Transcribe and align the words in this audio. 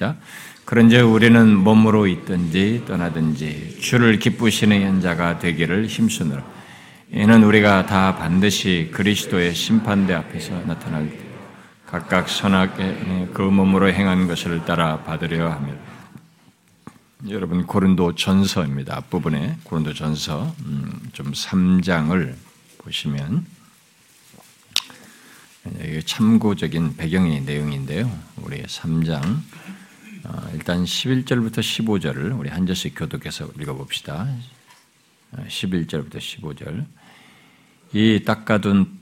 자, 0.00 0.16
그런즉 0.64 1.12
우리는 1.12 1.54
몸으로 1.54 2.06
있든지 2.06 2.84
떠나든지 2.88 3.80
주를 3.82 4.18
기쁘시는 4.18 4.80
현자가 4.80 5.38
되기를 5.38 5.88
힘쓰느라. 5.88 6.42
이는 7.12 7.44
우리가 7.44 7.84
다 7.84 8.16
반드시 8.16 8.88
그리스도의 8.94 9.54
심판대 9.54 10.14
앞에서 10.14 10.58
나타날 10.62 11.10
때 11.10 11.18
각각 11.84 12.30
선하게 12.30 13.28
그 13.34 13.42
몸으로 13.42 13.92
행한 13.92 14.26
것을 14.26 14.64
따라 14.64 15.02
받으려 15.02 15.50
합니다. 15.50 15.78
여러분 17.28 17.66
고린도 17.66 18.14
전서입니다. 18.14 18.96
앞부분에 18.96 19.58
고린도 19.64 19.92
전서 19.92 20.54
음, 20.64 21.10
좀 21.12 21.30
3장을 21.32 22.34
보시면 22.78 23.44
참고적인 26.06 26.96
배경의 26.96 27.42
내용인데요. 27.42 28.10
우리 28.38 28.62
3장 28.62 29.22
어, 29.22 29.79
일단 30.52 30.84
11절부터 30.84 31.60
15절을 31.60 32.38
우리 32.38 32.50
한 32.50 32.66
절씩 32.66 32.94
교독해서 32.96 33.48
읽어봅시다. 33.58 34.28
11절부터 35.48 36.16
어, 36.16 36.18
15절. 36.18 36.84
이 37.92 38.22
닦아둔 38.24 38.98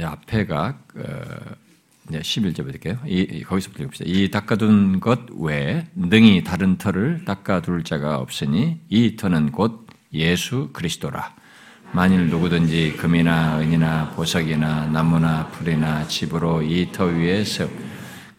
앞에가 0.00 0.78
어, 0.96 2.10
11절부터 2.10 2.72
할게요. 2.72 2.98
이, 3.06 3.42
거기서부터 3.42 3.84
읽읍시다. 3.84 4.04
이 4.08 4.30
닦아둔 4.30 5.00
것 5.00 5.20
외에 5.36 5.86
능히 5.94 6.42
다른 6.42 6.78
터를 6.78 7.24
닦아둘 7.24 7.84
자가 7.84 8.16
없으니 8.18 8.78
이 8.88 9.16
터는 9.16 9.52
곧 9.52 9.86
예수 10.12 10.70
그리스도라. 10.72 11.36
만일 11.92 12.28
누구든지 12.28 12.94
금이나 12.96 13.58
은이나 13.58 14.10
보석이나 14.10 14.86
나무나 14.86 15.48
풀이나 15.48 16.06
집으로 16.06 16.62
이 16.62 16.90
터 16.92 17.04
위에 17.06 17.44
세우 17.44 17.68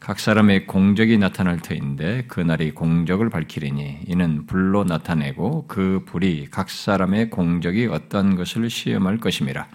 각 0.01 0.19
사람의 0.19 0.65
공적이 0.65 1.19
나타날 1.19 1.59
터인데 1.59 2.25
그 2.27 2.39
날이 2.39 2.71
공적을 2.71 3.29
밝히리니 3.29 3.99
이는 4.07 4.47
불로 4.47 4.83
나타내고 4.83 5.65
그 5.67 6.03
불이 6.07 6.47
각 6.49 6.71
사람의 6.71 7.29
공적이 7.29 7.85
어떤 7.85 8.35
것을 8.35 8.71
시험할 8.71 9.19
것임이라. 9.19 9.67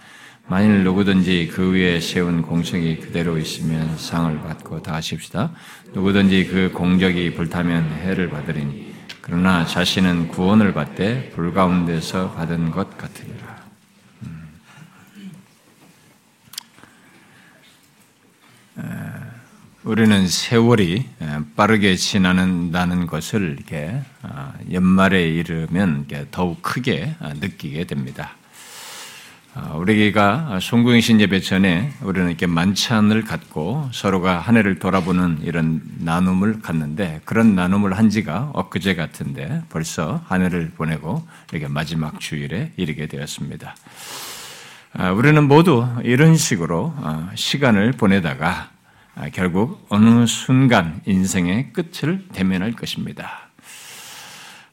만일 0.49 0.83
누구든지 0.83 1.49
그 1.53 1.71
위에 1.71 2.01
세운 2.01 2.41
공적이 2.41 2.97
그대로 2.97 3.37
있으면 3.37 3.97
상을 3.97 4.37
받고 4.41 4.83
다 4.83 4.95
하십시다. 4.95 5.53
누구든지 5.93 6.47
그 6.47 6.71
공적이 6.73 7.33
불타면 7.33 7.89
해를 8.01 8.29
받으리니 8.29 8.93
그러나 9.21 9.65
자신은 9.65 10.27
구원을 10.27 10.73
받되 10.73 11.29
불 11.35 11.53
가운데서 11.53 12.33
받은 12.33 12.71
것 12.71 12.97
같으니라. 12.97 13.63
음. 14.23 14.49
우리는 19.87 20.27
세월이 20.27 21.05
빠르게 21.55 21.95
지나는다는 21.95 23.07
것을 23.07 23.55
이렇게 23.57 24.01
아, 24.21 24.51
연말에 24.69 25.25
이르면 25.29 26.07
더욱 26.29 26.61
크게 26.61 27.15
아, 27.21 27.29
느끼게 27.29 27.85
됩니다. 27.85 28.31
아, 29.53 29.75
우리가 29.75 30.59
송구행신 30.61 31.21
예배 31.21 31.39
전에 31.39 31.93
우리는 32.01 32.27
이렇게 32.27 32.47
만찬을 32.47 33.23
갖고 33.23 33.87
서로가 33.93 34.39
한 34.39 34.57
해를 34.57 34.77
돌아보는 34.77 35.39
이런 35.43 35.81
나눔을 35.99 36.61
갖는데 36.61 37.21
그런 37.23 37.55
나눔을 37.55 37.97
한 37.97 38.09
지가 38.09 38.51
엊그제 38.55 38.95
같은데 38.95 39.61
벌써 39.69 40.21
한 40.27 40.41
해를 40.41 40.69
보내고 40.75 41.25
이렇게 41.53 41.69
마지막 41.69 42.19
주일에 42.19 42.73
이르게 42.75 43.07
되었습니다. 43.07 43.73
우리는 45.15 45.47
모두 45.47 45.87
이런 46.03 46.35
식으로 46.35 46.93
시간을 47.35 47.93
보내다가 47.93 48.71
아, 48.73 48.76
결국 49.33 49.85
어느 49.89 50.25
순간 50.25 51.01
인생의 51.05 51.73
끝을 51.73 52.27
대면할 52.33 52.73
것입니다. 52.73 53.46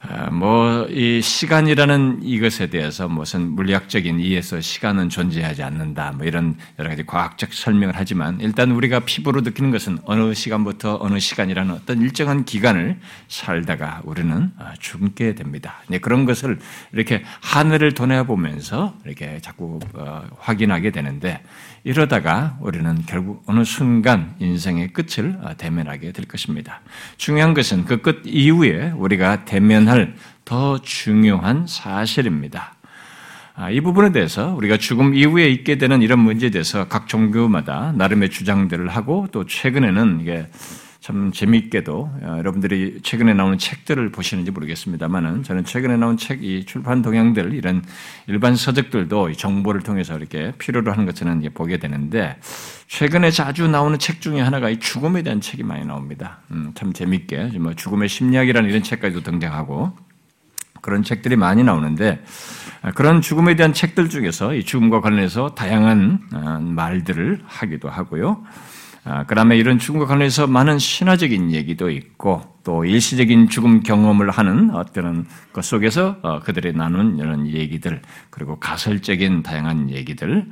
아, 0.09 0.31
뭐, 0.31 0.87
이 0.89 1.21
시간이라는 1.21 2.21
이것에 2.23 2.69
대해서 2.69 3.09
무슨 3.09 3.51
물리학적인 3.51 4.21
이해에서 4.21 4.61
시간은 4.61 5.09
존재하지 5.09 5.63
않는다. 5.63 6.13
뭐 6.13 6.27
이런 6.27 6.57
여러 6.79 6.91
가지 6.91 7.05
과학적 7.05 7.53
설명을 7.53 7.95
하지만 7.97 8.39
일단 8.41 8.71
우리가 8.71 9.01
피부로 9.01 9.41
느끼는 9.41 9.71
것은 9.71 9.99
어느 10.05 10.33
시간부터 10.33 10.99
어느 11.01 11.19
시간이라는 11.19 11.75
어떤 11.75 12.01
일정한 12.01 12.45
기간을 12.45 12.99
살다가 13.29 14.03
우리는 14.05 14.53
아, 14.59 14.75
죽게 14.79 15.35
됩니다. 15.35 15.83
그런 16.01 16.25
것을 16.25 16.59
이렇게 16.93 17.25
하늘을 17.41 17.93
돌아보면서 17.93 18.97
이렇게 19.05 19.41
자꾸 19.41 19.81
어, 19.95 20.23
확인하게 20.39 20.91
되는데 20.91 21.43
이러다가 21.83 22.57
우리는 22.61 23.03
결국 23.07 23.43
어느 23.47 23.65
순간 23.65 24.35
인생의 24.39 24.93
끝을 24.93 25.39
아, 25.43 25.55
대면하게 25.55 26.13
될 26.13 26.27
것입니다. 26.27 26.81
중요한 27.17 27.55
것은 27.55 27.85
그 27.87 28.05
끝 28.05 28.23
이후에 28.27 28.93
우리가 28.97 29.47
대면 29.47 29.89
할 29.95 30.15
더 30.45 30.79
중요한 30.83 31.67
사실입니다. 31.67 32.75
아, 33.57 33.71
이 33.71 33.81
부분에 33.81 34.13
대해서 34.13 34.53
우리가 34.55 34.77
죽음 34.77 35.15
이후에 35.15 35.49
있게 35.49 35.79
되는 35.79 36.03
이런 36.03 36.19
문제에 36.19 36.51
대해서 36.51 36.89
각 36.89 37.07
종교마다 37.07 37.93
나름의 37.97 38.31
주장들을 38.31 38.89
하고 38.89 39.29
또 39.31 39.47
최근에는 39.47 40.21
이게 40.21 40.49
참 41.05 41.33
재미있게도 41.33 42.11
어, 42.23 42.37
여러분들이 42.39 43.01
최근에 43.03 43.35
나오는 43.35 43.59
책들을 43.59 44.11
보시는지 44.11 44.51
모르겠습니다만은 44.51 45.43
저는 45.43 45.65
최근에 45.65 45.99
나온 45.99 46.17
책 46.17 46.43
이 46.43 46.65
출판 46.65 47.03
동향들 47.03 47.53
이런 47.53 47.85
일반 48.27 48.57
서적들도 48.57 49.33
정보를 49.33 49.83
통해서 49.83 50.17
이렇게 50.17 50.53
필요로 50.57 50.91
하는 50.91 51.05
것처럼 51.05 51.43
보게 51.53 51.77
되는데 51.77 52.39
최근에 52.89 53.31
자주 53.33 53.69
나오는 53.69 53.99
책 53.99 54.23
중에 54.23 54.41
하나가 54.41 54.71
이 54.71 54.79
죽음에 54.79 55.23
대한 55.23 55.43
책이 55.43 55.63
많이 55.63 55.85
나옵니다. 55.85 56.39
음, 56.51 56.73
참 56.75 56.95
재밌게 56.95 57.59
뭐 57.59 57.75
죽음의 57.75 58.09
심리학이라는 58.09 58.71
이런 58.71 58.83
책까지도 58.83 59.23
등장하고 59.25 59.93
그런 60.81 61.03
책들이 61.03 61.37
많이 61.37 61.63
나오는데 61.63 62.25
아, 62.81 62.93
그런 62.93 63.21
죽음에 63.21 63.57
대한 63.57 63.75
책들 63.75 64.09
중에서 64.09 64.55
이 64.55 64.65
죽음과 64.65 65.03
관련해서 65.03 65.55
다양한 65.55 66.21
어, 66.33 66.61
말들을 66.61 67.43
하기도 67.45 67.91
하고요. 67.91 68.43
아, 69.07 69.25
그 69.25 69.35
다음에 69.35 69.57
이런 69.59 69.79
죽음과 69.79 70.07
관련해서 70.07 70.47
많은 70.47 70.79
신화적인 70.79 71.53
얘기도 71.53 71.91
있고 71.91 72.43
또 72.65 72.87
일시적인 72.87 73.51
죽음 73.51 73.83
경험을 73.83 74.31
하는 74.31 74.71
어떤 74.71 75.27
것 75.53 75.63
속에서 75.63 76.17
어, 76.23 76.41
그들이 76.41 76.73
나눈 76.73 77.19
이런 77.19 77.47
얘기들 77.47 78.01
그리고 78.31 78.59
가설적인 78.59 79.43
다양한 79.43 79.91
얘기들 79.91 80.47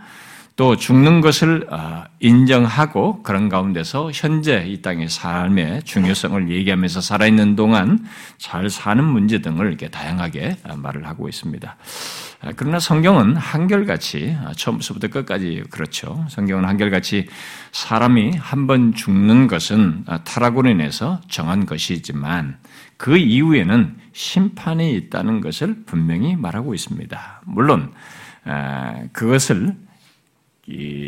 또 0.56 0.76
죽는 0.76 1.22
것을 1.22 1.66
어, 1.70 2.04
인정하고 2.20 3.22
그런 3.22 3.48
가운데서 3.48 4.10
현재 4.12 4.64
이 4.66 4.82
땅의 4.82 5.08
삶의 5.08 5.84
중요성을 5.84 6.50
얘기하면서 6.50 7.00
살아있는 7.00 7.56
동안 7.56 8.04
잘 8.36 8.68
사는 8.68 9.02
문제 9.02 9.40
등을 9.40 9.68
이렇게 9.68 9.88
다양하게 9.88 10.58
어, 10.64 10.76
말을 10.76 11.06
하고 11.06 11.26
있습니다. 11.26 11.76
아, 12.44 12.50
그러나 12.56 12.80
성경은 12.80 13.36
한결같이 13.36 14.36
아, 14.44 14.52
처음부터 14.56 15.08
끝까지 15.08 15.62
그렇죠. 15.70 16.24
성경은 16.28 16.64
한결같이 16.64 17.28
사람이 17.70 18.36
한 18.36 18.66
번 18.66 18.94
죽는 18.94 19.46
것은 19.48 20.04
아, 20.06 20.22
타락으로 20.24 20.68
인해서 20.70 21.20
정한 21.28 21.66
것이지만 21.66 22.58
그 22.96 23.16
이후에는 23.16 23.96
심판이 24.12 24.94
있다는 24.94 25.40
것을 25.40 25.82
분명히 25.86 26.36
말하고 26.36 26.74
있습니다. 26.74 27.42
물론 27.46 27.92
그것을 29.12 29.74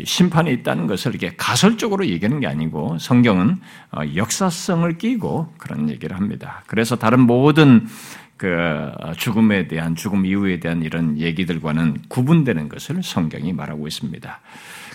심판이 0.05 0.51
있다는 0.51 0.87
것을 0.87 1.15
이렇게 1.15 1.35
가설적으로 1.37 2.07
얘기하는 2.07 2.41
게 2.41 2.47
아니고 2.47 2.97
성경은 2.99 3.61
어, 3.91 4.01
역사성을 4.15 4.97
끼고 4.97 5.53
그런 5.57 5.89
얘기를 5.89 6.17
합니다. 6.17 6.63
그래서 6.67 6.97
다른 6.97 7.21
모든 7.21 7.87
그 8.37 8.91
죽음에 9.17 9.67
대한 9.67 9.95
죽음 9.95 10.25
이후에 10.25 10.59
대한 10.59 10.83
이런 10.83 11.17
얘기들과는 11.17 12.03
구분되는 12.09 12.69
것을 12.69 13.01
성경이 13.01 13.53
말하고 13.53 13.87
있습니다. 13.87 14.41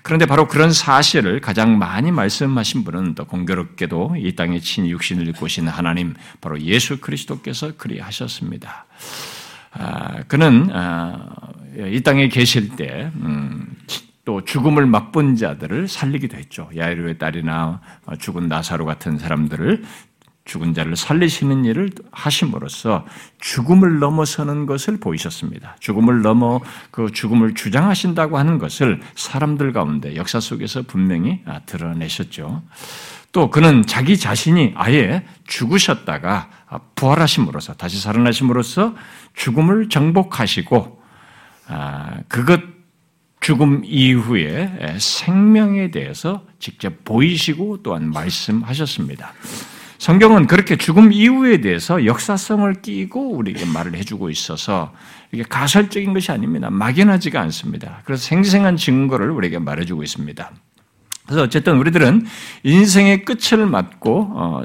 그런데 0.02 0.26
바로 0.26 0.48
그런 0.48 0.72
사실을 0.72 1.40
가장 1.40 1.78
많이 1.78 2.10
말씀하신 2.10 2.84
분은 2.84 3.14
또 3.14 3.24
공교롭게도 3.26 4.16
이 4.18 4.34
땅에 4.34 4.58
친 4.58 4.86
육신을 4.86 5.28
입고 5.28 5.44
오신 5.44 5.68
하나님 5.68 6.14
바로 6.40 6.60
예수 6.60 7.00
그리스도께서 7.00 7.76
그리하셨습니다. 7.76 8.86
아, 9.72 10.22
그는 10.24 10.70
아, 10.72 11.28
이 11.76 12.00
땅에 12.02 12.28
계실 12.28 12.76
때 12.76 13.10
음, 13.16 13.76
또 14.24 14.44
죽음을 14.44 14.86
맛본 14.86 15.36
자들을 15.36 15.88
살리기도 15.88 16.36
했죠. 16.36 16.70
야이루의 16.76 17.18
딸이나 17.18 17.80
죽은 18.18 18.48
나사로 18.48 18.84
같은 18.84 19.18
사람들을 19.18 19.82
죽은 20.50 20.74
자를 20.74 20.96
살리시는 20.96 21.64
일을 21.64 21.90
하심으로써 22.10 23.06
죽음을 23.40 24.00
넘어서는 24.00 24.66
것을 24.66 24.98
보이셨습니다. 24.98 25.76
죽음을 25.78 26.22
넘어 26.22 26.60
그 26.90 27.12
죽음을 27.12 27.54
주장하신다고 27.54 28.36
하는 28.36 28.58
것을 28.58 29.00
사람들 29.14 29.72
가운데 29.72 30.16
역사 30.16 30.40
속에서 30.40 30.82
분명히 30.82 31.40
아, 31.46 31.60
드러내셨죠. 31.66 32.64
또 33.30 33.48
그는 33.48 33.86
자기 33.86 34.18
자신이 34.18 34.72
아예 34.74 35.24
죽으셨다가 35.46 36.50
아, 36.68 36.80
부활하심으로써 36.96 37.74
다시 37.74 38.00
살아나심으로써 38.00 38.96
죽음을 39.34 39.88
정복하시고 39.88 41.00
아, 41.68 42.16
그것 42.26 42.60
죽음 43.38 43.82
이후에 43.84 44.96
생명에 44.98 45.92
대해서 45.92 46.44
직접 46.58 47.04
보이시고 47.04 47.84
또한 47.84 48.10
말씀하셨습니다. 48.10 49.32
성경은 50.00 50.46
그렇게 50.46 50.76
죽음 50.76 51.12
이후에 51.12 51.60
대해서 51.60 52.06
역사성을 52.06 52.72
끼고 52.80 53.32
우리에게 53.34 53.66
말을 53.66 53.94
해주고 53.96 54.30
있어서 54.30 54.94
이게 55.30 55.42
가설적인 55.42 56.14
것이 56.14 56.32
아닙니다. 56.32 56.70
막연하지가 56.70 57.38
않습니다. 57.42 58.00
그래서 58.06 58.24
생생한 58.24 58.78
증거를 58.78 59.30
우리에게 59.30 59.58
말해주고 59.58 60.02
있습니다. 60.02 60.52
그래서 61.26 61.42
어쨌든 61.42 61.76
우리들은 61.76 62.24
인생의 62.62 63.26
끝을 63.26 63.66
맞고 63.66 64.32
어, 64.32 64.62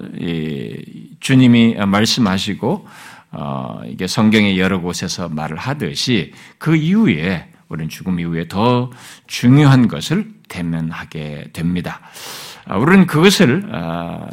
주님이 1.20 1.76
말씀하시고 1.86 2.88
어, 3.32 3.82
이게 3.88 4.08
성경의 4.08 4.58
여러 4.58 4.80
곳에서 4.80 5.28
말을 5.28 5.58
하듯이 5.58 6.32
그 6.58 6.78
이후에 6.78 7.50
우리는 7.68 7.90
죽음 7.90 8.22
이후에 8.22 8.48
더 8.48 8.90
중요한 9.28 9.90
것을 9.90 10.30
대면하게 10.48 11.50
됩니다. 11.52 12.00
아, 12.68 12.78
우리는 12.78 13.06
그것을 13.06 13.70
아, 13.72 14.28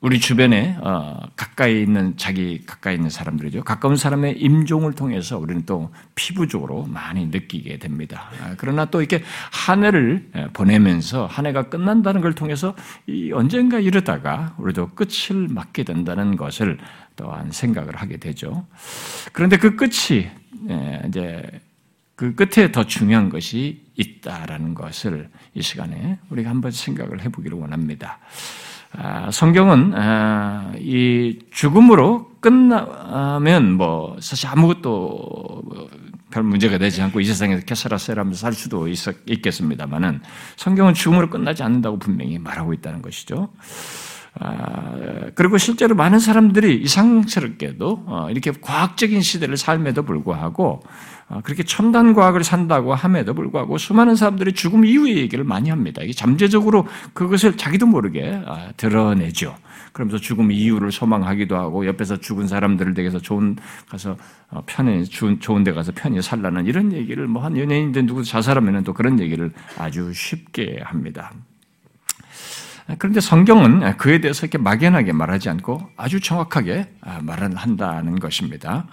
우리 0.00 0.20
주변에 0.20 0.76
어, 0.80 1.20
가까이 1.36 1.82
있는 1.82 2.16
자기 2.16 2.64
가까이 2.66 2.96
있는 2.96 3.08
사람들이죠. 3.08 3.62
가까운 3.62 3.96
사람의 3.96 4.38
임종을 4.38 4.94
통해서 4.94 5.38
우리는 5.38 5.64
또 5.64 5.92
피부적으로 6.14 6.84
많이 6.86 7.26
느끼게 7.26 7.78
됩니다. 7.78 8.30
아, 8.42 8.54
그러나 8.56 8.86
또 8.86 9.00
이렇게 9.00 9.22
한 9.52 9.84
해를 9.84 10.28
보내면서 10.52 11.26
한 11.26 11.46
해가 11.46 11.68
끝난다는 11.68 12.20
걸 12.20 12.34
통해서 12.34 12.74
언젠가 13.32 13.78
이러다가 13.78 14.54
우리도 14.58 14.90
끝을 14.90 15.48
맞게 15.48 15.84
된다는 15.84 16.36
것을 16.36 16.78
또한 17.14 17.50
생각을 17.52 17.96
하게 17.96 18.16
되죠. 18.16 18.66
그런데 19.32 19.56
그 19.56 19.76
끝이 19.76 20.28
이제 21.08 21.42
그 22.16 22.34
끝에 22.34 22.72
더 22.72 22.84
중요한 22.84 23.28
것이 23.28 23.85
있다라는 23.96 24.74
것을 24.74 25.28
이 25.54 25.62
시간에 25.62 26.18
우리가 26.30 26.50
한번 26.50 26.70
생각을 26.70 27.22
해보기를 27.22 27.58
원합니다. 27.58 28.18
아, 28.92 29.30
성경은 29.30 29.92
아, 29.94 30.72
이 30.78 31.38
죽음으로 31.50 32.30
끝나면 32.40 33.72
뭐 33.72 34.16
사실 34.20 34.48
아무것도 34.48 35.62
별 36.30 36.42
문제가 36.42 36.78
되지 36.78 37.02
않고 37.02 37.20
이 37.20 37.24
세상에서 37.24 37.64
캐사라세라면서 37.64 38.38
살 38.38 38.52
수도 38.52 38.88
있, 38.88 38.96
겠습니다만은 39.42 40.20
성경은 40.56 40.94
죽음으로 40.94 41.30
끝나지 41.30 41.62
않는다고 41.62 41.98
분명히 41.98 42.38
말하고 42.38 42.72
있다는 42.72 43.02
것이죠. 43.02 43.48
아, 44.38 45.30
그리고 45.34 45.56
실제로 45.56 45.94
많은 45.94 46.18
사람들이 46.18 46.76
이상스럽게도 46.82 48.04
어, 48.06 48.28
이렇게 48.30 48.52
과학적인 48.52 49.22
시대를 49.22 49.56
삶에도 49.56 50.02
불구하고 50.02 50.80
어, 50.80 51.15
그렇게 51.42 51.64
첨단 51.64 52.14
과학을 52.14 52.44
산다고 52.44 52.94
함에도 52.94 53.34
불구하고 53.34 53.78
수많은 53.78 54.14
사람들이 54.14 54.52
죽음 54.52 54.84
이후의 54.84 55.16
얘기를 55.16 55.44
많이 55.44 55.70
합니다. 55.70 56.02
이게 56.02 56.12
잠재적으로 56.12 56.86
그것을 57.14 57.56
자기도 57.56 57.86
모르게 57.86 58.40
아, 58.46 58.70
드러내죠. 58.76 59.56
그러면서 59.92 60.18
죽음 60.18 60.52
이후를 60.52 60.92
소망하기도 60.92 61.56
하고 61.56 61.86
옆에서 61.86 62.18
죽은 62.18 62.46
사람들을 62.46 62.94
댁에서 62.94 63.18
좋은 63.18 63.56
가서 63.88 64.16
어, 64.50 64.62
편히 64.66 65.04
좋은 65.04 65.64
데 65.64 65.72
가서 65.72 65.90
편히 65.94 66.22
살라는 66.22 66.66
이런 66.66 66.92
얘기를 66.92 67.26
뭐 67.26 67.42
한 67.42 67.56
연예인들 67.56 68.06
누구 68.06 68.24
자살하면 68.24 68.84
또 68.84 68.92
그런 68.92 69.18
얘기를 69.20 69.52
아주 69.78 70.12
쉽게 70.12 70.80
합니다. 70.82 71.32
그런데 72.98 73.20
성경은 73.20 73.96
그에 73.96 74.20
대해서 74.20 74.46
이렇게 74.46 74.58
막연하게 74.58 75.12
말하지 75.12 75.48
않고 75.48 75.90
아주 75.96 76.20
정확하게 76.20 76.88
아, 77.00 77.20
말을 77.20 77.56
한다는 77.56 78.20
것입니다. 78.20 78.86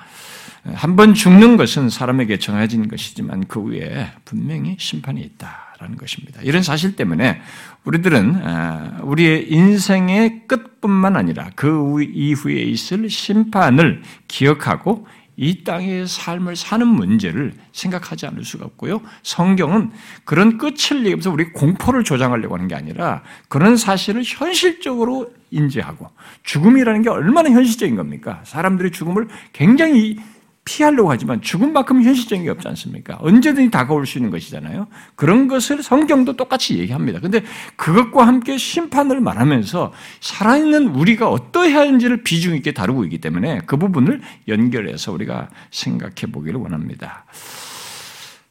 한 0.65 0.95
번 0.95 1.13
죽는 1.13 1.57
것은 1.57 1.89
사람에게 1.89 2.39
정해진 2.39 2.87
것이지만 2.87 3.45
그 3.47 3.61
위에 3.61 4.11
분명히 4.23 4.77
심판이 4.79 5.19
있다라는 5.21 5.97
것입니다. 5.97 6.41
이런 6.41 6.63
사실 6.63 6.95
때문에 6.95 7.41
우리들은 7.83 8.41
아, 8.43 8.99
우리의 9.03 9.51
인생의 9.51 10.43
끝뿐만 10.47 11.17
아니라 11.17 11.49
그 11.55 12.01
이후에 12.01 12.61
있을 12.61 13.09
심판을 13.09 14.03
기억하고 14.29 15.05
이 15.35 15.63
땅의 15.63 16.07
삶을 16.07 16.55
사는 16.55 16.87
문제를 16.87 17.53
생각하지 17.71 18.27
않을 18.27 18.45
수가 18.45 18.65
없고요. 18.65 19.01
성경은 19.23 19.91
그런 20.25 20.57
끝을 20.59 20.99
얘기하면서 20.99 21.31
우리 21.31 21.51
공포를 21.51 22.03
조장하려고 22.03 22.55
하는 22.55 22.67
게 22.67 22.75
아니라 22.75 23.23
그런 23.49 23.75
사실을 23.75 24.21
현실적으로 24.23 25.33
인지하고 25.49 26.09
죽음이라는 26.43 27.01
게 27.01 27.09
얼마나 27.09 27.49
현실적인 27.49 27.95
겁니까? 27.95 28.41
사람들이 28.43 28.91
죽음을 28.91 29.27
굉장히 29.53 30.19
피하려고 30.65 31.11
하지만 31.11 31.41
죽음만큼 31.41 32.03
현실적인 32.03 32.45
게 32.45 32.49
없지 32.49 32.67
않습니까? 32.69 33.17
언제든지 33.21 33.69
다가올 33.69 34.05
수 34.05 34.17
있는 34.17 34.31
것이잖아요. 34.31 34.87
그런 35.15 35.47
것을 35.47 35.83
성경도 35.83 36.33
똑같이 36.37 36.77
얘기합니다. 36.79 37.19
근데 37.19 37.43
그것과 37.75 38.25
함께 38.25 38.57
심판을 38.57 39.19
말하면서 39.19 39.91
살아있는 40.21 40.89
우리가 40.89 41.29
어떠해야 41.29 41.79
하는지를 41.79 42.23
비중 42.23 42.55
있게 42.55 42.71
다루고 42.71 43.03
있기 43.05 43.19
때문에 43.19 43.61
그 43.65 43.77
부분을 43.77 44.21
연결해서 44.47 45.11
우리가 45.11 45.49
생각해 45.71 46.31
보기를 46.31 46.59
원합니다. 46.59 47.25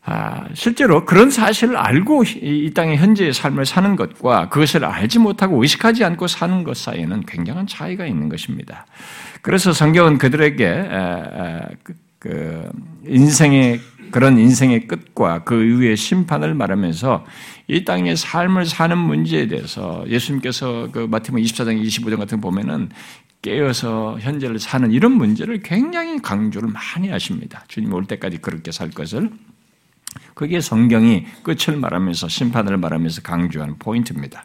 아, 0.05 0.49
실제로 0.55 1.05
그런 1.05 1.31
사실을 1.31 1.77
알고 1.77 2.25
이 2.43 2.73
땅의 2.75 2.97
현재의 2.97 3.33
삶을 3.33 3.65
사는 3.67 3.95
것과 3.95 4.49
그것을 4.49 4.85
알지 4.85 5.21
못하고 5.21 5.63
의식하지 5.63 6.05
않고 6.05 6.27
사는 6.27 6.65
것 6.65 6.77
사이에는 6.77 7.25
굉장한 7.27 7.69
차이가 7.69 8.05
있는 8.07 8.29
것입니다. 8.29 8.87
그래서 9.43 9.73
성경은 9.73 10.19
그들에게 10.19 10.89
그, 11.85 11.95
그 12.19 12.71
인생의 13.07 13.81
그런 14.11 14.39
인생의 14.39 14.89
끝과 14.89 15.45
그 15.45 15.65
이후의 15.65 15.97
심판을 15.97 16.55
말하면서 16.55 17.25
이 17.69 17.85
땅의 17.85 18.17
삶을 18.17 18.67
사는 18.67 18.99
문제에 18.99 19.47
대해서 19.47 20.05
예수님께서 20.07 20.89
그 20.93 20.99
마태복음 21.11 21.43
24장 21.43 21.83
25장 21.83 22.19
같은 22.19 22.41
거 22.41 22.51
보면은 22.51 22.91
깨어서 23.41 24.19
현재를 24.21 24.59
사는 24.59 24.91
이런 24.93 25.13
문제를 25.13 25.63
굉장히 25.63 26.21
강조를 26.21 26.69
많이 26.69 27.09
하십니다. 27.09 27.65
주님 27.69 27.93
올 27.95 28.05
때까지 28.05 28.39
그렇게 28.39 28.71
살 28.71 28.91
것을 28.91 29.31
그게 30.35 30.61
성경이 30.61 31.26
끝을 31.43 31.76
말하면서 31.76 32.29
심판을 32.29 32.76
말하면서 32.76 33.23
강조하는 33.23 33.79
포인트입니다. 33.79 34.44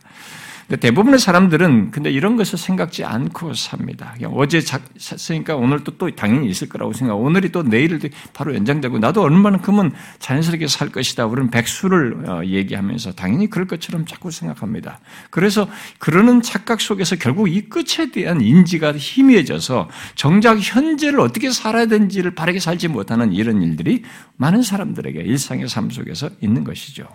대부분의 0.75 1.17
사람들은 1.17 1.91
근데 1.91 2.11
이런 2.11 2.35
것을 2.35 2.57
생각지 2.57 3.05
않고 3.05 3.53
삽니다. 3.53 4.15
어제 4.25 4.59
잤으니까 4.59 5.55
오늘 5.55 5.81
또, 5.85 5.97
또 5.97 6.13
당연히 6.13 6.49
있을 6.49 6.67
거라고 6.67 6.91
생각. 6.91 7.15
오늘이 7.15 7.53
또 7.53 7.63
내일 7.63 7.97
바로 8.33 8.53
연장되고 8.53 8.99
나도 8.99 9.21
얼마만큼은 9.21 9.93
자연스럽게 10.19 10.67
살 10.67 10.89
것이다. 10.89 11.25
우리는 11.25 11.49
백수를 11.51 12.29
어, 12.29 12.43
얘기하면서 12.43 13.13
당연히 13.13 13.49
그럴 13.49 13.65
것처럼 13.65 14.05
자꾸 14.05 14.29
생각합니다. 14.29 14.99
그래서 15.29 15.69
그러는 15.99 16.41
착각 16.41 16.81
속에서 16.81 17.15
결국 17.15 17.47
이 17.47 17.69
끝에 17.69 18.11
대한 18.11 18.41
인지가 18.41 18.91
희미해져서 18.91 19.89
정작 20.15 20.59
현재를 20.59 21.21
어떻게 21.21 21.49
살아야 21.49 21.85
되는지를 21.85 22.35
바르게 22.35 22.59
살지 22.59 22.89
못하는 22.89 23.31
이런 23.31 23.61
일들이 23.61 24.03
많은 24.35 24.63
사람들에게 24.63 25.21
일상의 25.21 25.69
삶 25.69 25.89
속에서 25.89 26.29
있는 26.41 26.65
것이죠. 26.65 27.07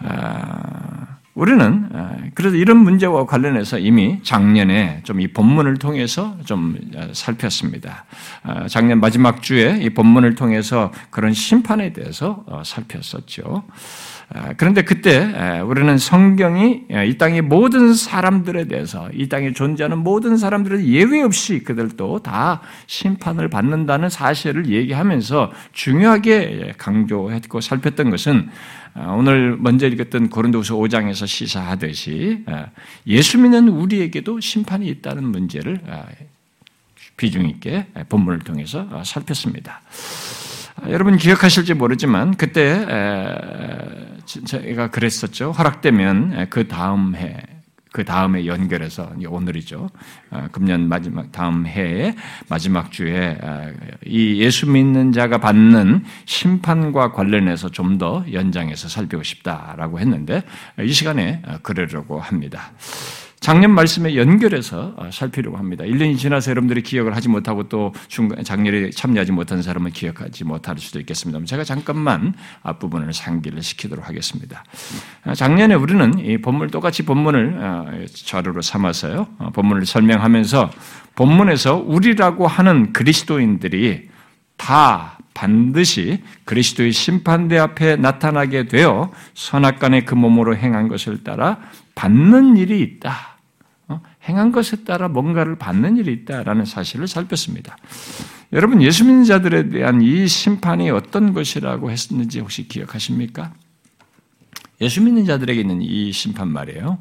아... 0.00 1.16
우리는 1.36 1.88
그래서 2.34 2.56
이런 2.56 2.78
문제와 2.78 3.26
관련해서 3.26 3.78
이미 3.78 4.20
작년에 4.22 5.02
좀 5.04 5.16
이 5.20 5.28
본문을 5.28 5.78
통해서 5.78 6.36
좀 6.44 6.76
살폈습니다. 7.12 8.04
아, 8.42 8.68
작년 8.68 9.00
마지막 9.00 9.42
주에 9.42 9.78
이 9.80 9.90
본문을 9.90 10.34
통해서 10.34 10.92
그런 11.10 11.32
심판에 11.32 11.92
대해서 11.92 12.44
어, 12.46 12.62
살폈었죠. 12.64 13.64
아, 14.34 14.52
그런데 14.56 14.82
그때 14.82 15.60
우리는 15.64 15.96
성경이 15.98 16.82
이 17.06 17.16
땅의 17.16 17.42
모든 17.42 17.94
사람들에 17.94 18.66
대해서 18.66 19.08
이 19.14 19.28
땅에 19.28 19.52
존재하는 19.52 19.98
모든 19.98 20.36
사람들은 20.36 20.84
예외 20.86 21.22
없이 21.22 21.62
그들도 21.62 22.20
다 22.22 22.60
심판을 22.86 23.48
받는다는 23.48 24.08
사실을 24.08 24.66
얘기하면서 24.66 25.52
중요하게 25.72 26.74
강조했고 26.76 27.60
살폈던 27.60 28.10
것은 28.10 28.48
아, 28.48 28.85
오늘 28.96 29.56
먼저 29.58 29.86
읽었던 29.86 30.30
고린도후서 30.30 30.76
5장에서 30.76 31.26
시사하듯이 31.26 32.44
아, 32.46 32.68
예수 33.06 33.38
믿는 33.38 33.68
우리에게도 33.68 34.40
심판이 34.40 34.88
있다는 34.88 35.24
문제를 35.24 35.80
아, 35.88 36.06
비중 37.16 37.48
있게 37.48 37.86
본문을 38.08 38.40
통해서 38.40 38.88
살폈습니다. 39.04 39.80
여러분 40.88 41.16
기억하실지 41.16 41.74
모르지만 41.74 42.36
그때 42.36 42.84
제가 44.44 44.90
그랬었죠. 44.90 45.52
허락되면 45.52 46.48
그 46.50 46.68
다음 46.68 47.16
해 47.16 47.55
그 47.96 48.04
다음에 48.04 48.44
연결해서 48.44 49.12
오늘이죠. 49.26 49.88
어, 50.30 50.48
금년 50.52 50.86
마지막 50.86 51.32
다음 51.32 51.66
해에 51.66 52.14
마지막 52.46 52.92
주에 52.92 53.38
어, 53.40 53.72
이 54.04 54.38
예수 54.42 54.68
믿는 54.68 55.12
자가 55.12 55.38
받는 55.38 56.04
심판과 56.26 57.12
관련해서 57.12 57.70
좀 57.70 57.96
더 57.96 58.26
연장해서 58.30 58.88
살피고 58.90 59.22
싶다라고 59.22 59.98
했는데 60.00 60.42
이 60.80 60.92
시간에 60.92 61.40
어, 61.46 61.56
그러려고 61.62 62.20
합니다. 62.20 62.72
작년 63.46 63.70
말씀에 63.76 64.16
연결해서 64.16 64.94
어, 64.96 65.08
살피려고 65.12 65.56
합니다. 65.56 65.84
1년이 65.84 66.18
지나서 66.18 66.50
여러분들이 66.50 66.82
기억을 66.82 67.14
하지 67.14 67.28
못하고 67.28 67.68
또 67.68 67.94
중간, 68.08 68.42
작년에 68.42 68.90
참여하지 68.90 69.30
못한 69.30 69.62
사람은 69.62 69.92
기억하지 69.92 70.42
못할 70.42 70.76
수도 70.78 70.98
있겠습니다. 70.98 71.38
제가 71.44 71.62
잠깐만 71.62 72.34
앞부분을 72.64 73.12
상기를 73.12 73.62
시키도록 73.62 74.08
하겠습니다. 74.08 74.64
어, 75.24 75.34
작년에 75.34 75.76
우리는 75.76 76.18
이 76.18 76.38
본문, 76.38 76.70
똑같이 76.70 77.04
본문을 77.04 77.58
어, 77.62 78.04
자료로 78.12 78.62
삼아서요. 78.62 79.28
본문을 79.52 79.86
설명하면서 79.86 80.72
본문에서 81.14 81.76
우리라고 81.86 82.48
하는 82.48 82.92
그리스도인들이 82.92 84.08
다 84.56 85.18
반드시 85.34 86.20
그리스도의 86.46 86.90
심판대 86.90 87.58
앞에 87.58 87.94
나타나게 87.94 88.66
되어 88.66 89.12
선악간의 89.34 90.04
그 90.04 90.16
몸으로 90.16 90.56
행한 90.56 90.88
것을 90.88 91.22
따라 91.22 91.58
받는 91.94 92.56
일이 92.56 92.80
있다. 92.80 93.35
어? 94.26 94.28
행한 94.28 94.52
것에 94.52 94.84
따라 94.84 95.08
뭔가를 95.08 95.56
받는 95.56 95.96
일이 95.96 96.12
있다라는 96.12 96.64
사실을 96.64 97.06
살폈습니다. 97.08 97.76
여러분 98.52 98.82
예수 98.82 99.04
믿는 99.04 99.24
자들에 99.24 99.68
대한 99.68 100.02
이 100.02 100.26
심판이 100.26 100.90
어떤 100.90 101.32
것이라고 101.32 101.90
했는지 101.90 102.40
혹시 102.40 102.68
기억하십니까? 102.68 103.52
예수 104.80 105.02
믿는 105.02 105.24
자들에게 105.24 105.60
있는 105.60 105.80
이 105.80 106.12
심판 106.12 106.48
말이에요. 106.48 106.98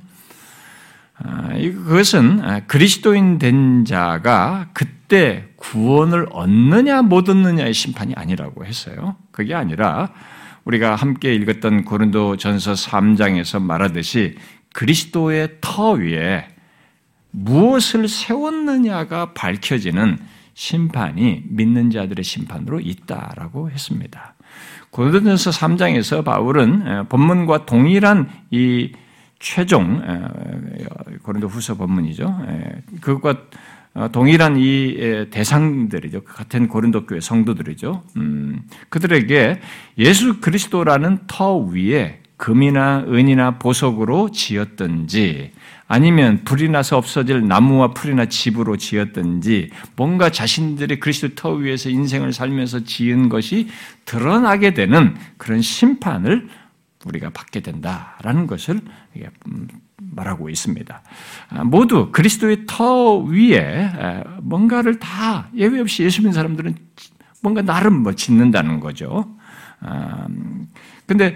아, 1.17 1.49
그것은 1.53 2.41
아, 2.43 2.59
그리스도인 2.61 3.37
된 3.37 3.85
자가 3.85 4.69
그때 4.73 5.47
구원을 5.55 6.27
얻느냐 6.31 7.01
못 7.03 7.29
얻느냐의 7.29 7.73
심판이 7.73 8.13
아니라고 8.15 8.65
했어요. 8.65 9.15
그게 9.31 9.53
아니라 9.53 10.11
우리가 10.65 10.95
함께 10.95 11.33
읽었던 11.35 11.85
고린도 11.85 12.37
전서 12.37 12.73
3장에서 12.73 13.61
말하듯이 13.61 14.35
그리스도의 14.73 15.57
터 15.61 15.91
위에 15.91 16.54
무엇을 17.35 18.07
세웠느냐가 18.07 19.33
밝혀지는 19.33 20.17
심판이 20.53 21.43
믿는 21.49 21.89
자들의 21.89 22.23
심판으로 22.23 22.79
있다라고 22.79 23.69
했습니다. 23.69 24.35
고린도전서 24.91 25.51
3장에서 25.51 26.23
바울은 26.23 27.09
본문과 27.09 27.65
동일한 27.65 28.29
이 28.51 28.93
최종 29.39 30.01
고린도 31.23 31.47
후서 31.49 31.75
본문이죠. 31.75 32.45
그것과 33.01 33.41
어, 33.95 34.09
동일한 34.11 34.57
이 34.57 35.27
대상들이죠. 35.31 36.23
같은 36.25 36.67
고린도 36.67 37.05
교회 37.05 37.21
성도들이죠. 37.21 38.03
음, 38.17 38.61
그들에게 38.89 39.61
예수 39.97 40.41
그리스도라는 40.41 41.19
터 41.27 41.55
위에 41.55 42.19
금이나 42.35 43.05
은이나 43.07 43.57
보석으로 43.57 44.31
지었든지 44.31 45.53
아니면 45.87 46.43
불이 46.43 46.69
나서 46.69 46.97
없어질 46.97 47.47
나무와 47.47 47.93
풀이나 47.93 48.25
집으로 48.25 48.75
지었든지 48.75 49.69
뭔가 49.95 50.31
자신들의 50.31 50.99
그리스도 50.99 51.35
터 51.35 51.51
위에서 51.51 51.89
인생을 51.89 52.33
살면서 52.33 52.83
지은 52.85 53.29
것이 53.29 53.67
드러나게 54.05 54.73
되는 54.73 55.15
그런 55.37 55.61
심판을 55.61 56.47
우리가 57.05 57.29
받게 57.29 57.59
된다라는 57.59 58.47
것을 58.47 58.81
음, 59.47 59.67
말하고 59.97 60.49
있습니다. 60.49 61.01
아, 61.49 61.63
모두 61.63 62.11
그리스도의 62.11 62.65
터 62.65 63.17
위에 63.17 64.23
뭔가를 64.41 64.99
다 64.99 65.49
예외 65.55 65.79
없이 65.79 66.03
예수 66.03 66.21
믿는 66.21 66.33
사람들은 66.33 66.75
뭔가 67.41 67.61
나름 67.61 68.01
뭐 68.01 68.13
짓는다는 68.13 68.79
거죠. 68.79 69.35
아, 69.81 70.27
근데 71.05 71.35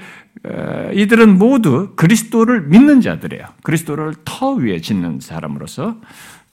이들은 0.94 1.38
모두 1.38 1.94
그리스도를 1.96 2.62
믿는 2.62 3.02
자들이에요. 3.02 3.46
그리스도를 3.64 4.14
터 4.26 4.52
위에 4.52 4.80
짓는 4.80 5.20
사람으로서 5.20 5.98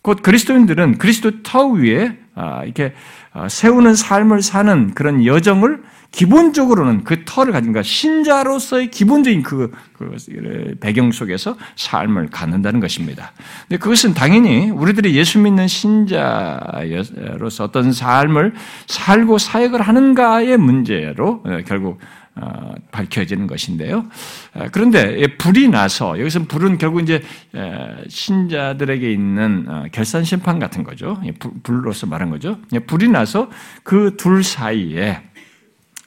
곧 0.02 0.22
그리스도인들은 0.22 0.98
그리스도 0.98 1.42
터 1.42 1.66
위에 1.66 2.18
아, 2.34 2.62
이렇게 2.64 2.94
세우는 3.48 3.94
삶을 3.94 4.42
사는 4.42 4.94
그런 4.94 5.24
여정을 5.24 5.82
기본적으로는 6.12 7.04
그 7.04 7.24
터를 7.24 7.52
가진 7.52 7.72
가 7.72 7.82
신자로서의 7.82 8.90
기본적인 8.90 9.42
그, 9.42 9.70
그, 9.92 10.16
배경 10.80 11.12
속에서 11.12 11.56
삶을 11.76 12.28
갖는다는 12.30 12.80
것입니다. 12.80 13.32
근데 13.68 13.78
그것은 13.78 14.14
당연히 14.14 14.70
우리들이 14.70 15.14
예수 15.14 15.38
믿는 15.38 15.68
신자로서 15.68 17.64
어떤 17.64 17.92
삶을 17.92 18.54
살고 18.86 19.38
사역을 19.38 19.82
하는가의 19.82 20.56
문제로 20.56 21.42
어, 21.44 21.58
결국 21.66 21.98
어, 21.98 22.25
밝혀지는 22.90 23.46
것인데요. 23.46 24.04
어, 24.54 24.66
그런데 24.72 25.26
불이 25.36 25.68
나서 25.68 26.18
여기서 26.18 26.44
불은 26.44 26.78
결국 26.78 27.00
이제 27.00 27.22
신자들에게 28.08 29.10
있는 29.12 29.88
결산 29.92 30.24
심판 30.24 30.58
같은 30.58 30.84
거죠. 30.84 31.20
불로서 31.62 32.06
말한 32.06 32.30
거죠. 32.30 32.58
불이 32.86 33.08
나서 33.08 33.50
그 33.82 34.16
둘 34.16 34.42
사이에 34.44 35.22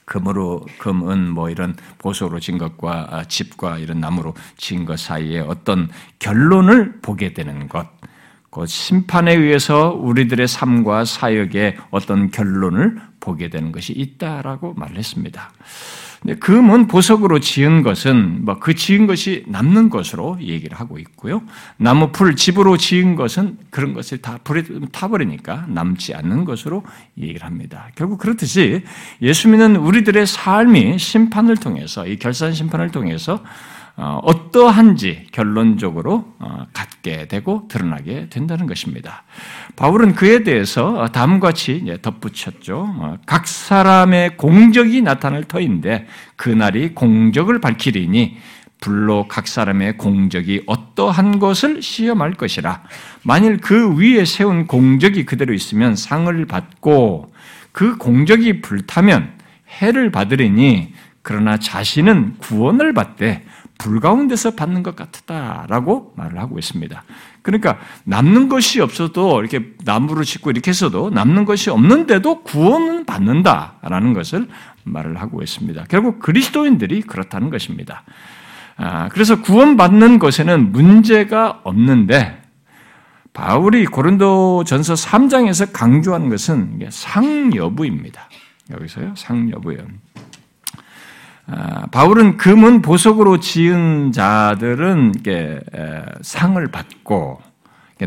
금으로 0.06 0.66
금은 0.80 1.30
뭐 1.30 1.50
이런 1.52 1.76
보석으로 2.00 2.40
진 2.40 2.58
것과 2.58 3.08
아, 3.12 3.24
집과 3.26 3.78
이런 3.78 4.00
나무로 4.00 4.34
진 4.58 4.86
것 4.86 5.00
사이에 5.00 5.40
어떤 5.40 5.88
결론을 6.18 7.00
보게 7.02 7.34
되는 7.34 7.68
것. 7.68 7.88
그 8.50 8.66
심판에 8.66 9.36
의해서 9.36 9.92
우리들의 9.94 10.48
삶과 10.48 11.06
사역에 11.06 11.78
어떤 11.92 12.32
결론을 12.32 13.00
보게 13.20 13.50
되는 13.50 13.72
것이 13.72 13.94
있다라고 13.94 14.74
말했습니다. 14.74 15.52
금은 16.40 16.88
보석으로 16.88 17.40
지은 17.40 17.82
것은 17.82 18.46
뭐 18.46 18.60
그 18.60 18.76
지은 18.76 19.08
것이 19.08 19.44
남는 19.48 19.90
것으로 19.90 20.38
얘기를 20.42 20.78
하고 20.80 21.00
있고요. 21.00 21.42
나무 21.78 22.12
풀 22.12 22.36
집으로 22.36 22.78
지은 22.78 23.16
것은 23.16 23.58
그런 23.70 23.94
것을 23.94 24.20
다 24.20 24.38
불에 24.44 24.64
타버리니까 24.92 25.66
남지 25.70 26.14
않는 26.14 26.46
것으로 26.46 26.84
얘기를 27.18 27.44
합니다. 27.44 27.88
결국 27.96 28.20
그렇듯이 28.20 28.84
예수 29.22 29.48
믿는 29.48 29.78
우리들의 29.78 30.28
삶이 30.28 31.00
심판을 31.00 31.58
통해서 31.58 32.06
이 32.06 32.18
결산 32.18 32.54
심판을 32.54 32.92
통해서 32.92 33.44
어, 34.02 34.18
어떠한지 34.24 35.28
결론적으로 35.34 36.34
어, 36.40 36.66
갖게 36.72 37.28
되고 37.28 37.68
드러나게 37.68 38.30
된다는 38.30 38.66
것입니다. 38.66 39.24
바울은 39.76 40.16
그에 40.16 40.44
대해서 40.44 41.10
다음과 41.12 41.50
같이 41.50 41.84
덧붙였죠. 42.02 42.96
어, 42.98 43.18
각 43.26 43.46
사람의 43.46 44.38
공적이 44.38 45.02
나타날 45.02 45.44
터인데 45.44 46.08
그날이 46.38 46.94
공적을 46.94 47.60
밝히리니 47.60 48.38
불로 48.80 49.28
각 49.28 49.50
사람의 49.50 49.98
공적이 49.98 50.64
어떠한 50.66 51.40
것을 51.40 51.82
시험할 51.82 52.36
것이라. 52.36 52.84
만일 53.24 53.58
그 53.58 53.98
위에 53.98 54.24
세운 54.24 54.66
공적이 54.66 55.26
그대로 55.26 55.54
있으면 55.54 55.98
상을 55.98 56.46
받고 56.46 57.34
그 57.74 57.98
공적이 57.98 58.62
불타면 58.62 59.34
해를 59.82 60.10
받으리니 60.10 60.94
그러나 61.22 61.58
자신은 61.58 62.38
구원을 62.38 62.94
받되 62.94 63.44
불 63.80 64.00
가운데서 64.02 64.52
받는 64.52 64.84
것 64.84 64.96
같다라고 64.96 66.14
말을 66.16 66.38
하고 66.38 66.60
있습니다. 66.60 67.04
그러니까 67.42 67.80
남는 68.04 68.50
것이 68.50 68.82
없어도 68.82 69.40
이렇게 69.40 69.74
나무를 69.86 70.26
짓고 70.26 70.52
이렇게 70.52 70.70
해서도 70.70 71.10
남는 71.10 71.46
것이 71.46 71.72
없는데도 71.72 72.44
구원은 72.44 73.06
받는다라는 73.06 74.14
것을 74.14 74.48
말을 74.84 75.20
하고 75.20 75.42
있습니다. 75.42 75.86
결국 75.90 76.20
그리스도인들이 76.20 77.02
그렇다는 77.02 77.50
것입니다. 77.50 78.04
아, 78.76 79.08
그래서 79.10 79.42
구원받는 79.42 80.20
것에는 80.20 80.72
문제가 80.74 81.62
없는데 81.64 82.42
바울이 83.32 83.86
고린도 83.86 84.66
전서 84.66 84.94
3장에서 84.94 85.72
강조하는 85.72 86.30
것은 86.30 86.80
상 86.90 87.56
여부입니다. 87.56 88.28
여기서요, 88.72 89.14
상 89.16 89.50
여부예요. 89.52 89.86
아, 91.52 91.88
바울은 91.88 92.38
금은 92.38 92.82
보석으로 92.82 93.40
지은 93.40 94.12
자들은 94.12 95.14
상을 96.22 96.68
받고 96.68 97.42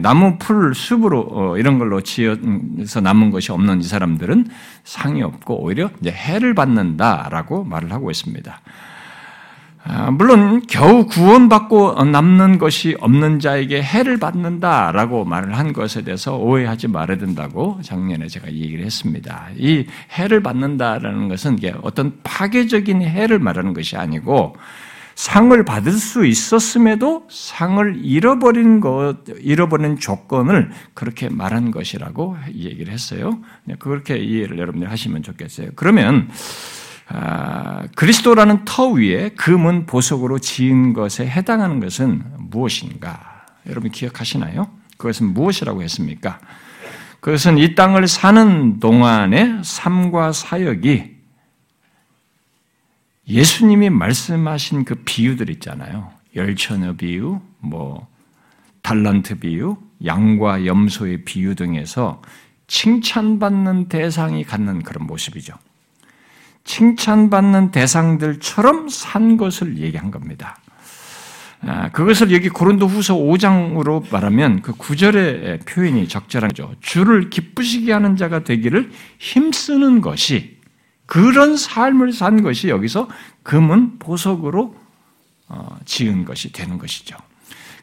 나무 0.00 0.38
풀 0.38 0.74
숲으로 0.74 1.28
어, 1.30 1.58
이런 1.58 1.78
걸로 1.78 2.00
지어서 2.00 3.00
남은 3.02 3.30
것이 3.30 3.52
없는 3.52 3.80
이 3.80 3.82
사람들은 3.82 4.46
상이 4.84 5.22
없고 5.22 5.62
오히려 5.62 5.90
해를 6.06 6.54
받는다라고 6.54 7.64
말을 7.64 7.92
하고 7.92 8.10
있습니다. 8.10 8.60
아, 9.84 10.12
물론 10.12 10.62
겨우 10.68 11.06
구원받고 11.06 12.04
남는 12.04 12.58
것이 12.58 12.96
없는 13.00 13.40
자에게 13.40 13.82
해를 13.82 14.16
받는다라고 14.18 15.24
말을 15.24 15.58
한 15.58 15.72
것에 15.72 16.02
대해서 16.02 16.36
오해하지 16.36 16.88
말아야 16.88 17.18
된다고 17.18 17.80
작년에 17.82 18.28
제가 18.28 18.52
얘기를 18.52 18.84
했습니다. 18.84 19.48
이 19.56 19.86
해를 20.12 20.40
받는다라는 20.42 21.28
것은 21.28 21.58
어떤 21.82 22.18
파괴적인 22.22 23.02
해를 23.02 23.40
말하는 23.40 23.74
것이 23.74 23.96
아니고 23.96 24.54
상을 25.16 25.64
받을 25.64 25.92
수 25.92 26.24
있었음에도 26.24 27.26
상을 27.28 28.00
잃어버린 28.02 28.80
것, 28.80 29.16
잃어버린 29.40 29.98
조건을 29.98 30.70
그렇게 30.94 31.28
말한 31.28 31.70
것이라고 31.70 32.36
얘기를 32.54 32.92
했어요. 32.92 33.38
네, 33.64 33.74
그렇게 33.78 34.16
이해를 34.16 34.58
여러분들 34.58 34.90
하시면 34.90 35.22
좋겠어요. 35.22 35.70
그러면 35.74 36.28
아, 37.14 37.86
그리스도라는 37.94 38.64
터 38.64 38.88
위에 38.88 39.30
금은 39.30 39.84
보석으로 39.84 40.38
지은 40.38 40.94
것에 40.94 41.26
해당하는 41.26 41.78
것은 41.78 42.22
무엇인가? 42.38 43.44
여러분 43.68 43.90
기억하시나요? 43.90 44.70
그것은 44.96 45.34
무엇이라고 45.34 45.82
했습니까? 45.82 46.40
그것은 47.20 47.58
이 47.58 47.74
땅을 47.74 48.08
사는 48.08 48.80
동안의 48.80 49.60
삶과 49.62 50.32
사역이 50.32 51.12
예수님이 53.28 53.90
말씀하신 53.90 54.84
그 54.84 54.94
비유들 55.04 55.50
있잖아요. 55.50 56.10
열처녀 56.34 56.94
비유, 56.94 57.40
뭐 57.58 58.08
달란트 58.80 59.38
비유, 59.38 59.76
양과 60.04 60.64
염소의 60.64 61.24
비유 61.24 61.54
등에서 61.54 62.22
칭찬받는 62.68 63.88
대상이 63.88 64.44
갖는 64.44 64.82
그런 64.82 65.06
모습이죠. 65.06 65.54
칭찬받는 66.64 67.70
대상들처럼 67.70 68.88
산 68.88 69.36
것을 69.36 69.78
얘기한 69.78 70.10
겁니다. 70.10 70.56
아, 71.64 71.90
그것을 71.90 72.32
여기 72.32 72.48
고린도 72.48 72.86
후서 72.88 73.14
5장으로 73.14 74.10
말하면 74.10 74.62
그 74.62 74.72
구절의 74.72 75.60
표현이 75.60 76.08
적절하죠. 76.08 76.74
주를 76.80 77.30
기쁘시게 77.30 77.92
하는 77.92 78.16
자가 78.16 78.42
되기를 78.42 78.90
힘쓰는 79.18 80.00
것이 80.00 80.58
그런 81.06 81.56
삶을 81.56 82.12
산 82.12 82.42
것이 82.42 82.68
여기서 82.68 83.08
금은 83.42 83.98
보석으로 83.98 84.76
어, 85.48 85.76
지은 85.84 86.24
것이 86.24 86.52
되는 86.52 86.78
것이죠. 86.78 87.16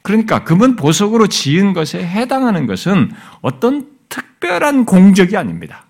그러니까 0.02 0.44
금은 0.44 0.76
보석으로 0.76 1.28
지은 1.28 1.74
것에 1.74 2.06
해당하는 2.06 2.66
것은 2.66 3.12
어떤 3.42 3.88
특별한 4.10 4.86
공적이 4.86 5.38
아닙니다. 5.38 5.86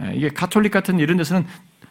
예, 0.00 0.14
이게 0.14 0.30
가톨릭 0.30 0.72
같은 0.72 0.98
이런 0.98 1.16
데서는 1.16 1.46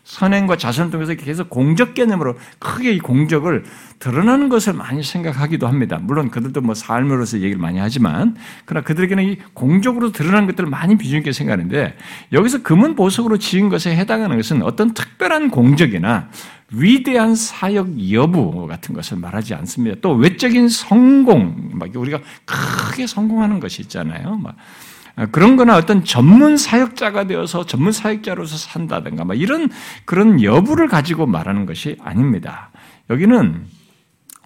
선행과 0.10 0.58
자선을 0.58 0.90
통해서 0.90 1.14
계속 1.14 1.52
공적 1.52 1.94
개념으로 1.94 2.36
크게 2.58 2.94
이 2.94 3.00
공적을 3.00 3.64
드러나는 4.00 4.50
것을 4.50 4.74
많이 4.74 5.04
생각하기도 5.04 5.68
합니다. 5.68 6.00
물론 6.02 6.32
그들도 6.32 6.62
뭐 6.62 6.74
삶으로서 6.74 7.38
얘기를 7.38 7.60
많이 7.60 7.78
하지만, 7.78 8.36
그러나 8.66 8.84
그들에게는 8.84 9.24
이 9.24 9.38
공적으로 9.54 10.12
드러나는 10.12 10.48
것들을 10.48 10.68
많이 10.68 10.98
비중 10.98 11.20
있게 11.20 11.32
생각하는데, 11.32 11.96
여기서 12.34 12.64
금은 12.64 12.96
보석으로 12.96 13.38
지은 13.38 13.70
것에 13.70 13.96
해당하는 13.96 14.36
것은 14.36 14.64
어떤 14.64 14.96
특별한 14.96 15.52
공적이나 15.52 16.30
위대한 16.72 17.36
사역 17.36 18.12
여부 18.12 18.66
같은 18.66 18.96
것을 18.96 19.18
말하지 19.18 19.54
않습니다. 19.54 19.98
또 20.02 20.14
외적인 20.14 20.70
성공, 20.70 21.70
막 21.74 21.96
우리가 21.96 22.20
크게 22.46 23.06
성공하는 23.06 23.60
것이 23.60 23.84
있잖아요. 23.84 24.38
막 24.38 24.56
아, 24.56 24.89
그런 25.32 25.56
거나 25.58 25.76
어떤 25.76 26.04
전문 26.04 26.58
사역자가 26.58 27.26
되어서 27.26 27.66
전문 27.66 27.92
사역자로서 27.92 28.58
산다든가 28.58 29.26
막 29.26 29.40
이런 29.40 29.70
그런 30.06 30.42
여부를 30.42 30.88
가지고 30.88 31.26
말하는 31.26 31.66
것이 31.66 31.98
아닙니다. 32.02 32.72
여기는 33.10 33.66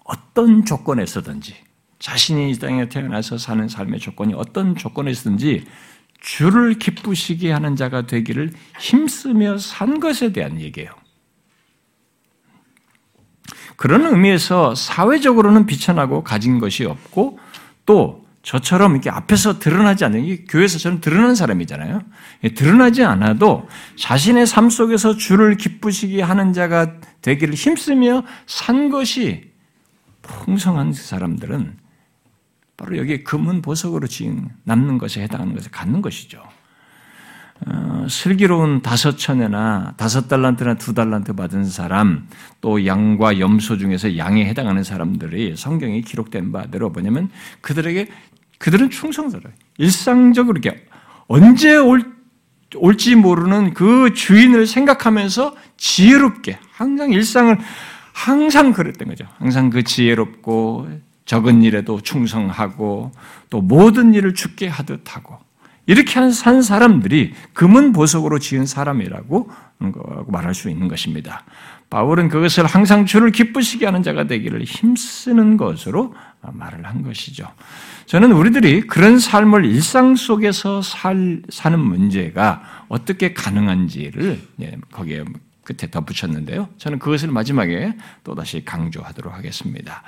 어떤 0.04 0.66
조건에서든지 0.66 1.56
자신이 2.00 2.52
이 2.52 2.60
땅에 2.60 2.90
태어나서 2.90 3.38
사는 3.38 3.68
삶의 3.68 4.00
조건이 4.00 4.34
어떤 4.34 4.76
조건에서든지 4.76 5.66
주를 6.20 6.74
기쁘시게 6.80 7.52
하는 7.52 7.76
자가 7.76 8.08
되기를 8.08 8.52
힘쓰며 8.80 9.58
산 9.58 10.00
것에 10.00 10.34
대한 10.34 10.60
얘기예요. 10.60 10.92
그런 13.76 14.06
의미에서 14.06 14.76
사회적으로는 14.76 15.66
비천하고 15.66 16.24
가진 16.24 16.60
것이 16.60 16.86
없고 16.86 17.40
또 17.86 18.23
저처럼 18.44 18.92
이렇게 18.92 19.10
앞에서 19.10 19.58
드러나지 19.58 20.04
않는, 20.06 20.26
이 20.26 20.46
교회에서 20.46 20.78
저는 20.78 21.00
드러나는 21.00 21.34
사람이잖아요. 21.34 22.02
드러나지 22.56 23.04
않아도 23.04 23.68
자신의 23.98 24.46
삶 24.48 24.70
속에서 24.70 25.16
주를 25.16 25.56
기쁘시게 25.56 26.22
하는 26.22 26.52
자가 26.52 27.00
되기를 27.22 27.54
힘쓰며 27.54 28.24
산 28.46 28.90
것이 28.90 29.52
풍성한 30.22 30.92
사람들은 30.92 31.78
바로 32.76 32.98
여기 32.98 33.24
금은 33.24 33.62
보석으로 33.62 34.08
지은 34.08 34.50
남는 34.64 34.98
것에 34.98 35.22
해당하는 35.22 35.56
것을 35.56 35.72
갖는 35.72 36.02
것이죠. 36.02 36.44
어, 37.66 38.08
슬기로운 38.10 38.82
다섯 38.82 39.18
천에나 39.18 39.94
다섯 39.96 40.28
달란트나 40.28 40.74
두 40.74 40.94
달란트 40.94 41.34
받은 41.34 41.64
사람, 41.64 42.28
또 42.60 42.86
양과 42.86 43.40
염소 43.40 43.78
중에서 43.78 44.18
양에 44.18 44.46
해당하는 44.46 44.84
사람들이 44.84 45.56
성경에 45.56 46.02
기록된 46.02 46.52
바대로 46.52 46.90
뭐냐면 46.90 47.30
그들에게 47.62 48.10
그들은 48.64 48.90
충성스러워요. 48.92 49.54
일상적으로 49.78 50.58
이렇게 50.58 50.86
언제 51.28 51.76
올, 51.76 52.14
올지 52.78 53.16
모르는 53.16 53.74
그 53.74 54.14
주인을 54.14 54.68
생각하면서 54.68 55.54
지혜롭게 55.76 56.58
항상 56.72 57.12
일상을 57.12 57.58
항상 58.14 58.72
그랬던 58.72 59.10
거죠. 59.10 59.26
항상 59.38 59.70
그 59.70 59.84
지혜롭고 59.84 60.88
적은 61.26 61.62
일에도 61.62 62.00
충성하고 62.00 63.12
또 63.50 63.62
모든 63.62 64.14
일을 64.14 64.34
죽게 64.34 64.70
하듯 64.70 65.14
하고 65.14 65.40
이렇게 65.86 66.32
산 66.32 66.62
사람들이 66.62 67.34
금은 67.52 67.92
보석으로 67.92 68.40
지은 68.40 68.66
사람이라고 68.66 69.50
말할 70.28 70.56
수 70.56 70.70
있는 70.70 70.88
것입니다. 70.88 71.44
바울은 71.90 72.30
그것을 72.30 72.66
항상 72.66 73.06
주를 73.06 73.32
기쁘시게 73.32 73.86
하는 73.86 74.04
자가 74.04 74.26
되기를 74.26 74.64
힘쓰는 74.64 75.58
것으로 75.58 76.16
말을 76.42 76.86
한 76.86 77.04
것이죠. 77.04 77.46
저는 78.06 78.32
우리들이 78.32 78.82
그런 78.82 79.20
삶을 79.20 79.66
일상 79.66 80.16
속에서 80.16 80.82
살, 80.82 81.42
사는 81.50 81.80
문제가 81.80 82.62
어떻게 82.90 83.34
가능한지를 83.34 84.40
예, 84.62 84.78
거기에 84.92 85.24
끝에 85.64 85.90
덧붙였는데요. 85.90 86.68
저는 86.78 87.00
그것을 87.00 87.30
마지막에 87.30 87.94
또다시 88.24 88.66
강조하도록 88.66 89.34
하겠습니다. 89.34 90.04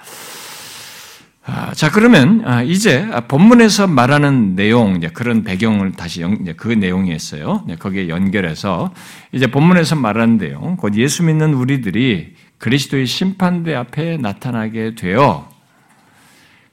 아, 1.47 1.73
자, 1.75 1.91
그러면 1.91 2.41
아, 2.43 2.63
이제 2.63 3.07
본문에서 3.27 3.87
말하는 3.87 4.55
내용, 4.55 4.99
그런 5.13 5.43
배경을 5.43 5.91
다시 5.91 6.23
그 6.57 6.69
내용이었어요. 6.69 7.67
거기에 7.77 8.09
연결해서 8.09 8.93
이제 9.31 9.45
본문에서 9.47 9.95
말하는 9.95 10.37
내용, 10.39 10.75
곧 10.75 10.95
예수 10.95 11.23
믿는 11.23 11.53
우리들이 11.53 12.33
그리스도의 12.57 13.05
심판대 13.05 13.75
앞에 13.75 14.17
나타나게 14.17 14.95
되어 14.95 15.54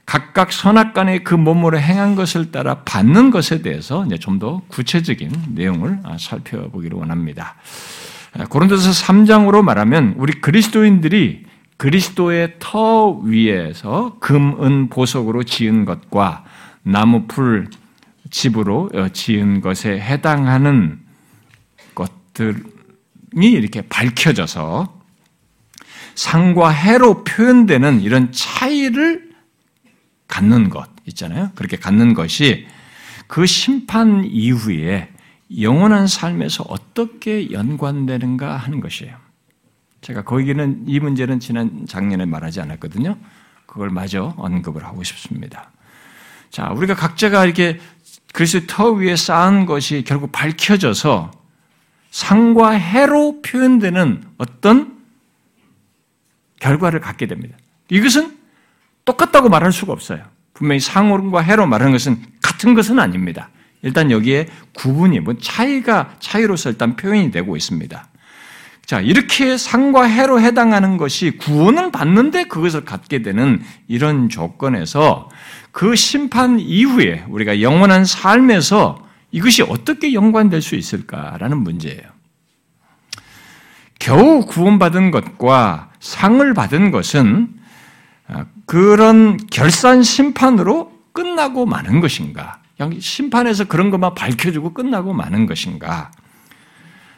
각각 0.05 0.51
선악 0.51 0.93
간의 0.93 1.23
그 1.23 1.33
몸으로 1.33 1.79
행한 1.79 2.15
것을 2.15 2.51
따라 2.51 2.81
받는 2.83 3.31
것에 3.31 3.61
대해서 3.61 4.05
좀더 4.19 4.61
구체적인 4.67 5.31
내용을 5.49 5.99
아, 6.03 6.17
살펴보기를 6.19 6.97
원합니다. 6.97 7.55
아, 8.37 8.45
고린도서 8.45 8.91
3장으로 8.91 9.61
말하면 9.63 10.15
우리 10.17 10.33
그리스도인들이 10.33 11.45
그리스도의 11.77 12.55
터 12.59 13.11
위에서 13.11 14.17
금, 14.19 14.63
은, 14.63 14.89
보석으로 14.89 15.43
지은 15.43 15.85
것과 15.85 16.45
나무, 16.83 17.27
풀, 17.27 17.67
집으로 18.29 18.89
어, 18.93 19.09
지은 19.09 19.61
것에 19.61 19.99
해당하는 19.99 20.99
것들이 21.95 22.61
이렇게 23.35 23.81
밝혀져서 23.81 25.01
상과 26.15 26.69
해로 26.69 27.23
표현되는 27.23 28.01
이런 28.01 28.31
차이를 28.31 29.32
갖는 30.33 30.69
것 30.71 30.89
있잖아요. 31.05 31.51
그렇게 31.53 31.77
갖는 31.77 32.15
것이 32.15 32.65
그 33.27 33.45
심판 33.45 34.25
이후에 34.25 35.09
영원한 35.59 36.07
삶에서 36.07 36.65
어떻게 36.67 37.51
연관되는가 37.51 38.57
하는 38.57 38.79
것이에요. 38.79 39.15
제가 40.01 40.23
거기는 40.23 40.85
이 40.87 40.99
문제는 40.99 41.39
지난 41.39 41.85
작년에 41.87 42.25
말하지 42.25 42.61
않았거든요. 42.61 43.15
그걸 43.67 43.91
마저 43.91 44.33
언급을 44.37 44.83
하고 44.83 45.03
싶습니다. 45.03 45.69
자, 46.49 46.69
우리가 46.71 46.95
각자가 46.95 47.45
이렇게 47.45 47.79
그리스도 48.33 48.65
터 48.65 48.89
위에 48.89 49.15
쌓은 49.15 49.67
것이 49.67 50.03
결국 50.03 50.31
밝혀져서 50.31 51.29
상과 52.09 52.71
해로 52.71 53.39
표현되는 53.43 54.23
어떤 54.39 54.97
결과를 56.59 57.01
갖게 57.01 57.27
됩니다. 57.27 57.55
이것은 57.89 58.42
똑같다고 59.05 59.49
말할 59.49 59.71
수가 59.71 59.93
없어요. 59.93 60.23
분명히 60.53 60.79
상호과 60.79 61.41
해로 61.41 61.65
말하는 61.67 61.91
것은 61.91 62.21
같은 62.41 62.73
것은 62.73 62.99
아닙니다. 62.99 63.49
일단 63.81 64.11
여기에 64.11 64.47
구분이, 64.73 65.19
뭐 65.19 65.35
차이가 65.41 66.15
차이로서 66.19 66.69
일단 66.69 66.95
표현이 66.95 67.31
되고 67.31 67.57
있습니다. 67.57 68.07
자, 68.85 68.99
이렇게 68.99 69.57
상과 69.57 70.03
해로 70.03 70.41
해당하는 70.41 70.97
것이 70.97 71.31
구원을 71.37 71.91
받는데 71.91 72.45
그것을 72.45 72.85
갖게 72.85 73.21
되는 73.21 73.61
이런 73.87 74.29
조건에서 74.29 75.29
그 75.71 75.95
심판 75.95 76.59
이후에 76.59 77.25
우리가 77.29 77.61
영원한 77.61 78.05
삶에서 78.05 79.07
이것이 79.31 79.63
어떻게 79.63 80.13
연관될 80.13 80.61
수 80.61 80.75
있을까라는 80.75 81.57
문제예요. 81.57 82.01
겨우 83.99 84.45
구원받은 84.45 85.11
것과 85.11 85.91
상을 85.99 86.53
받은 86.53 86.91
것은 86.91 87.49
아, 88.27 88.45
그런 88.65 89.37
결산 89.47 90.03
심판으로 90.03 90.91
끝나고 91.11 91.65
마는 91.65 91.99
것인가? 91.99 92.61
심판에서 92.99 93.65
그런 93.65 93.89
것만 93.89 94.15
밝혀주고 94.15 94.73
끝나고 94.73 95.13
마는 95.13 95.45
것인가? 95.45 96.11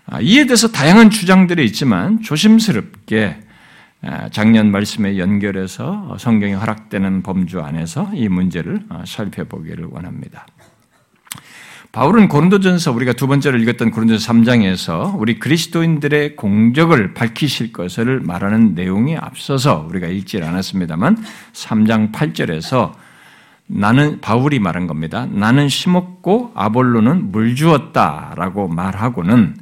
아, 0.08 0.21
이에 0.21 0.45
대해서 0.45 0.67
다양한 0.67 1.10
주장들이 1.10 1.65
있지만 1.65 2.21
조심스럽게 2.21 3.39
작년 4.31 4.71
말씀에 4.71 5.17
연결해서 5.17 6.17
성경이 6.19 6.53
허락되는 6.53 7.23
범주 7.23 7.62
안에서 7.62 8.12
이 8.13 8.27
문제를 8.27 8.84
어, 8.89 9.03
살펴보기를 9.05 9.86
원합니다. 9.86 10.45
바울은 11.95 12.27
고린도전서 12.27 12.91
우리가 12.91 13.13
두 13.13 13.25
번째로 13.25 13.58
읽었던 13.58 13.89
고린도전서 13.89 14.34
3장에서 14.34 15.17
우리 15.17 15.39
그리스도인들의 15.39 16.36
공적을 16.36 17.13
밝히실 17.13 17.71
것을 17.71 18.19
말하는 18.19 18.75
내용에 18.75 19.15
앞서서 19.15 19.88
우리가 19.89 20.08
읽지 20.08 20.43
않았습니다만 20.43 21.23
3장 21.53 22.12
8절에서 22.12 22.91
나는 23.67 24.19
바울이 24.19 24.60
말한 24.60 24.88
겁니다. 24.88 25.25
나는 25.31 25.69
심었고 25.69 26.51
아볼로는 26.53 27.31
물 27.31 27.55
주었다라고 27.55 28.67
말하고는 28.67 29.55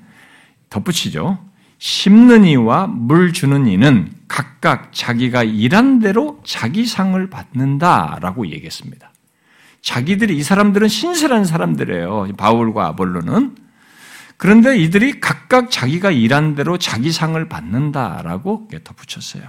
덧붙이죠. 0.72 1.38
심는 1.78 2.46
이와 2.46 2.88
물 2.88 3.32
주는 3.32 3.68
이는 3.68 4.12
각각 4.28 4.92
자기가 4.92 5.44
일한 5.44 6.00
대로 6.00 6.42
자기 6.44 6.88
상을 6.88 7.30
받는다라고 7.30 8.48
얘기했습니다. 8.48 9.13
자기들이 9.84 10.36
이 10.38 10.44
사람들은 10.44 10.88
신실한 10.88 11.46
사람들이에요. 11.46 12.30
바울과 12.38 12.88
아볼로는. 12.88 13.56
그런데 14.38 14.78
이들이 14.78 15.20
각각 15.20 15.70
자기가 15.70 16.10
일한 16.12 16.56
대로 16.56 16.78
자기 16.78 17.12
상을 17.12 17.48
받는다라고 17.48 18.70
덧붙였어요. 18.84 19.44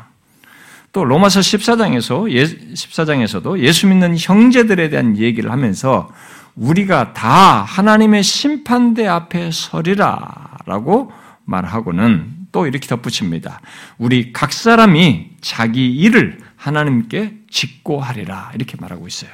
또 0.92 1.04
로마서 1.04 1.40
14장에서 1.40 2.28
14장에서도 2.74 3.58
예수 3.60 3.86
믿는 3.86 4.16
형제들에 4.18 4.90
대한 4.90 5.16
얘기를 5.16 5.50
하면서 5.50 6.08
우리가 6.54 7.14
다 7.14 7.62
하나님의 7.62 8.22
심판대 8.22 9.06
앞에 9.06 9.50
서리라라고 9.52 11.10
말하고는 11.44 12.46
또 12.52 12.66
이렇게 12.66 12.86
덧붙입니다. 12.86 13.60
우리 13.98 14.32
각 14.32 14.52
사람이 14.52 15.30
자기 15.40 15.90
일을 15.96 16.38
하나님께 16.56 17.38
직고 17.50 18.00
하리라 18.00 18.52
이렇게 18.54 18.76
말하고 18.80 19.08
있어요. 19.08 19.30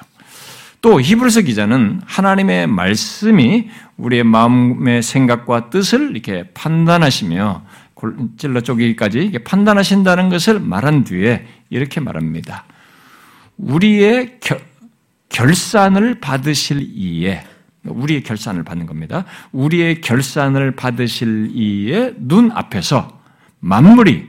또 0.82 1.00
히브리서 1.00 1.42
기자는 1.42 2.00
하나님의 2.06 2.66
말씀이 2.66 3.68
우리의 3.98 4.24
마음의 4.24 5.02
생각과 5.02 5.70
뜻을 5.70 6.12
이렇게 6.12 6.44
판단하시며 6.54 7.64
찔러 8.38 8.62
쪼개기까지 8.62 9.32
판단하신다는 9.44 10.30
것을 10.30 10.58
말한 10.58 11.04
뒤에 11.04 11.46
이렇게 11.68 12.00
말합니다. 12.00 12.64
우리의 13.58 14.38
결, 14.40 14.62
결산을 15.28 16.20
받으실 16.20 16.80
이에 16.94 17.44
우리의 17.84 18.22
결산을 18.22 18.62
받는 18.62 18.86
겁니다. 18.86 19.26
우리의 19.52 20.00
결산을 20.00 20.76
받으실 20.76 21.50
이의 21.54 22.14
눈 22.16 22.50
앞에서 22.52 23.20
만물이 23.60 24.28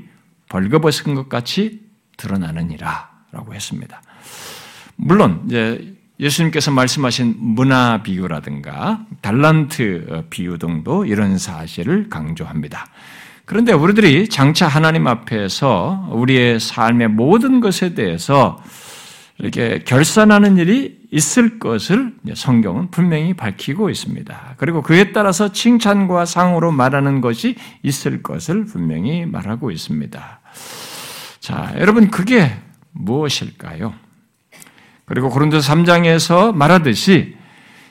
벌거벗은 0.49 1.15
것 1.15 1.29
같이 1.29 1.79
드러나느니라 2.17 3.09
라고 3.31 3.53
했습니다. 3.53 4.01
물론 4.97 5.43
이제 5.47 5.95
예수님께서 6.21 6.71
말씀하신 6.71 7.36
문화 7.39 8.03
비유라든가 8.03 9.05
달란트 9.21 10.25
비유 10.29 10.60
등도 10.60 11.05
이런 11.05 11.38
사실을 11.38 12.10
강조합니다. 12.10 12.86
그런데 13.45 13.73
우리들이 13.73 14.29
장차 14.29 14.67
하나님 14.67 15.07
앞에서 15.07 16.10
우리의 16.12 16.60
삶의 16.60 17.10
모든 17.10 17.60
것에 17.60 17.95
대해서 17.95 18.63
이렇게 19.39 19.79
결산하는 19.84 20.57
일이 20.57 20.99
있을 21.10 21.57
것을 21.57 22.13
성경은 22.34 22.91
분명히 22.91 23.34
밝히고 23.34 23.89
있습니다. 23.89 24.55
그리고 24.57 24.84
그에 24.84 25.12
따라서 25.12 25.51
칭찬과 25.51 26.25
상으로 26.25 26.71
말하는 26.71 27.21
것이 27.21 27.55
있을 27.81 28.21
것을 28.21 28.65
분명히 28.65 29.25
말하고 29.25 29.71
있습니다. 29.71 30.39
자, 31.39 31.73
여러분 31.79 32.12
그게 32.12 32.51
무엇일까요? 32.91 34.11
그리고 35.12 35.30
고린도 35.30 35.58
3장에서 35.58 36.56
말하듯이 36.56 37.36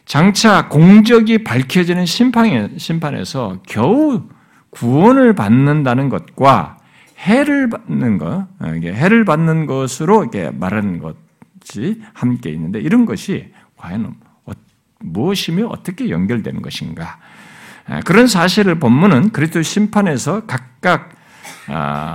장차 0.07 0.69
공적이 0.69 1.45
밝혀지는 1.45 2.07
심판에서 2.07 3.59
겨우 3.69 4.23
구원을 4.71 5.35
받는다는 5.35 6.09
것과 6.09 6.79
해를 7.19 7.69
받는 7.69 8.17
것, 8.17 8.47
해를 8.63 9.27
받는 9.27 9.67
것으로 9.67 10.23
이렇게 10.23 10.49
말하는 10.49 10.99
것이 10.99 12.01
함께 12.15 12.49
있는데 12.53 12.81
이런 12.81 13.05
것이 13.05 13.53
과연 13.77 14.15
어, 14.47 14.53
무엇이며 15.01 15.67
어떻게 15.67 16.09
연결되는 16.09 16.63
것인가? 16.63 17.19
그런 18.07 18.29
사실을 18.29 18.79
본문은 18.79 19.33
그리스도 19.33 19.61
심판에서 19.61 20.47
각각 20.47 21.11
아, 21.13 21.20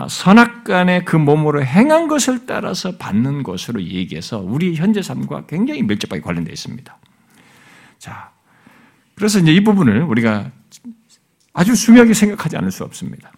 선악간의 0.09 1.05
그 1.05 1.15
몸으로 1.15 1.63
행한 1.63 2.07
것을 2.07 2.45
따라서 2.45 2.97
받는 2.97 3.43
것으로 3.43 3.81
얘기해서 3.81 4.39
우리 4.39 4.75
현재 4.75 5.01
삶과 5.01 5.45
굉장히 5.47 5.83
밀접하게 5.83 6.21
관련되어 6.21 6.53
있습니다. 6.53 6.97
자, 7.97 8.31
그래서 9.15 9.39
이제 9.39 9.53
이 9.53 9.63
부분을 9.63 10.03
우리가 10.03 10.51
아주 11.53 11.75
중요하게 11.75 12.13
생각하지 12.13 12.57
않을 12.57 12.71
수 12.71 12.83
없습니다. 12.83 13.31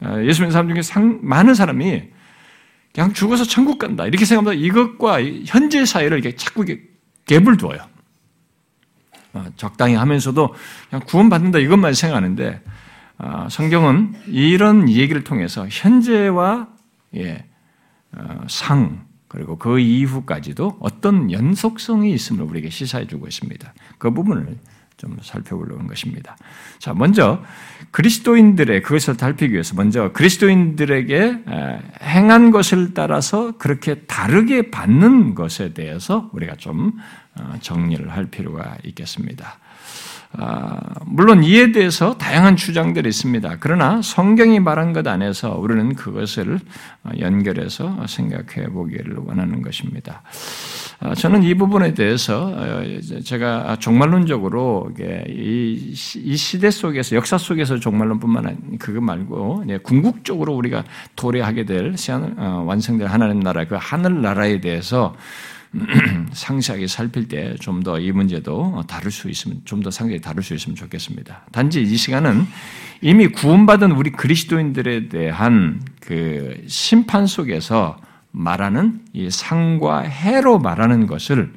아, 0.00 0.20
예수 0.22 0.42
믿는 0.42 0.50
사람 0.52 0.68
중에 0.68 0.82
상, 0.82 1.20
많은 1.22 1.54
사람이 1.54 2.02
그냥 2.92 3.12
죽어서 3.12 3.44
천국 3.44 3.78
간다 3.78 4.06
이렇게 4.06 4.24
생각합니다. 4.24 4.64
이것과 4.64 5.22
현재 5.46 5.84
사회를 5.84 6.18
이렇게 6.18 6.36
자꾸 6.36 6.64
갭을 7.26 7.58
두어요. 7.58 7.80
아, 9.32 9.46
적당히 9.56 9.94
하면서도 9.94 10.54
그냥 10.90 11.02
구원받는다 11.06 11.58
이것만 11.58 11.94
생각하는데 11.94 12.60
아, 12.64 12.70
성경은 13.48 14.14
이런 14.26 14.88
얘기를 14.88 15.24
통해서 15.24 15.66
현재와 15.70 16.68
예, 17.16 17.44
어, 18.12 18.44
상 18.48 19.06
그리고 19.28 19.58
그 19.58 19.78
이후까지도 19.80 20.78
어떤 20.80 21.30
연속성이 21.30 22.12
있음을 22.12 22.44
우리에게 22.44 22.70
시사해 22.70 23.06
주고 23.06 23.26
있습니다. 23.26 23.74
그 23.98 24.12
부분을 24.12 24.58
좀 24.96 25.16
살펴보려는 25.20 25.88
것입니다. 25.88 26.36
자, 26.78 26.94
먼저 26.94 27.42
그리스도인들의 27.90 28.82
그것을 28.82 29.14
살피기 29.14 29.52
위해서 29.52 29.74
먼저 29.74 30.12
그리스도인들에게 30.12 31.44
행한 32.02 32.50
것을 32.52 32.94
따라서 32.94 33.56
그렇게 33.58 34.02
다르게 34.02 34.70
받는 34.70 35.34
것에 35.34 35.74
대해서 35.74 36.30
우리가 36.32 36.54
좀 36.56 36.92
어, 37.36 37.54
정리를 37.60 38.08
할 38.12 38.26
필요가 38.26 38.76
있겠습니다. 38.84 39.58
아, 40.36 40.80
물론 41.06 41.44
이에 41.44 41.70
대해서 41.70 42.16
다양한 42.18 42.56
주장들이 42.56 43.08
있습니다. 43.08 43.58
그러나 43.60 44.02
성경이 44.02 44.58
말한 44.60 44.92
것 44.92 45.06
안에서 45.06 45.56
우리는 45.56 45.94
그것을 45.94 46.58
연결해서 47.20 48.06
생각해 48.06 48.68
보기를 48.72 49.16
원하는 49.18 49.62
것입니다. 49.62 50.22
아, 51.00 51.14
저는 51.14 51.42
이 51.44 51.54
부분에 51.54 51.94
대해서 51.94 52.52
어, 52.54 52.82
제가 53.24 53.76
종말론적으로 53.78 54.90
이 55.28 55.94
시대 55.94 56.70
속에서 56.70 57.14
역사 57.14 57.38
속에서 57.38 57.78
종말론뿐만 57.78 58.46
아니라 58.46 58.60
그거 58.78 59.00
말고 59.00 59.64
궁극적으로 59.82 60.54
우리가 60.54 60.84
도래하게 61.14 61.64
될 61.64 61.94
어, 62.36 62.64
완성될 62.66 63.06
하나님 63.06 63.40
나라 63.40 63.64
그 63.66 63.76
하늘 63.78 64.22
나라에 64.22 64.60
대해서 64.60 65.14
상세하게 66.32 66.86
살필 66.86 67.28
때 67.28 67.56
좀 67.60 67.82
더 67.82 67.98
이 67.98 68.12
문제도 68.12 68.82
다룰 68.86 69.10
수 69.10 69.28
있으면 69.28 69.60
좀 69.64 69.82
더 69.82 69.90
상세히 69.90 70.20
다룰 70.20 70.42
수 70.42 70.54
있으면 70.54 70.76
좋겠습니다. 70.76 71.42
단지 71.52 71.82
이 71.82 71.96
시간은 71.96 72.46
이미 73.00 73.28
구원받은 73.28 73.92
우리 73.92 74.10
그리스도인들에 74.10 75.08
대한 75.08 75.82
그 76.00 76.64
심판 76.66 77.26
속에서 77.26 77.98
말하는 78.30 79.00
이 79.12 79.30
상과 79.30 80.00
해로 80.00 80.58
말하는 80.58 81.06
것을 81.06 81.52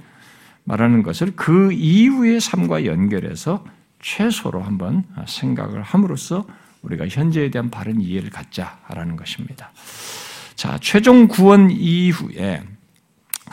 말하는 0.66 1.02
것을 1.04 1.34
그 1.36 1.72
이후의 1.72 2.42
삶과 2.42 2.86
연결해서 2.86 3.64
최소로 4.02 4.62
한번 4.62 5.04
생각을 5.26 5.82
함으로써 5.82 6.46
우리가 6.82 7.08
현재에 7.08 7.50
대한 7.50 7.70
바른 7.72 8.00
이해를 8.02 8.30
갖자라는 8.30 9.16
것입니다. 9.16 9.72
자, 10.56 10.78
최종 10.82 11.28
구원 11.28 11.72
이후에 11.72 12.64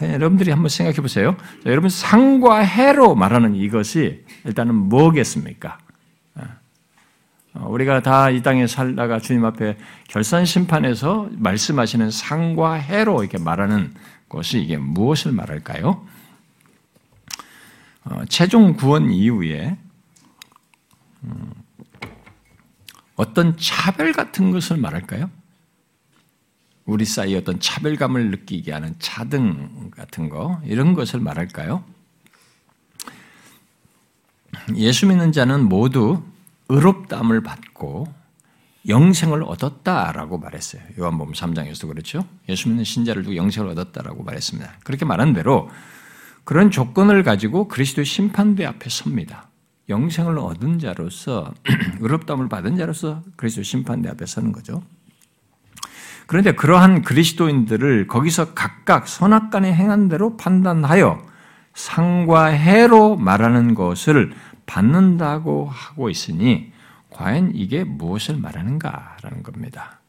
여러분들이 0.03 0.51
한번 0.51 0.69
생각해 0.69 0.97
보세요. 0.97 1.37
자, 1.63 1.71
여러분 1.71 1.89
상과 1.89 2.59
해로 2.59 3.15
말하는 3.15 3.55
이것이 3.55 4.25
일단은 4.45 4.75
뭐겠습니까? 4.75 5.79
어, 7.55 7.69
우리가 7.69 8.03
다 8.03 8.31
이 8.31 8.43
땅에 8.43 8.67
살다가 8.67 9.21
주님 9.21 9.45
앞에 9.45 9.79
결산 10.09 10.45
심판에서 10.45 11.29
말씀하시는 11.33 12.11
상과 12.11 12.75
해로 12.75 13.23
이렇게 13.23 13.39
말하는 13.39 13.95
것이 14.29 14.61
이게 14.61 14.77
무엇을 14.77 15.31
말할까요? 15.31 16.05
어, 18.07 18.23
최종 18.29 18.75
구원 18.75 19.13
이후에 19.13 19.79
음, 21.23 21.53
어떤 23.15 23.57
차별 23.57 24.13
같은 24.13 24.51
것을 24.51 24.77
말할까요? 24.77 25.31
우리 26.87 27.05
사이에 27.05 27.39
어떤 27.39 27.61
차별감을 27.61 28.31
느끼게 28.31 28.73
하는 28.73 28.95
차등 28.99 29.91
같은 29.91 30.29
거, 30.29 30.61
이런 30.65 30.95
것을 30.95 31.21
말할까요? 31.21 31.85
예수 34.77 35.07
믿는 35.07 35.33
자는 35.33 35.69
모두 35.69 36.23
의롭담을 36.69 37.43
받고 37.43 38.13
영생을 38.87 39.43
얻었다라고 39.43 40.39
말했어요. 40.39 40.83
요한복음 40.99 41.33
3장에서도 41.33 41.89
그렇죠. 41.89 42.27
예수 42.49 42.69
믿는 42.69 42.85
신자를 42.85 43.23
두고 43.23 43.37
영생을 43.37 43.71
얻었다라고 43.71 44.23
말했습니다. 44.23 44.79
그렇게 44.85 45.05
말한 45.05 45.33
대로 45.33 45.71
그런 46.45 46.71
조건을 46.71 47.23
가지고 47.23 47.69
그리스도의 47.69 48.05
심판대 48.05 48.65
앞에 48.67 48.91
섭니다. 48.91 49.49
영생을 49.89 50.39
얻은 50.39 50.79
자로서 50.79 51.53
의롭다움을 52.01 52.49
받은 52.49 52.77
자로서 52.77 53.23
그리스도 53.37 53.63
심판대 53.63 54.09
앞에 54.11 54.27
서는 54.27 54.53
거죠. 54.53 54.83
그런데 56.27 56.53
그러한 56.53 57.03
그리스도인들을 57.03 58.07
거기서 58.07 58.55
각각 58.55 59.09
선악간에 59.09 59.73
행한 59.73 60.09
대로 60.09 60.37
판단하여 60.37 61.23
상과 61.75 62.47
해로 62.47 63.17
말하는 63.17 63.75
것을 63.75 64.33
받는다고 64.67 65.69
하고 65.71 66.09
있으니 66.09 66.73
과연 67.11 67.53
이게 67.55 67.85
무엇을 67.85 68.37
말하는가라는 68.37 69.43
겁니다. 69.43 70.01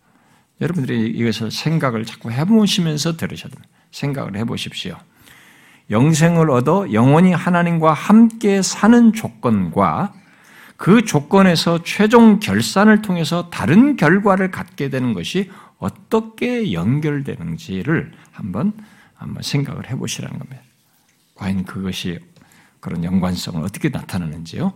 여러분들이 0.61 1.07
이것을 1.09 1.51
생각을 1.51 2.05
자꾸 2.05 2.31
해보시면서 2.31 3.17
들으셔야. 3.17 3.51
생각을 3.91 4.37
해보십시오. 4.37 4.97
영생을 5.91 6.49
얻어 6.49 6.91
영원히 6.93 7.31
하나님과 7.31 7.93
함께 7.93 8.61
사는 8.61 9.13
조건과 9.13 10.13
그 10.77 11.05
조건에서 11.05 11.83
최종 11.83 12.39
결산을 12.39 13.01
통해서 13.01 13.49
다른 13.49 13.95
결과를 13.95 14.51
갖게 14.51 14.89
되는 14.89 15.13
것이 15.13 15.51
어떻게 15.79 16.73
연결되는지를 16.73 18.11
한번 18.31 18.73
한번 19.15 19.43
생각을 19.43 19.89
해보시라는 19.89 20.39
겁니다. 20.39 20.61
과연 21.35 21.65
그것이 21.65 22.19
그런 22.79 23.03
연관성을 23.03 23.63
어떻게 23.63 23.89
나타나는지요? 23.89 24.73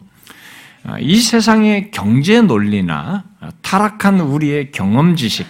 아, 0.83 0.97
이 0.99 1.19
세상의 1.19 1.91
경제 1.91 2.41
논리나 2.41 3.25
타락한 3.61 4.21
우리의 4.21 4.71
경험 4.71 5.15
지식 5.15 5.45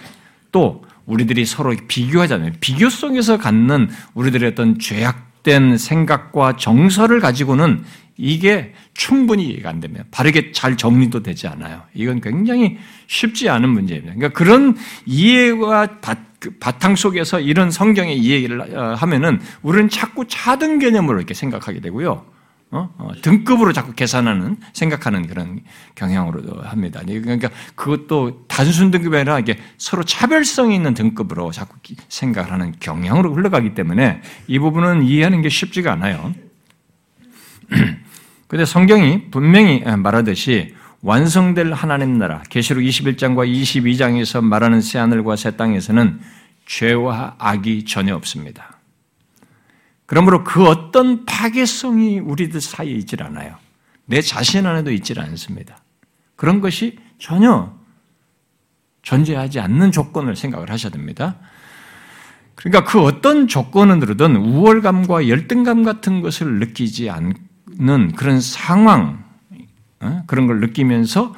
또 0.52 0.84
우리들이 1.06 1.46
서로 1.46 1.74
비교하잖아요. 1.88 2.52
비교 2.60 2.88
속에서 2.88 3.38
갖는 3.38 3.90
우리들의 4.14 4.50
어떤 4.50 4.78
죄악된 4.78 5.76
생각과 5.78 6.56
정서를 6.56 7.20
가지고는 7.20 7.84
이게 8.20 8.74
충분히 8.92 9.46
이해가 9.46 9.70
안 9.70 9.80
됩니다. 9.80 10.04
바르게 10.10 10.52
잘 10.52 10.76
정리도 10.76 11.22
되지 11.22 11.48
않아요. 11.48 11.82
이건 11.94 12.20
굉장히 12.20 12.78
쉽지 13.06 13.48
않은 13.48 13.68
문제입니다. 13.70 14.14
그러니까 14.14 14.38
그런 14.38 14.76
이해와 15.06 15.88
그 16.38 16.50
바탕 16.60 16.96
속에서 16.96 17.40
이런 17.40 17.70
성경의 17.70 18.18
이해를 18.18 18.76
어, 18.76 18.94
하면은 18.94 19.40
우리는 19.62 19.88
자꾸 19.88 20.26
차등 20.28 20.78
개념으로 20.78 21.18
이렇게 21.18 21.34
생각하게 21.34 21.80
되고요. 21.80 22.26
어? 22.72 22.88
어, 22.98 23.10
등급으로 23.22 23.72
자꾸 23.72 23.94
계산하는 23.94 24.58
생각하는 24.72 25.26
그런 25.26 25.60
경향으로 25.94 26.62
합니다. 26.62 27.00
그러니까 27.04 27.48
그것도 27.74 28.44
단순 28.46 28.90
등급이 28.90 29.16
아니라 29.16 29.38
이게 29.38 29.58
서로 29.76 30.04
차별성이 30.04 30.76
있는 30.76 30.94
등급으로 30.94 31.50
자꾸 31.50 31.76
생각하는 32.08 32.74
경향으로 32.78 33.34
흘러가기 33.34 33.74
때문에 33.74 34.22
이 34.46 34.58
부분은 34.58 35.04
이해하는 35.04 35.42
게 35.42 35.48
쉽지가 35.48 35.92
않아요. 35.92 36.32
그런데 38.50 38.66
성경이 38.66 39.30
분명히 39.30 39.78
말하듯이 39.78 40.74
완성될 41.02 41.72
하나님 41.72 42.18
나라 42.18 42.42
계시록 42.50 42.82
21장과 42.82 43.48
22장에서 43.48 44.42
말하는 44.42 44.80
새 44.80 44.98
하늘과 44.98 45.36
새 45.36 45.56
땅에서는 45.56 46.18
죄와 46.66 47.36
악이 47.38 47.84
전혀 47.84 48.16
없습니다. 48.16 48.76
그러므로 50.04 50.42
그 50.42 50.66
어떤 50.66 51.24
파괴성이 51.26 52.18
우리들 52.18 52.60
사이에 52.60 52.90
있질 52.94 53.22
않아요. 53.22 53.54
내 54.04 54.20
자신 54.20 54.66
안에도 54.66 54.90
있질 54.90 55.20
않습니다. 55.20 55.78
그런 56.34 56.60
것이 56.60 56.98
전혀 57.20 57.72
존재하지 59.02 59.60
않는 59.60 59.92
조건을 59.92 60.34
생각을 60.34 60.72
하셔야 60.72 60.90
됩니다. 60.90 61.36
그러니까 62.56 62.82
그 62.82 63.00
어떤 63.00 63.46
조건으로든 63.46 64.34
우월감과 64.34 65.28
열등감 65.28 65.84
같은 65.84 66.20
것을 66.20 66.58
느끼지 66.58 67.10
않 67.10 67.48
는 67.78 68.12
그런 68.12 68.40
상황, 68.40 69.24
어? 70.00 70.22
그런 70.26 70.46
걸 70.46 70.60
느끼면서 70.60 71.34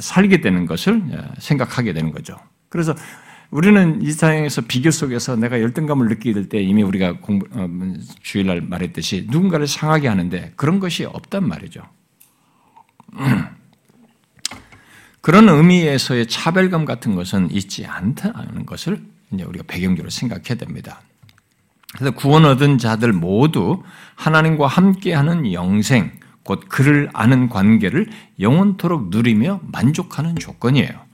살게 0.00 0.40
되는 0.40 0.66
것을 0.66 1.02
생각하게 1.38 1.92
되는 1.92 2.10
거죠. 2.10 2.36
그래서 2.68 2.94
우리는 3.50 4.02
이 4.02 4.06
세상에서 4.06 4.62
비교 4.62 4.90
속에서 4.90 5.36
내가 5.36 5.60
열등감을 5.60 6.08
느끼게 6.08 6.32
될 6.34 6.48
때 6.48 6.60
이미 6.60 6.82
우리가 6.82 7.20
공부, 7.20 7.46
어, 7.52 7.68
주일날 8.22 8.60
말했듯이 8.62 9.26
누군가를 9.30 9.66
상하게 9.66 10.08
하는데 10.08 10.52
그런 10.56 10.80
것이 10.80 11.04
없단 11.04 11.46
말이죠. 11.46 11.82
그런 15.20 15.48
의미에서의 15.48 16.26
차별감 16.26 16.84
같은 16.84 17.14
것은 17.14 17.50
있지 17.50 17.86
않다는 17.86 18.66
것을 18.66 19.00
이제 19.32 19.44
우리가 19.44 19.64
배경적으로 19.66 20.10
생각해야 20.10 20.56
됩니다. 20.56 21.00
그래서 21.96 22.14
구원 22.14 22.44
얻은 22.44 22.78
자들 22.78 23.12
모두 23.12 23.82
하나님과 24.14 24.66
함께하는 24.66 25.52
영생, 25.52 26.12
곧 26.42 26.64
그를 26.68 27.08
아는 27.12 27.48
관계를 27.48 28.08
영원토록 28.38 29.08
누리며 29.08 29.60
만족하는 29.72 30.36
조건이에요. 30.36 31.06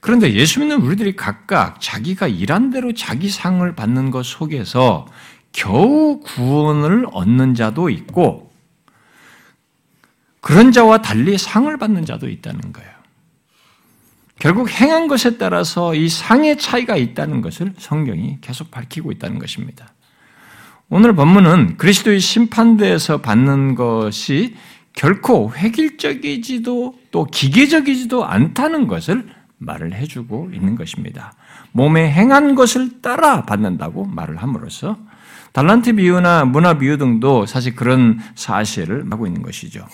그런데 0.00 0.34
예수 0.34 0.60
믿는 0.60 0.82
우리들이 0.82 1.16
각각 1.16 1.80
자기가 1.80 2.28
일한 2.28 2.70
대로 2.70 2.92
자기 2.92 3.30
상을 3.30 3.74
받는 3.74 4.10
것 4.10 4.24
속에서 4.24 5.06
겨우 5.52 6.20
구원을 6.20 7.06
얻는 7.10 7.54
자도 7.54 7.88
있고 7.88 8.52
그런 10.40 10.72
자와 10.72 10.98
달리 10.98 11.38
상을 11.38 11.74
받는 11.76 12.04
자도 12.04 12.28
있다는 12.28 12.72
거예요. 12.72 12.90
결국 14.38 14.68
행한 14.68 15.08
것에 15.08 15.38
따라서 15.38 15.94
이 15.94 16.08
상의 16.08 16.58
차이가 16.58 16.96
있다는 16.96 17.40
것을 17.40 17.72
성경이 17.78 18.38
계속 18.42 18.70
밝히고 18.70 19.10
있다는 19.12 19.38
것입니다. 19.38 19.93
오늘 20.90 21.14
본문은 21.14 21.78
그리스도의 21.78 22.20
심판대에서 22.20 23.22
받는 23.22 23.74
것이 23.74 24.54
결코 24.92 25.52
획일적이지도 25.54 26.94
또 27.10 27.24
기계적이지도 27.24 28.24
않다는 28.24 28.86
것을 28.86 29.26
말을 29.58 29.94
해주고 29.94 30.50
있는 30.52 30.76
것입니다. 30.76 31.32
몸에 31.72 32.10
행한 32.10 32.54
것을 32.54 33.00
따라 33.00 33.42
받는다고 33.42 34.04
말을 34.04 34.36
함으로써 34.36 34.98
달란트 35.52 35.94
비유나 35.94 36.44
문화 36.44 36.78
비유 36.78 36.98
등도 36.98 37.46
사실 37.46 37.74
그런 37.74 38.20
사실을 38.34 39.06
하고 39.10 39.26
있는 39.26 39.42
것이죠. 39.42 39.86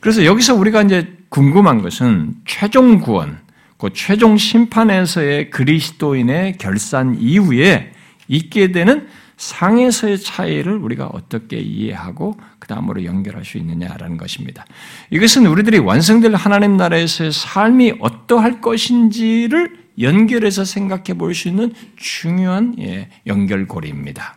그래서 0.00 0.24
여기서 0.24 0.54
우리가 0.54 0.82
이제 0.82 1.16
궁금한 1.28 1.80
것은 1.80 2.34
최종 2.44 3.00
구원, 3.00 3.38
그 3.78 3.90
최종 3.94 4.36
심판에서의 4.36 5.50
그리스도인의 5.50 6.58
결산 6.58 7.16
이후에 7.18 7.92
있게 8.28 8.72
되는 8.72 9.08
상에서의 9.40 10.20
차이를 10.20 10.74
우리가 10.74 11.06
어떻게 11.06 11.56
이해하고 11.56 12.38
그 12.58 12.68
다음으로 12.68 13.04
연결할 13.04 13.44
수 13.46 13.56
있느냐라는 13.56 14.18
것입니다. 14.18 14.66
이것은 15.08 15.46
우리들이 15.46 15.78
완성될 15.78 16.34
하나님 16.34 16.76
나라에서의 16.76 17.32
삶이 17.32 17.94
어떠할 18.00 18.60
것인지를 18.60 19.80
연결해서 19.98 20.64
생각해 20.64 21.14
볼 21.14 21.34
수 21.34 21.48
있는 21.48 21.72
중요한 21.96 22.76
예, 22.80 23.08
연결고리입니다. 23.26 24.36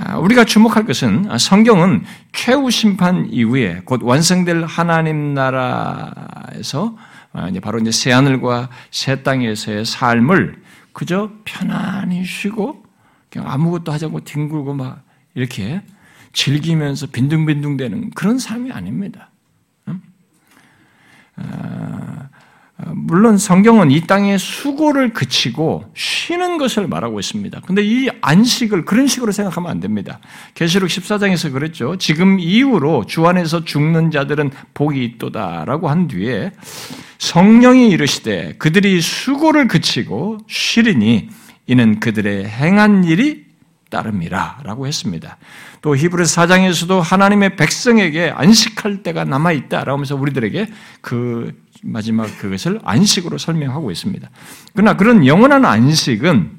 아, 0.00 0.16
우리가 0.18 0.44
주목할 0.44 0.84
것은 0.84 1.38
성경은 1.38 2.02
최후 2.32 2.70
심판 2.72 3.28
이후에 3.30 3.82
곧 3.84 4.02
완성될 4.02 4.64
하나님 4.64 5.32
나라에서 5.32 6.96
아, 7.32 7.50
바로 7.62 7.78
이제 7.78 7.92
새 7.92 8.10
하늘과 8.10 8.68
새 8.90 9.22
땅에서의 9.22 9.84
삶을 9.84 10.60
그저 10.92 11.30
편안히 11.44 12.24
쉬고 12.24 12.82
그냥 13.32 13.50
아무것도 13.50 13.90
하지 13.90 14.04
않고 14.04 14.20
뒹굴고 14.20 14.74
막 14.74 15.02
이렇게 15.34 15.80
즐기면서 16.34 17.06
빈둥빈둥대는 17.06 18.10
그런 18.10 18.38
삶이 18.38 18.70
아닙니다. 18.70 19.30
아, 21.36 22.28
물론 22.94 23.38
성경은 23.38 23.90
이 23.90 24.02
땅의 24.02 24.38
수고를 24.38 25.12
그치고 25.14 25.84
쉬는 25.94 26.58
것을 26.58 26.88
말하고 26.88 27.20
있습니다. 27.20 27.60
근데 27.66 27.82
이 27.82 28.08
안식을 28.20 28.84
그런 28.84 29.06
식으로 29.06 29.32
생각하면 29.32 29.70
안 29.70 29.80
됩니다. 29.80 30.20
계시록 30.54 30.88
14장에서 30.88 31.52
그랬죠. 31.52 31.96
지금 31.96 32.38
이후로 32.38 33.06
주 33.06 33.26
안에서 33.26 33.64
죽는 33.64 34.10
자들은 34.10 34.50
복이 34.74 35.02
있도다라고 35.04 35.88
한 35.88 36.08
뒤에 36.08 36.52
성령이 37.18 37.90
이르시되 37.90 38.56
그들이 38.58 39.00
수고를 39.00 39.68
그치고 39.68 40.38
쉬리니 40.48 41.28
이는 41.66 42.00
그들의 42.00 42.46
행한 42.48 43.04
일이 43.04 43.46
따릅니다. 43.90 44.58
라고 44.64 44.86
했습니다. 44.86 45.36
또 45.82 45.94
히브리서 45.94 46.42
4장에서도 46.42 47.00
하나님의 47.00 47.56
백성에게 47.56 48.30
안식할 48.34 49.02
때가 49.02 49.24
남아있다. 49.24 49.84
라고 49.84 49.92
하면서 49.92 50.16
우리들에게 50.16 50.66
그 51.02 51.52
마지막 51.82 52.26
그것을 52.38 52.80
안식으로 52.82 53.38
설명하고 53.38 53.90
있습니다. 53.90 54.30
그러나 54.72 54.96
그런 54.96 55.26
영원한 55.26 55.64
안식은 55.64 56.58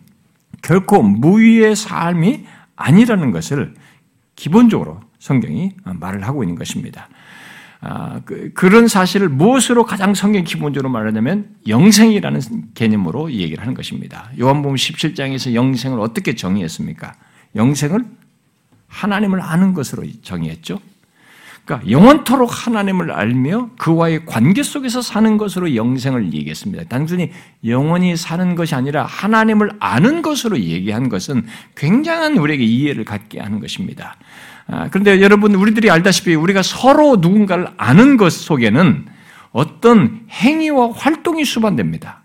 결코 0.62 1.02
무위의 1.02 1.76
삶이 1.76 2.46
아니라는 2.76 3.32
것을 3.32 3.74
기본적으로 4.36 5.02
성경이 5.20 5.74
말을 5.84 6.26
하고 6.28 6.44
있는 6.44 6.58
것입니다. 6.58 7.10
아, 7.86 8.22
그, 8.24 8.66
런 8.66 8.88
사실을 8.88 9.28
무엇으로 9.28 9.86
가장 9.86 10.14
성경 10.14 10.46
기본적으로 10.46 10.90
말하냐면 10.90 11.50
영생이라는 11.68 12.42
개념으로 12.76 13.30
얘기를 13.34 13.62
하는 13.62 13.74
것입니다. 13.74 14.32
요한복음 14.40 14.76
17장에서 14.76 15.54
영생을 15.54 16.00
어떻게 16.00 16.34
정의했습니까? 16.34 17.14
영생을 17.58 18.06
하나님을 18.88 19.42
아는 19.42 19.74
것으로 19.74 20.04
정의했죠. 20.22 20.80
그러니까 21.66 21.90
영원토록 21.90 22.50
하나님을 22.68 23.12
알며 23.12 23.72
그와의 23.78 24.26
관계 24.26 24.64
속에서 24.64 25.02
사는 25.02 25.38
것으로 25.38 25.76
영생을 25.76 26.34
얘기했습니다. 26.34 26.86
단순히 26.86 27.32
영원히 27.66 28.16
사는 28.16 28.56
것이 28.56 28.76
아니라 28.76 29.06
하나님을 29.06 29.72
아는 29.80 30.22
것으로 30.22 30.58
얘기한 30.58 31.10
것은 31.10 31.46
굉장한 31.76 32.38
우리에게 32.38 32.64
이해를 32.64 33.04
갖게 33.04 33.42
하는 33.42 33.60
것입니다. 33.60 34.16
아, 34.68 34.88
그런데 34.90 35.22
여러분 35.22 35.56
우리들이 35.56 35.90
알다시피 35.90 36.36
우리가 36.36 36.64
서로 36.64 37.18
누군가를 37.18 37.68
아는 37.78 38.18
것 38.18 38.32
속에는 38.32 39.06
어떤 39.52 40.22
행위와 40.32 40.92
활동이 40.94 41.46
수반됩니다. 41.46 42.24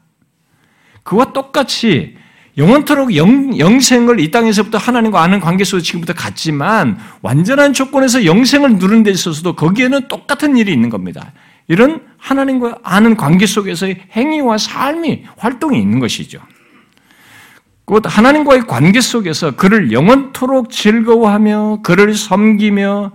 그와 1.02 1.32
똑같이 1.32 2.16
영원토록 2.56 3.14
영, 3.14 3.56
영생을 3.56 4.18
이 4.18 4.30
땅에서부터 4.30 4.78
하나님과 4.78 5.22
아는 5.22 5.38
관계 5.38 5.62
속에서 5.62 5.84
지금부터 5.84 6.12
같지만 6.12 6.98
완전한 7.22 7.72
조건에서 7.72 8.24
영생을 8.24 8.78
누르는 8.78 9.04
데 9.04 9.10
있어서도 9.12 9.54
거기에는 9.54 10.08
똑같은 10.08 10.56
일이 10.56 10.72
있는 10.72 10.90
겁니다. 10.90 11.32
이런 11.68 12.00
하나님과 12.18 12.78
아는 12.82 13.16
관계 13.16 13.46
속에서의 13.46 14.06
행위와 14.12 14.58
삶이 14.58 15.24
활동이 15.36 15.78
있는 15.80 16.00
것이죠. 16.00 16.40
곧 17.88 18.02
하나님과의 18.04 18.66
관계 18.66 19.00
속에서 19.00 19.52
그를 19.52 19.92
영원토록 19.92 20.70
즐거워하며 20.70 21.78
그를 21.82 22.14
섬기며 22.14 23.12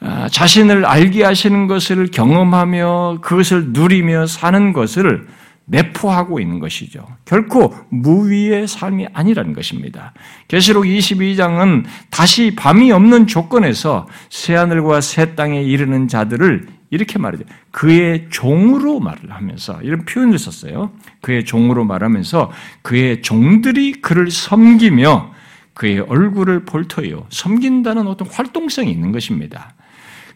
아, 0.00 0.28
자신을 0.30 0.86
알게 0.86 1.22
하시는 1.22 1.66
것을 1.66 2.06
경험하며 2.10 3.18
그것을 3.20 3.72
누리며 3.72 4.26
사는 4.26 4.72
것을 4.72 5.26
내포하고 5.66 6.40
있는 6.40 6.60
것이죠. 6.60 7.06
결코 7.26 7.74
무위의 7.90 8.66
삶이 8.68 9.08
아니라는 9.12 9.52
것입니다. 9.52 10.14
계시록 10.48 10.84
22장은 10.84 11.84
다시 12.08 12.54
밤이 12.56 12.92
없는 12.92 13.26
조건에서 13.26 14.06
새 14.30 14.54
하늘과 14.54 15.02
새 15.02 15.34
땅에 15.34 15.62
이르는 15.62 16.08
자들을 16.08 16.75
이렇게 16.96 17.18
말하죠. 17.18 17.44
그의 17.70 18.26
종으로 18.30 18.98
말을 18.98 19.30
하면서 19.30 19.80
이런 19.82 20.04
표현을 20.04 20.38
썼어요. 20.38 20.90
그의 21.20 21.44
종으로 21.44 21.84
말하면서 21.84 22.50
그의 22.82 23.22
종들이 23.22 24.00
그를 24.00 24.30
섬기며 24.30 25.32
그의 25.74 26.00
얼굴을 26.00 26.64
볼 26.64 26.88
터요. 26.88 27.26
섬긴다는 27.28 28.06
어떤 28.06 28.26
활동성이 28.28 28.90
있는 28.90 29.12
것입니다. 29.12 29.74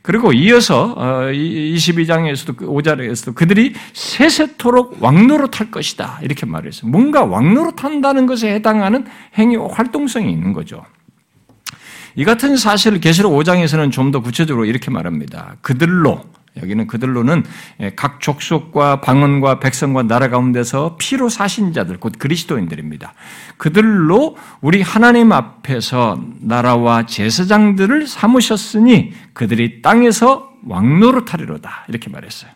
그리고 0.03 0.33
이어서 0.33 0.95
22장에서도 0.97 2.57
5절에서도 2.57 3.35
그들이 3.35 3.75
세세토록 3.93 5.03
왕노릇할 5.03 5.71
것이다 5.71 6.21
이렇게 6.23 6.47
말했어요. 6.47 6.91
뭔가 6.91 7.25
왕노릇한다는 7.25 8.27
것에 8.27 8.55
해당하는 8.55 9.05
행위와 9.37 9.69
활동성이 9.73 10.33
있는 10.33 10.53
거죠. 10.53 10.85
이 12.17 12.25
같은 12.25 12.57
사실을 12.57 13.01
계시록 13.01 13.33
5장에서는 13.33 13.93
좀 13.93 14.11
더 14.11 14.21
구체적으로 14.21 14.65
이렇게 14.65 14.91
말합니다. 14.91 15.57
그들로 15.61 16.25
여기는 16.57 16.87
그들로는 16.87 17.45
예, 17.81 17.91
각 17.95 18.21
족속과 18.21 19.01
방언과 19.01 19.61
백성과 19.61 20.03
나라 20.05 20.29
가운데서 20.29 20.97
피로 20.99 21.29
사신 21.29 21.73
자들, 21.73 21.99
곧 21.99 22.15
그리스도인들입니다. 22.19 23.15
그들로 23.57 24.37
우리 24.61 24.83
하나님 24.83 25.33
앞에서 25.33 26.23
나라와 26.41 27.07
제사장들을 27.07 28.07
삼으셨으니 28.07 29.13
그들이 29.33 29.83
땅에서 29.83 30.53
왕노릇하리로다. 30.67 31.87
이렇게 31.89 32.11
말했어요. 32.11 32.51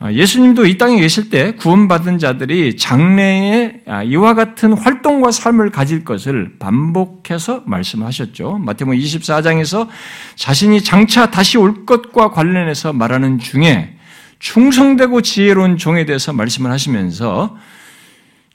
어, 0.00 0.12
예수님도 0.12 0.66
이 0.66 0.78
땅에 0.78 1.00
계실 1.00 1.28
때 1.28 1.52
구원받은 1.56 2.18
자들이 2.18 2.76
장래에 2.76 3.80
아, 3.86 4.02
이와 4.04 4.34
같은 4.34 4.72
활동과 4.72 5.32
삶을 5.32 5.70
가질 5.70 6.04
것을 6.04 6.56
반복해서 6.60 7.64
말씀하셨죠. 7.66 8.58
마태복음 8.58 8.96
24장에서 8.96 9.88
자신이 10.36 10.84
장차 10.84 11.30
다시 11.32 11.58
올 11.58 11.84
것과 11.84 12.30
관련해서 12.30 12.92
말하는 12.92 13.40
중에 13.40 13.96
충성되고 14.38 15.22
지혜로운 15.22 15.76
종에 15.78 16.04
대해서 16.04 16.32
말씀을 16.32 16.70
하시면서 16.70 17.56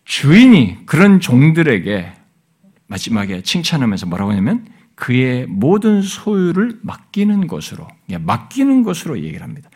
주인이 0.06 0.86
그런 0.86 1.20
종들에게 1.20 2.10
마지막에 2.88 3.42
칭찬하면서 3.42 4.06
뭐라고 4.06 4.32
하냐면 4.32 4.66
그의 4.96 5.48
모든 5.48 6.02
소유를 6.02 6.80
맡기는 6.84 7.48
것으로, 7.48 7.88
예, 8.10 8.18
맡기는 8.18 8.84
것으로 8.84 9.20
얘기를 9.20 9.42
합니다. 9.42 9.70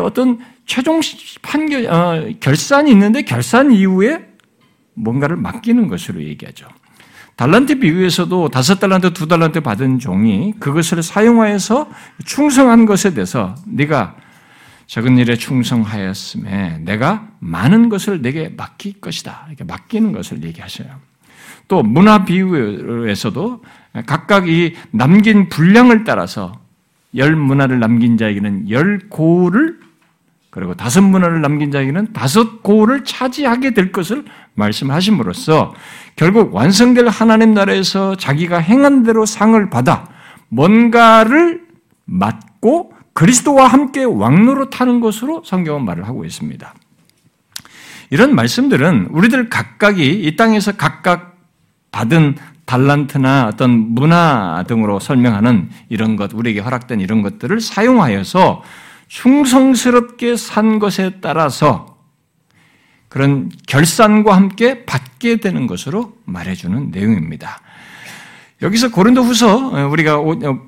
어떤 0.00 0.38
최종 0.66 1.00
판결, 1.42 1.86
어, 1.86 2.30
결산이 2.40 2.90
있는데 2.90 3.22
결산 3.22 3.72
이후에 3.72 4.26
뭔가를 4.94 5.36
맡기는 5.36 5.88
것으로 5.88 6.22
얘기하죠. 6.22 6.66
달란트 7.36 7.80
비유에서도 7.80 8.48
다섯 8.48 8.78
달란트, 8.78 9.12
두 9.12 9.26
달란트 9.26 9.60
받은 9.60 9.98
종이 9.98 10.54
그것을 10.60 11.02
사용하여서 11.02 11.90
충성한 12.24 12.86
것에 12.86 13.12
대해서 13.12 13.56
네가 13.66 14.16
적은 14.86 15.18
일에 15.18 15.34
충성하였음에 15.34 16.78
내가 16.82 17.28
많은 17.40 17.88
것을 17.88 18.22
내게 18.22 18.50
맡길 18.50 19.00
것이다. 19.00 19.46
이렇게 19.48 19.64
맡기는 19.64 20.12
것을 20.12 20.44
얘기하셔요. 20.44 20.88
또 21.66 21.82
문화 21.82 22.24
비유에서도 22.24 23.64
각각 24.06 24.48
이 24.48 24.74
남긴 24.90 25.48
분량을 25.48 26.04
따라서 26.04 26.52
열 27.16 27.34
문화를 27.34 27.80
남긴 27.80 28.18
자에게는 28.18 28.70
열 28.70 28.98
고를 29.08 29.80
그리고 30.54 30.72
다섯 30.74 31.00
문화를 31.00 31.40
남긴 31.40 31.72
자에게는 31.72 32.12
다섯 32.12 32.62
고를 32.62 33.02
차지하게 33.02 33.74
될 33.74 33.90
것을 33.90 34.24
말씀하심으로써 34.54 35.74
결국 36.14 36.54
완성될 36.54 37.08
하나님 37.08 37.54
나라에서 37.54 38.14
자기가 38.14 38.58
행한 38.58 39.02
대로 39.02 39.26
상을 39.26 39.68
받아 39.68 40.06
뭔가를 40.50 41.62
맡고 42.04 42.92
그리스도와 43.14 43.66
함께 43.66 44.04
왕로로 44.04 44.70
타는 44.70 45.00
것으로 45.00 45.42
성경은 45.44 45.84
말을 45.84 46.06
하고 46.06 46.24
있습니다. 46.24 46.72
이런 48.10 48.36
말씀들은 48.36 49.08
우리들 49.10 49.50
각각이 49.50 50.08
이 50.08 50.36
땅에서 50.36 50.70
각각 50.70 51.36
받은 51.90 52.36
달란트나 52.64 53.48
어떤 53.48 53.70
문화 53.70 54.64
등으로 54.68 55.00
설명하는 55.00 55.70
이런 55.88 56.14
것, 56.14 56.32
우리에게 56.32 56.60
허락된 56.60 57.00
이런 57.00 57.22
것들을 57.22 57.60
사용하여서 57.60 58.62
충성스럽게 59.14 60.36
산 60.36 60.80
것에 60.80 61.12
따라서 61.20 61.98
그런 63.08 63.48
결산과 63.68 64.34
함께 64.34 64.84
받게 64.84 65.36
되는 65.36 65.68
것으로 65.68 66.16
말해주는 66.24 66.90
내용입니다. 66.90 67.60
여기서 68.60 68.90
고린도 68.90 69.22
후서, 69.22 69.88
우리가 69.88 70.18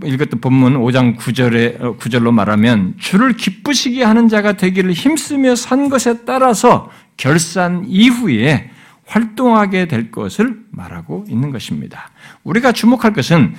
읽었던 0.04 0.40
본문 0.40 0.74
5장 0.74 1.16
9절에, 1.16 1.98
9절로 1.98 2.30
말하면, 2.30 2.94
주를 3.00 3.32
기쁘시게 3.32 4.04
하는 4.04 4.28
자가 4.28 4.52
되기를 4.52 4.92
힘쓰며 4.92 5.56
산 5.56 5.88
것에 5.88 6.24
따라서 6.24 6.88
결산 7.16 7.84
이후에 7.88 8.70
활동하게 9.06 9.88
될 9.88 10.12
것을 10.12 10.60
말하고 10.70 11.24
있는 11.28 11.50
것입니다. 11.50 12.10
우리가 12.44 12.70
주목할 12.70 13.12
것은 13.12 13.56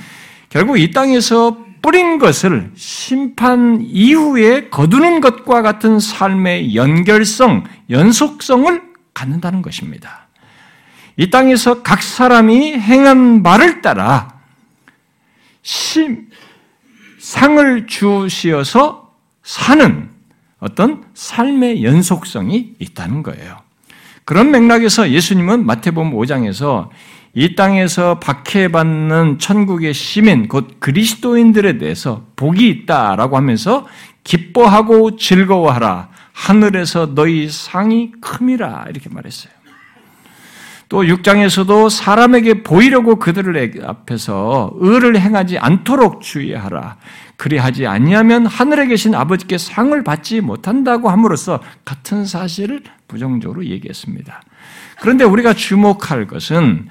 결국 0.49 0.79
이 0.79 0.91
땅에서 0.91 1.66
뿌린 1.87 2.19
것을 2.19 2.69
심판 2.75 3.79
이후에 3.81 4.67
거두는 4.67 5.21
것과 5.21 5.61
같은 5.61 6.01
삶의 6.01 6.75
연결성, 6.75 7.63
연속성을 7.89 8.81
갖는다는 9.13 9.61
것입니다. 9.61 10.27
이 11.15 11.29
땅에서 11.29 11.83
각 11.83 12.03
사람이 12.03 12.73
행한 12.73 13.41
말을 13.41 13.81
따라 13.81 14.37
심, 15.61 16.27
상을 17.19 17.87
주시어서 17.87 19.13
사는 19.43 20.09
어떤 20.59 21.05
삶의 21.13 21.85
연속성이 21.85 22.73
있다는 22.79 23.23
거예요. 23.23 23.59
그런 24.25 24.51
맥락에서 24.51 25.09
예수님은 25.09 25.65
마태복음 25.65 26.11
5장에서 26.11 26.89
이 27.39 27.53
땅에서 27.53 28.17
박해받는 28.17 29.37
천국의 29.37 29.93
시민, 29.93 30.47
곧 30.47 30.77
그리스도인들에 30.79 31.77
대해서 31.77 32.25
복이 32.35 32.67
있다라고 32.67 33.37
하면서 33.37 33.85
기뻐하고 34.23 35.17
즐거워하라. 35.17 36.09
하늘에서 36.33 37.13
너희 37.13 37.47
상이 37.47 38.11
큼이라. 38.21 38.87
이렇게 38.89 39.09
말했어요. 39.11 39.53
또 40.89 41.03
6장에서도 41.03 41.91
사람에게 41.91 42.63
보이려고 42.63 43.17
그들을 43.17 43.83
앞에서 43.85 44.71
의를 44.77 45.19
행하지 45.19 45.59
않도록 45.59 46.21
주의하라. 46.21 46.97
그리하지 47.35 47.85
아니하면 47.85 48.47
하늘에 48.47 48.87
계신 48.87 49.13
아버지께 49.13 49.59
상을 49.59 50.03
받지 50.03 50.41
못한다고 50.41 51.11
함으로써 51.11 51.59
같은 51.85 52.25
사실을 52.25 52.81
부정적으로 53.07 53.63
얘기했습니다. 53.63 54.41
그런데 55.01 55.23
우리가 55.23 55.53
주목할 55.53 56.25
것은 56.25 56.87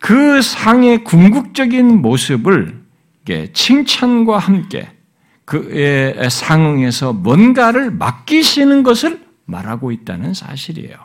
그 0.00 0.42
상의 0.42 1.04
궁극적인 1.04 2.02
모습을 2.02 2.80
칭찬과 3.52 4.38
함께 4.38 4.88
그에 5.44 6.28
상응해서 6.28 7.12
뭔가를 7.12 7.92
맡기시는 7.92 8.82
것을 8.82 9.20
말하고 9.44 9.92
있다는 9.92 10.34
사실이에요. 10.34 10.96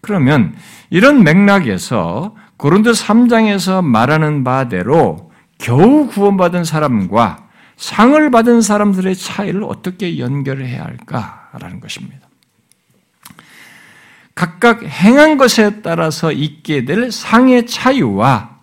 그러면 0.00 0.56
이런 0.90 1.22
맥락에서 1.22 2.34
고린도 2.56 2.92
3장에서 2.92 3.84
말하는 3.84 4.42
바대로 4.42 5.30
겨우 5.58 6.08
구원받은 6.08 6.64
사람과 6.64 7.48
상을 7.76 8.30
받은 8.30 8.62
사람들의 8.62 9.14
차이를 9.14 9.62
어떻게 9.64 10.18
연결해야 10.18 10.84
할까라는 10.84 11.80
것입니다. 11.80 12.27
각각 14.38 14.84
행한 14.84 15.36
것에 15.36 15.82
따라서 15.82 16.30
있게 16.30 16.84
될 16.84 17.10
상의 17.10 17.66
차이와 17.66 18.56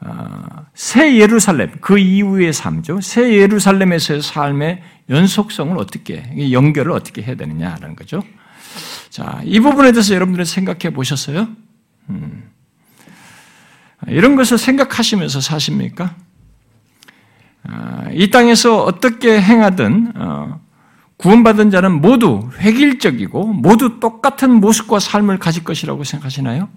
어, 0.00 0.66
새 0.74 1.16
예루살렘 1.16 1.70
그 1.80 1.96
이후의 1.96 2.52
삶죠. 2.52 3.00
새 3.00 3.34
예루살렘에서의 3.34 4.20
삶의 4.20 4.82
연속성을 5.10 5.78
어떻게 5.78 6.50
연결을 6.50 6.90
어떻게 6.90 7.22
해야 7.22 7.36
되느냐라는 7.36 7.94
거죠. 7.94 8.24
자, 9.10 9.40
이 9.44 9.60
부분에 9.60 9.92
대해서 9.92 10.12
여러분들이 10.12 10.44
생각해 10.44 10.92
보셨어요? 10.92 11.46
음. 12.10 12.50
이런 14.08 14.34
것을 14.34 14.58
생각하시면서 14.58 15.40
사십니까? 15.40 16.16
아, 17.62 18.08
이 18.12 18.28
땅에서 18.30 18.82
어떻게 18.82 19.40
행하든 19.40 20.14
어, 20.16 20.60
구원받은 21.18 21.70
자는 21.70 22.00
모두 22.00 22.48
획일적이고 22.58 23.52
모두 23.52 24.00
똑같은 24.00 24.52
모습과 24.52 25.00
삶을 25.00 25.38
가질 25.38 25.64
것이라고 25.64 26.04
생각하시나요? 26.04 26.68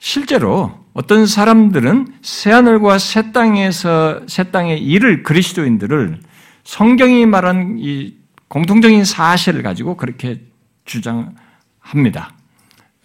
실제로 0.00 0.84
어떤 0.94 1.26
사람들은 1.26 2.08
새하늘과 2.22 2.98
새 2.98 3.32
땅에서 3.32 4.22
새 4.26 4.50
땅의 4.50 4.82
일을 4.82 5.22
그리스도인들을 5.22 6.20
성경이 6.64 7.26
말한 7.26 7.76
이 7.78 8.16
공통적인 8.48 9.04
사실을 9.04 9.62
가지고 9.62 9.96
그렇게 9.96 10.42
주장합니다. 10.84 12.32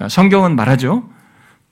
성경은 0.09 0.55
말하죠. 0.55 1.09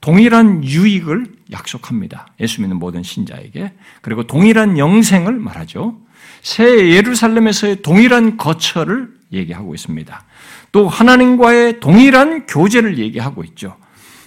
동일한 0.00 0.64
유익을 0.64 1.26
약속합니다. 1.52 2.28
예수 2.40 2.60
믿는 2.60 2.78
모든 2.78 3.02
신자에게. 3.02 3.72
그리고 4.00 4.26
동일한 4.26 4.78
영생을 4.78 5.34
말하죠. 5.34 5.98
새 6.42 6.90
예루살렘에서의 6.90 7.82
동일한 7.82 8.36
거처를 8.36 9.08
얘기하고 9.32 9.74
있습니다. 9.74 10.24
또 10.72 10.88
하나님과의 10.88 11.80
동일한 11.80 12.46
교제를 12.46 12.98
얘기하고 12.98 13.44
있죠. 13.44 13.76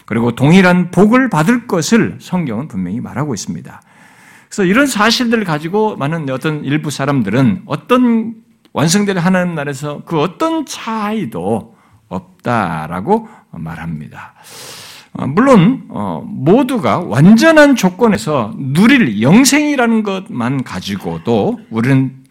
그리고 0.05 0.33
동일한 0.33 0.91
복을 0.91 1.29
받을 1.29 1.67
것을 1.67 2.17
성경은 2.21 2.67
분명히 2.67 3.01
말하고 3.01 3.33
있습니다. 3.33 3.81
그래서 4.47 4.63
이런 4.63 4.85
사실들을 4.85 5.43
가지고 5.43 5.95
많은 5.97 6.29
어떤 6.29 6.63
일부 6.63 6.91
사람들은 6.91 7.63
어떤 7.65 8.35
완성될 8.73 9.17
하나님 9.17 9.55
나라에서 9.55 10.03
그 10.05 10.19
어떤 10.19 10.65
차이도 10.65 11.75
없다라고 12.07 13.27
말합니다. 13.51 14.35
어, 15.17 15.27
물론 15.27 15.83
어, 15.89 16.23
모두가 16.27 16.99
완전한 16.99 17.75
조건에서 17.75 18.53
누릴 18.57 19.21
영생이라는 19.21 20.03
것만 20.03 20.63
가지고도 20.63 21.59
우리는 21.69 22.23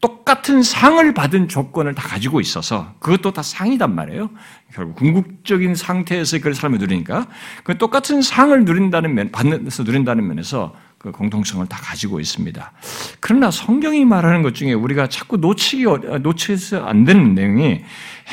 똑같은 0.00 0.62
상을 0.62 1.14
받은 1.14 1.48
조건을 1.48 1.94
다 1.94 2.06
가지고 2.06 2.40
있어서 2.40 2.92
그것도 2.98 3.32
다 3.32 3.42
상이단 3.42 3.94
말이에요. 3.94 4.28
결국 4.74 4.96
궁극적인 4.96 5.74
상태에서 5.74 6.38
그걸 6.38 6.54
삶을 6.54 6.78
누리니까 6.78 7.26
그 7.62 7.78
똑같은 7.78 8.20
상을 8.20 8.64
누린다는 8.64 9.14
면, 9.14 9.32
받는서 9.32 9.84
누린다는 9.84 10.26
면에서 10.26 10.74
그 10.98 11.10
공통성을 11.12 11.66
다 11.68 11.78
가지고 11.80 12.20
있습니다. 12.20 12.72
그러나 13.20 13.50
성경이 13.50 14.04
말하는 14.04 14.42
것 14.42 14.54
중에 14.54 14.72
우리가 14.72 15.06
자꾸 15.08 15.36
놓치기 15.36 15.84
놓치서 16.20 16.84
안 16.84 17.04
되는 17.04 17.34
내용이 17.34 17.82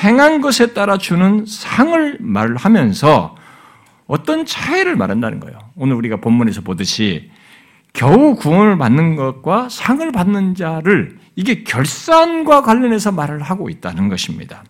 행한 0.03 0.41
것에 0.41 0.73
따라 0.73 0.97
주는 0.97 1.45
상을 1.45 2.17
말하면서 2.19 3.35
어떤 4.11 4.45
차이를 4.45 4.97
말한다는 4.97 5.39
거예요. 5.39 5.57
오늘 5.77 5.95
우리가 5.95 6.17
본문에서 6.17 6.59
보듯이 6.61 7.31
겨우 7.93 8.35
구원을 8.35 8.77
받는 8.77 9.15
것과 9.15 9.69
상을 9.69 10.11
받는 10.11 10.55
자를 10.55 11.17
이게 11.37 11.63
결산과 11.63 12.61
관련해서 12.61 13.13
말을 13.13 13.41
하고 13.41 13.69
있다는 13.69 14.09
것입니다. 14.09 14.65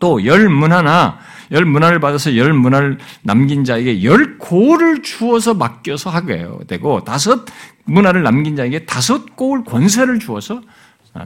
또 0.00 0.24
열 0.24 0.48
문화나 0.48 1.18
열 1.50 1.66
문화를 1.66 2.00
받아서 2.00 2.34
열 2.38 2.54
문화를 2.54 2.96
남긴 3.22 3.64
자에게 3.64 4.02
열 4.04 4.38
고를 4.38 5.02
주어서 5.02 5.52
맡겨서 5.52 6.08
하게 6.08 6.48
되고 6.66 7.04
다섯 7.04 7.44
문화를 7.84 8.22
남긴 8.22 8.56
자에게 8.56 8.86
다섯 8.86 9.36
고을 9.36 9.64
권세를 9.64 10.18
주어서 10.18 10.62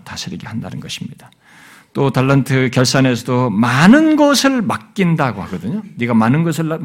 다스리게 0.04 0.48
한다는 0.48 0.80
것입니다. 0.80 1.30
또 1.93 2.11
달란트 2.11 2.70
결산에서도 2.72 3.51
많은 3.51 4.14
것을 4.14 4.62
맡긴다고 4.62 5.43
하거든요. 5.43 5.82
네가 5.97 6.14
많은 6.14 6.45
것을 6.45 6.78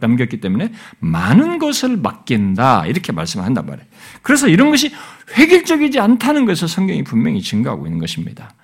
남겼기 0.00 0.40
때문에 0.40 0.72
많은 1.00 1.58
것을 1.58 1.96
맡긴다 1.96 2.86
이렇게 2.86 3.10
말씀한단 3.12 3.66
말이에요. 3.66 3.86
그래서 4.22 4.46
이런 4.46 4.70
것이 4.70 4.92
획일적이지 5.36 5.98
않다는 5.98 6.46
것을 6.46 6.68
성경이 6.68 7.02
분명히 7.02 7.42
증거하고 7.42 7.86
있는 7.86 7.98
것입니다. 7.98 8.54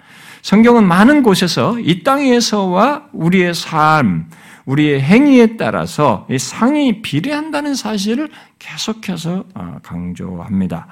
성경은 0.43 0.87
많은 0.87 1.23
곳에서 1.23 1.79
이 1.81 2.05
땅에서와 2.05 3.07
우리의 3.13 3.55
삶, 3.55 4.27
우리의 4.67 5.01
행위에 5.03 5.57
따라서 5.57 6.27
상이 6.39 7.03
비례한다는 7.03 7.75
사실을 7.75 8.31
계속해서 8.59 9.45
어, 9.55 9.77
강조합니다. 9.83 10.87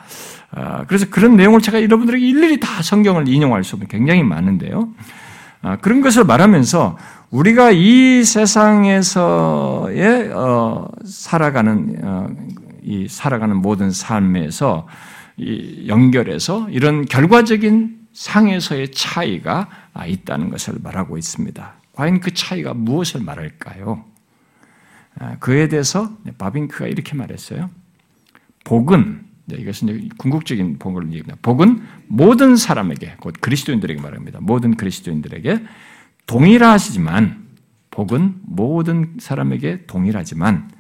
어, 0.52 0.84
그래서 0.86 1.06
그런 1.08 1.36
내용을 1.36 1.60
제가 1.60 1.82
여러분들에게 1.82 2.24
일일이 2.24 2.60
다 2.60 2.82
성경을 2.82 3.28
인용할 3.28 3.64
수 3.64 3.76
없는 3.76 3.88
굉장히 3.88 4.22
많은데요. 4.22 4.88
어, 5.62 5.76
그런 5.80 6.02
것을 6.02 6.24
말하면서 6.24 6.98
우리가 7.30 7.70
이 7.70 8.24
세상에서의 8.24 9.62
살아가는 11.06 12.36
이 12.82 13.06
살아가는 13.08 13.56
모든 13.56 13.90
삶에서 13.90 14.86
연결해서 15.86 16.68
이런 16.68 17.06
결과적인 17.06 17.96
상에서의 18.12 18.90
차이가 18.90 19.66
있다는 20.06 20.50
것을 20.50 20.74
말하고 20.82 21.16
있습니다. 21.16 21.81
과연 21.92 22.20
그 22.20 22.32
차이가 22.34 22.74
무엇을 22.74 23.22
말할까요? 23.22 24.04
아, 25.18 25.38
그에 25.38 25.68
대해서 25.68 26.16
바빙크가 26.38 26.86
이렇게 26.86 27.14
말했어요. 27.14 27.70
복은 28.64 29.26
이것은 29.50 30.08
궁극적인 30.16 30.78
복을 30.78 31.06
얘기합니다. 31.08 31.36
복은 31.42 31.82
모든 32.06 32.56
사람에게 32.56 33.16
곧 33.20 33.34
그리스도인들에게 33.40 34.00
말합니다. 34.00 34.38
모든 34.40 34.76
그리스도인들에게 34.76 35.64
동일하시지만 36.26 37.42
복은 37.90 38.36
모든 38.42 39.16
사람에게 39.18 39.86
동일하지만 39.86 40.70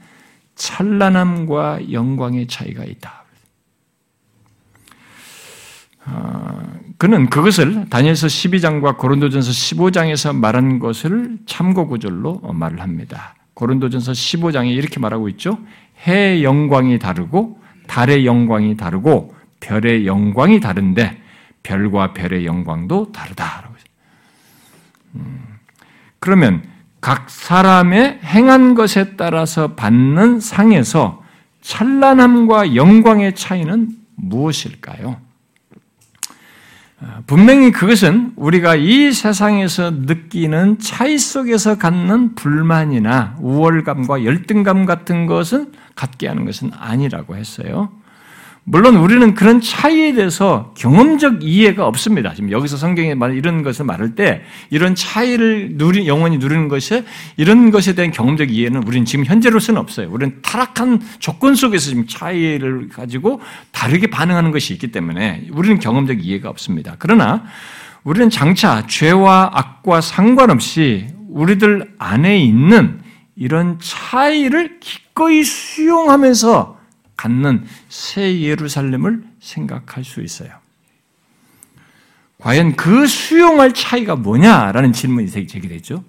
찬란함과 0.54 1.92
영광의 1.92 2.46
차이가 2.46 2.84
있다. 2.84 3.21
아, 6.04 6.62
그는 6.98 7.28
그것을 7.30 7.88
다니엘서 7.88 8.26
12장과 8.26 8.98
고린도전서 8.98 9.50
15장에서 9.50 10.36
말한 10.36 10.78
것을 10.78 11.38
참고 11.46 11.86
구절로 11.86 12.40
말을 12.40 12.80
합니다. 12.80 13.34
고린도전서 13.54 14.12
15장에 14.12 14.70
이렇게 14.70 15.00
말하고 15.00 15.28
있죠. 15.30 15.58
해의 16.02 16.44
영광이 16.44 16.98
다르고 16.98 17.60
달의 17.86 18.26
영광이 18.26 18.76
다르고 18.76 19.34
별의 19.60 20.06
영광이 20.06 20.60
다른데 20.60 21.20
별과 21.62 22.12
별의 22.12 22.46
영광도 22.46 23.12
다르다. 23.12 23.70
음, 25.14 25.44
그러면 26.18 26.62
각 27.00 27.28
사람의 27.28 28.20
행한 28.22 28.74
것에 28.74 29.16
따라서 29.16 29.74
받는 29.74 30.40
상에서 30.40 31.22
찬란함과 31.60 32.74
영광의 32.74 33.34
차이는 33.34 33.90
무엇일까요? 34.16 35.20
분명히 37.26 37.72
그것은 37.72 38.32
우리가 38.36 38.76
이 38.76 39.12
세상에서 39.12 39.90
느끼는 39.90 40.78
차이 40.78 41.18
속에서 41.18 41.78
갖는 41.78 42.34
불만이나 42.34 43.36
우월감과 43.40 44.24
열등감 44.24 44.86
같은 44.86 45.26
것은 45.26 45.72
갖게 45.94 46.28
하는 46.28 46.44
것은 46.44 46.70
아니라고 46.78 47.36
했어요. 47.36 47.90
물론 48.64 48.94
우리는 48.96 49.34
그런 49.34 49.60
차이에 49.60 50.12
대해서 50.12 50.72
경험적 50.76 51.42
이해가 51.42 51.84
없습니다. 51.84 52.32
지금 52.32 52.52
여기서 52.52 52.76
성경에 52.76 53.14
말 53.14 53.36
이런 53.36 53.64
것을 53.64 53.84
말할 53.84 54.14
때 54.14 54.42
이런 54.70 54.94
차이를 54.94 55.72
누리 55.74 56.06
영원히 56.06 56.38
누리는 56.38 56.68
것에 56.68 57.04
이런 57.36 57.72
것에 57.72 57.94
대한 57.94 58.12
경험적 58.12 58.52
이해는 58.52 58.84
우리는 58.84 59.04
지금 59.04 59.24
현재로서는 59.24 59.80
없어요. 59.80 60.08
우리는 60.10 60.38
타락한 60.42 61.02
조건 61.18 61.56
속에서 61.56 61.88
지금 61.90 62.06
차이를 62.06 62.88
가지고 62.88 63.40
다르게 63.72 64.08
반응하는 64.08 64.52
것이 64.52 64.72
있기 64.74 64.92
때문에 64.92 65.48
우리는 65.50 65.80
경험적 65.80 66.24
이해가 66.24 66.48
없습니다. 66.48 66.94
그러나 67.00 67.42
우리는 68.04 68.30
장차 68.30 68.86
죄와 68.86 69.50
악과 69.54 70.00
상관없이 70.00 71.08
우리들 71.28 71.94
안에 71.98 72.38
있는 72.38 73.00
이런 73.34 73.78
차이를 73.80 74.78
기꺼이 74.78 75.42
수용하면서 75.42 76.81
갖는 77.16 77.64
새 77.88 78.40
예루살렘을 78.40 79.22
생각할 79.40 80.04
수 80.04 80.22
있어요. 80.22 80.50
과연 82.38 82.74
그 82.74 83.06
수용할 83.06 83.72
차이가 83.72 84.16
뭐냐라는 84.16 84.92
질문이 84.92 85.30
제기되죠. 85.30 86.04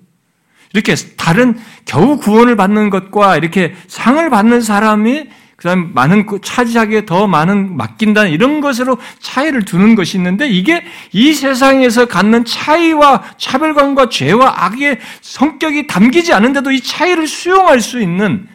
이렇게 0.74 0.96
다른 1.18 1.58
겨우 1.86 2.18
구원을 2.18 2.56
받는 2.56 2.90
것과 2.90 3.38
이렇게 3.38 3.76
상을 3.88 4.28
받는 4.30 4.62
사람이 4.62 5.30
그다음 5.56 5.94
많은 5.94 6.26
차지하기에 6.44 7.06
더 7.06 7.28
많은 7.28 7.78
맡긴다는 7.78 8.32
이런 8.32 8.60
것으로 8.60 8.98
차이를 9.20 9.64
두는 9.64 9.96
것이 9.96 10.18
있는데 10.18 10.50
이게 10.50 10.84
이 11.14 11.34
세상에서 11.34 12.08
갖는 12.08 12.44
차이와 12.44 13.36
차별감과 13.38 14.10
죄와 14.10 14.66
악의 14.66 15.00
성격이 15.22 15.88
담기지 15.88 16.34
않은데도 16.34 16.72
이 16.72 16.82
차이를 16.82 17.28
수용할 17.28 17.80
수 17.80 18.02
있는 18.02 18.48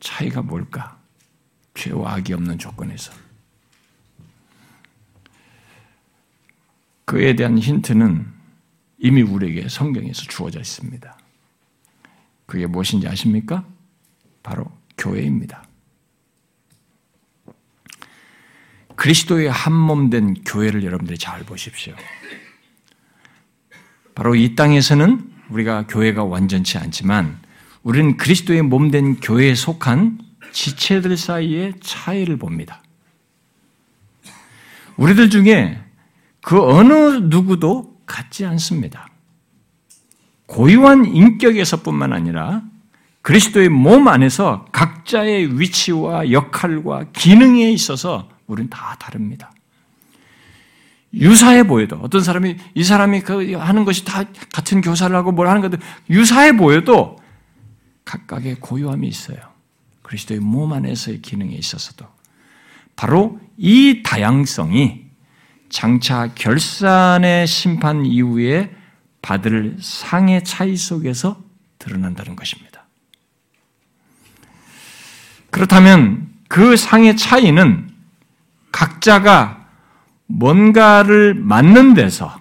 차이가 0.00 0.42
뭘까? 0.42 0.97
죄와 1.78 2.14
악이 2.14 2.32
없는 2.34 2.58
조건에서 2.58 3.12
그에 7.04 7.34
대한 7.36 7.58
힌트는 7.58 8.26
이미 8.98 9.22
우리에게 9.22 9.68
성경에서 9.68 10.22
주어져 10.24 10.58
있습니다. 10.60 11.16
그게 12.46 12.66
무엇인지 12.66 13.06
아십니까? 13.08 13.64
바로 14.42 14.70
교회입니다. 14.98 15.64
그리스도의 18.96 19.48
한 19.50 19.72
몸 19.72 20.10
된 20.10 20.34
교회를 20.42 20.82
여러분들이 20.84 21.16
잘 21.18 21.44
보십시오. 21.44 21.94
바로 24.14 24.34
이 24.34 24.56
땅에서는 24.56 25.32
우리가 25.50 25.86
교회가 25.86 26.24
완전치 26.24 26.76
않지만 26.78 27.38
우리는 27.84 28.16
그리스도의 28.16 28.62
몸 28.62 28.90
된 28.90 29.16
교회에 29.20 29.54
속한 29.54 30.18
지체들 30.52 31.16
사이의 31.16 31.74
차이를 31.80 32.36
봅니다. 32.36 32.82
우리들 34.96 35.30
중에 35.30 35.80
그 36.40 36.62
어느 36.62 36.92
누구도 36.92 37.98
같지 38.06 38.44
않습니다. 38.46 39.08
고유한 40.46 41.04
인격에서뿐만 41.04 42.12
아니라 42.12 42.62
그리스도의 43.22 43.68
몸 43.68 44.08
안에서 44.08 44.64
각자의 44.72 45.60
위치와 45.60 46.32
역할과 46.32 47.06
기능에 47.12 47.70
있어서 47.72 48.28
우리는 48.46 48.70
다 48.70 48.96
다릅니다. 48.98 49.52
유사해 51.12 51.66
보여도 51.66 51.96
어떤 51.96 52.22
사람이 52.22 52.56
이 52.74 52.84
사람이 52.84 53.20
그 53.22 53.52
하는 53.52 53.84
것이 53.84 54.04
다 54.04 54.24
같은 54.52 54.80
교사를 54.80 55.14
하고 55.14 55.32
뭘 55.32 55.48
하는 55.48 55.60
것도 55.62 55.78
유사해 56.10 56.56
보여도 56.56 57.18
각각의 58.04 58.56
고유함이 58.60 59.06
있어요. 59.06 59.38
그리스도의 60.08 60.40
몸 60.40 60.72
안에서의 60.72 61.20
기능에 61.20 61.54
있어서도 61.54 62.06
바로 62.96 63.38
이 63.58 64.02
다양성이 64.02 65.04
장차 65.68 66.32
결산의 66.34 67.46
심판 67.46 68.06
이후에 68.06 68.74
받을 69.20 69.76
상의 69.80 70.42
차이 70.44 70.76
속에서 70.76 71.42
드러난다는 71.78 72.36
것입니다. 72.36 72.86
그렇다면 75.50 76.30
그 76.48 76.76
상의 76.76 77.14
차이는 77.16 77.90
각자가 78.72 79.68
뭔가를 80.26 81.34
맡는 81.34 81.92
데서 81.92 82.40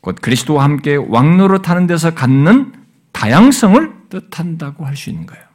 곧 0.00 0.16
그리스도와 0.20 0.62
함께 0.62 0.94
왕노로 0.94 1.62
타는 1.62 1.88
데서 1.88 2.14
갖는 2.14 2.74
다양성을 3.10 4.08
뜻한다고 4.08 4.86
할 4.86 4.96
수 4.96 5.10
있는 5.10 5.26
거예요. 5.26 5.53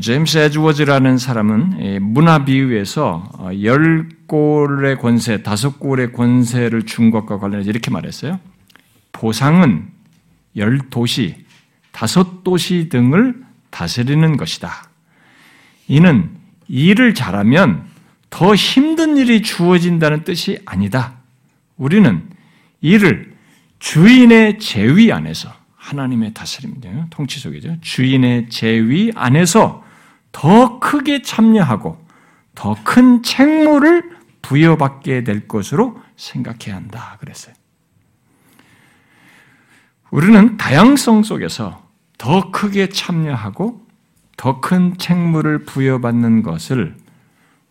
제임스 0.00 0.38
에즈워즈라는 0.38 1.16
사람은 1.16 2.02
문화 2.02 2.44
비유에서 2.44 3.30
어, 3.38 3.50
열 3.62 4.08
골의 4.26 4.98
권세, 4.98 5.42
다섯 5.42 5.78
골의 5.78 6.12
권세를 6.12 6.84
준 6.84 7.10
것과 7.10 7.38
관련해서 7.38 7.70
이렇게 7.70 7.90
말했어요. 7.90 8.38
보상은 9.12 9.88
열 10.56 10.78
도시, 10.90 11.36
다섯 11.92 12.44
도시 12.44 12.88
등을 12.90 13.42
다스리는 13.70 14.36
것이다. 14.36 14.90
이는 15.88 16.30
일을 16.68 17.14
잘하면 17.14 17.84
더 18.28 18.54
힘든 18.54 19.16
일이 19.16 19.42
주어진다는 19.42 20.24
뜻이 20.24 20.58
아니다. 20.66 21.14
우리는 21.76 22.22
일을 22.80 23.32
주인의 23.78 24.58
제위 24.58 25.10
안에서 25.12 25.63
하나님의 25.84 26.32
다스림이죠. 26.32 27.08
통치 27.10 27.38
속이죠. 27.38 27.76
주인의 27.82 28.48
제위 28.48 29.12
안에서 29.14 29.84
더 30.32 30.78
크게 30.80 31.20
참여하고 31.22 32.02
더 32.54 32.74
큰 32.84 33.22
책무를 33.22 34.10
부여받게 34.40 35.24
될 35.24 35.46
것으로 35.46 36.00
생각해야 36.16 36.76
한다. 36.76 37.16
그랬어요. 37.20 37.54
우리는 40.10 40.56
다양성 40.56 41.22
속에서 41.22 41.86
더 42.16 42.50
크게 42.50 42.88
참여하고 42.88 43.84
더 44.36 44.60
큰 44.60 44.96
책무를 44.96 45.64
부여받는 45.64 46.42
것을 46.42 46.96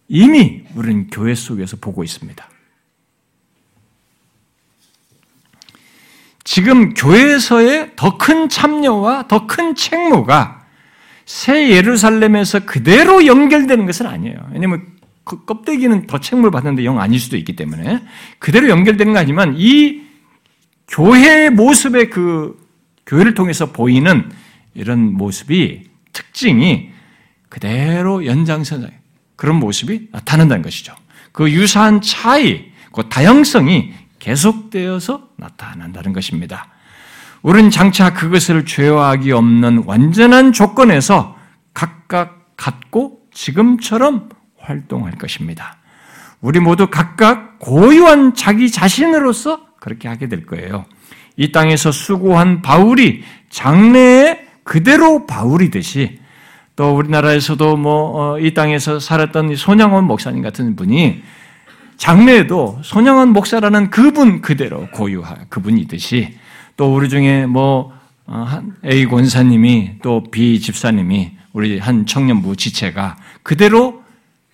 이미 0.07 0.63
우리는 0.75 1.07
교회 1.07 1.33
속에서 1.33 1.77
보고 1.77 2.03
있습니다. 2.03 2.45
지금 6.43 6.93
교회에서의 6.93 7.91
더 7.95 8.17
큰 8.17 8.49
참여와 8.49 9.27
더 9.27 9.47
큰 9.47 9.75
책무가 9.75 10.61
새 11.25 11.69
예루살렘에서 11.69 12.65
그대로 12.65 13.25
연결되는 13.25 13.85
것은 13.85 14.05
아니에요. 14.07 14.35
왜냐하면 14.51 14.85
그 15.23 15.45
껍데기는 15.45 16.05
더 16.07 16.19
책무를 16.19 16.51
받는데 16.51 16.83
영 16.83 16.99
아닐 16.99 17.19
수도 17.19 17.37
있기 17.37 17.55
때문에 17.55 18.03
그대로 18.39 18.67
연결되는 18.67 19.13
거 19.13 19.19
아니지만 19.19 19.55
이 19.57 20.01
교회의 20.89 21.49
모습의 21.51 22.09
그 22.09 22.57
교회를 23.05 23.33
통해서 23.33 23.71
보이는 23.71 24.29
이런 24.73 25.13
모습이 25.13 25.83
특징이 26.11 26.89
그대로 27.47 28.25
연장선 28.25 28.89
그런 29.35 29.57
모습이 29.57 30.09
나타난다는 30.11 30.61
것이죠. 30.61 30.93
그 31.31 31.49
유사한 31.51 32.01
차이, 32.01 32.65
그 32.91 33.07
다양성이 33.09 33.93
계속되어서 34.23 35.27
나타난다는 35.35 36.13
것입니다. 36.13 36.69
우리는 37.41 37.69
장차 37.69 38.13
그것을 38.13 38.65
죄화하기 38.65 39.33
없는 39.33 39.83
완전한 39.85 40.53
조건에서 40.53 41.35
각각 41.73 42.55
갖고 42.55 43.19
지금처럼 43.33 44.29
활동할 44.57 45.17
것입니다. 45.17 45.77
우리 46.39 46.61
모두 46.61 46.87
각각 46.89 47.59
고유한 47.59 48.33
자기 48.33 48.71
자신으로서 48.71 49.59
그렇게 49.81 50.07
하게 50.07 50.29
될 50.29 50.45
거예요. 50.45 50.85
이 51.35 51.51
땅에서 51.51 51.91
수고한 51.91 52.61
바울이 52.61 53.23
장래에 53.49 54.39
그대로 54.63 55.25
바울이듯이 55.25 56.19
또 56.77 56.95
우리나라에서도 56.95 57.75
뭐이 57.75 58.47
어, 58.47 58.53
땅에서 58.53 58.99
살았던 58.99 59.57
손양원 59.57 60.05
목사님 60.05 60.41
같은 60.41 60.77
분이 60.77 61.21
장래에도 61.97 62.79
손양원 62.83 63.29
목사라는 63.29 63.89
그분 63.89 64.41
그대로 64.41 64.87
고유한 64.91 65.45
그분이듯이 65.49 66.37
또 66.75 66.93
우리 66.95 67.09
중에 67.09 67.45
뭐 67.45 67.93
어, 68.25 68.61
A 68.85 69.05
권사님이 69.05 69.99
또 70.01 70.23
B 70.31 70.59
집사님이 70.59 71.31
우리 71.51 71.77
한 71.79 72.05
청년부 72.05 72.55
지체가 72.55 73.17
그대로 73.43 74.03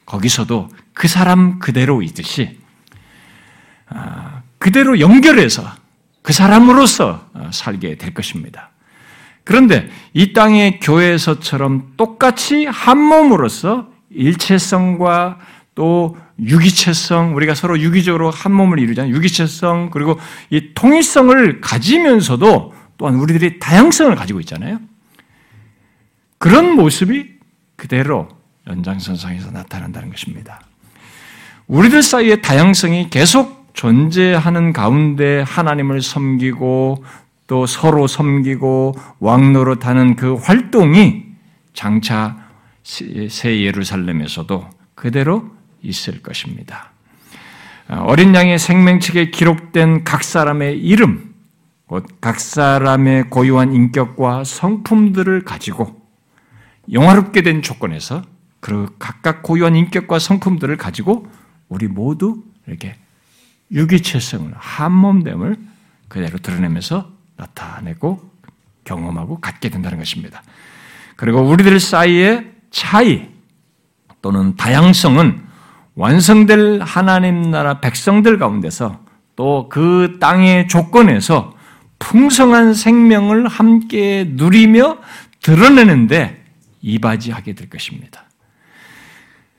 거기서도 0.05 0.69
그 0.93 1.07
사람 1.07 1.59
그대로 1.59 2.01
있듯이 2.01 2.57
아, 3.87 4.41
그대로 4.57 4.99
연결해서 4.99 5.63
그 6.21 6.33
사람으로서 6.33 7.29
어, 7.33 7.49
살게 7.53 7.95
될 7.95 8.13
것입니다. 8.13 8.71
그런데 9.43 9.89
이 10.13 10.33
땅의 10.33 10.79
교회에서처럼 10.79 11.93
똑같이 11.97 12.65
한 12.65 12.99
몸으로서 12.99 13.87
일체성과 14.11 15.39
또 15.79 16.17
유기체성, 16.41 17.37
우리가 17.37 17.55
서로 17.55 17.79
유기적으로 17.79 18.31
한 18.31 18.51
몸을 18.51 18.79
이루잖아요. 18.79 19.15
유기체성, 19.15 19.91
그리고 19.91 20.19
이 20.49 20.73
통일성을 20.75 21.61
가지면서도 21.61 22.73
또한 22.97 23.15
우리들이 23.15 23.59
다양성을 23.59 24.13
가지고 24.13 24.41
있잖아요. 24.41 24.81
그런 26.37 26.75
모습이 26.75 27.27
그대로 27.77 28.27
연장선상에서 28.67 29.51
나타난다는 29.51 30.09
것입니다. 30.09 30.59
우리들 31.67 32.03
사이의 32.03 32.41
다양성이 32.41 33.09
계속 33.09 33.69
존재하는 33.71 34.73
가운데 34.73 35.43
하나님을 35.47 36.01
섬기고 36.01 37.05
또 37.47 37.65
서로 37.65 38.05
섬기고 38.05 38.95
왕노릇하는 39.19 40.17
그 40.17 40.33
활동이 40.33 41.23
장차 41.73 42.35
새 42.83 43.61
예루살렘에서도 43.61 44.69
그대로 44.93 45.58
있을 45.81 46.21
것입니다. 46.21 46.91
어린 47.89 48.35
양의 48.35 48.59
생명책에 48.59 49.31
기록된 49.31 50.03
각 50.03 50.23
사람의 50.23 50.79
이름, 50.79 51.33
곧각 51.87 52.39
사람의 52.39 53.31
고유한 53.31 53.73
인격과 53.73 54.43
성품들을 54.43 55.43
가지고 55.43 55.99
영화롭게 56.91 57.41
된 57.41 57.63
조건에서 57.63 58.21
그 58.59 58.95
각각 58.99 59.41
고유한 59.41 59.75
인격과 59.75 60.19
성품들을 60.19 60.77
가지고 60.77 61.27
우리 61.67 61.87
모두 61.87 62.43
이렇게 62.67 62.95
유기체성을 63.71 64.53
한몸됨을 64.55 65.57
그대로 66.07 66.37
드러내면서 66.37 67.11
나타내고 67.37 68.29
경험하고 68.83 69.39
갖게 69.39 69.69
된다는 69.69 69.97
것입니다. 69.97 70.43
그리고 71.15 71.41
우리들 71.41 71.79
사이의 71.79 72.51
차이 72.71 73.29
또는 74.21 74.55
다양성은 74.55 75.48
완성될 75.99 76.79
하나님 76.81 77.51
나라 77.51 77.81
백성들 77.81 78.39
가운데서 78.39 79.03
또 79.35 79.67
그 79.69 80.17
땅의 80.19 80.69
조건에서 80.69 81.53
풍성한 81.99 82.73
생명을 82.73 83.47
함께 83.47 84.25
누리며 84.29 84.97
드러내는데 85.41 86.43
이바지하게 86.81 87.53
될 87.53 87.69
것입니다. 87.69 88.23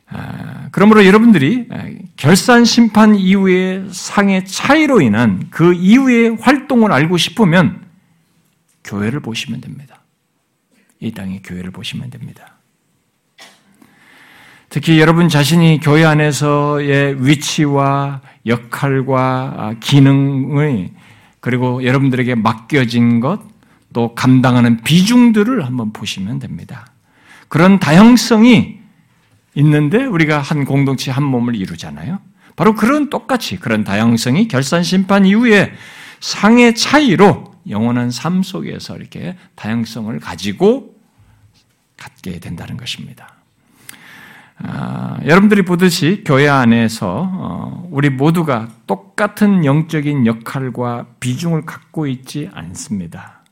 아, 0.09 0.69
그러므로 0.73 1.05
여러분들이 1.05 1.69
결산 2.17 2.65
심판 2.65 3.15
이후의 3.15 3.89
상의 3.91 4.47
차이로 4.47 5.03
인한 5.03 5.47
그 5.51 5.75
이후의 5.75 6.39
활동을 6.41 6.91
알고 6.91 7.19
싶으면 7.19 7.87
교회를 8.85 9.21
보시면 9.21 9.61
됩니다. 9.61 10.03
이 11.01 11.13
땅의 11.13 11.43
교회를 11.43 11.71
보시면 11.71 12.09
됩니다. 12.09 12.60
특히 14.71 15.01
여러분 15.01 15.29
자신이 15.29 15.81
교회 15.83 16.05
안에서의 16.05 17.27
위치와 17.27 18.21
역할과 18.47 19.55
아, 19.57 19.75
기능을 19.81 20.91
그리고 21.41 21.85
여러분들에게 21.85 22.37
맡겨진 22.37 23.19
것, 23.19 23.41
또 23.93 24.15
감당하는 24.15 24.77
비중들을 24.85 25.67
한번 25.67 25.93
보시면 25.93 26.39
됩니다. 26.39 26.87
그런 27.49 27.81
다양성이 27.81 28.79
있는데 29.55 30.05
우리가 30.05 30.41
한 30.41 30.65
공동체 30.65 31.11
한 31.11 31.25
몸을 31.25 31.57
이루잖아요. 31.57 32.21
바로 32.55 32.77
그런 32.77 33.11
똑같이 33.11 33.57
그런 33.57 33.83
다양성이 33.83 34.47
결산 34.47 34.85
심판 34.85 35.27
이후에 35.27 35.73
상의 36.21 36.77
차이로 36.77 37.55
영원한 37.69 38.13
삶 38.13 38.45
속에서 38.45 38.97
이렇게 38.97 39.37
다양성을 39.57 40.17
가지고 40.21 40.95
갖게 41.97 42.39
된다는 42.39 42.77
것입니다. 42.77 43.40
아, 44.63 45.19
여러분들이 45.25 45.63
보듯이 45.63 46.23
교회 46.27 46.49
안에서 46.49 47.31
어, 47.33 47.89
우리 47.91 48.11
모두가 48.11 48.69
똑같은 48.87 49.65
영적인 49.65 50.27
역할과 50.27 51.07
비중을 51.21 51.65
갖고 51.65 52.07
있지 52.07 52.51
않습니다. 52.53 53.43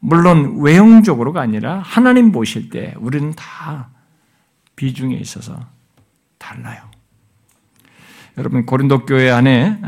물론 0.00 0.60
외형적으로가 0.60 1.40
아니라 1.40 1.80
하나님 1.84 2.30
보실 2.30 2.70
때 2.70 2.94
우리는 2.98 3.32
다 3.34 3.88
비중에 4.76 5.16
있어서 5.16 5.58
달라요. 6.38 6.78
여러분 8.36 8.64
고린도 8.64 9.06
교회 9.06 9.30
안에 9.30 9.78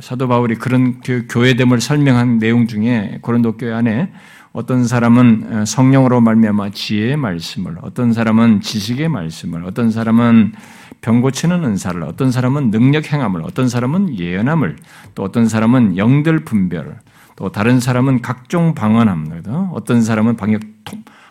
사도 0.00 0.28
바울이 0.28 0.56
그런 0.56 1.00
교회됨을 1.00 1.80
설명한 1.80 2.38
내용 2.38 2.66
중에 2.66 3.20
고린도 3.22 3.56
교회 3.56 3.72
안에 3.72 4.12
어떤 4.54 4.86
사람은 4.86 5.48
어, 5.50 5.64
성령으로 5.64 6.20
말미암아 6.20 6.70
지혜의 6.70 7.16
말씀을, 7.16 7.76
어떤 7.82 8.12
사람은 8.12 8.60
지식의 8.60 9.08
말씀을, 9.08 9.64
어떤 9.64 9.90
사람은 9.90 10.52
병 11.00 11.20
고치는 11.20 11.64
은사를, 11.64 12.00
어떤 12.04 12.30
사람은 12.30 12.70
능력 12.70 13.12
행함을, 13.12 13.42
어떤 13.42 13.68
사람은 13.68 14.16
예언함을, 14.16 14.76
또 15.16 15.24
어떤 15.24 15.48
사람은 15.48 15.96
영들 15.96 16.44
분별을, 16.44 16.96
또 17.34 17.50
다른 17.50 17.80
사람은 17.80 18.22
각종 18.22 18.74
방언함을, 18.74 19.42
어떤 19.72 20.02
사람은 20.02 20.36
방역 20.36 20.60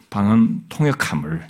방언 0.09 0.63
통역함을, 0.67 1.47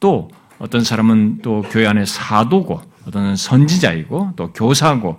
또 0.00 0.28
어떤 0.58 0.84
사람은 0.84 1.38
또 1.40 1.62
교회 1.70 1.86
안에 1.86 2.04
사도고, 2.04 2.82
어떤 3.06 3.34
선지자이고, 3.34 4.34
또 4.36 4.52
교사고, 4.52 5.16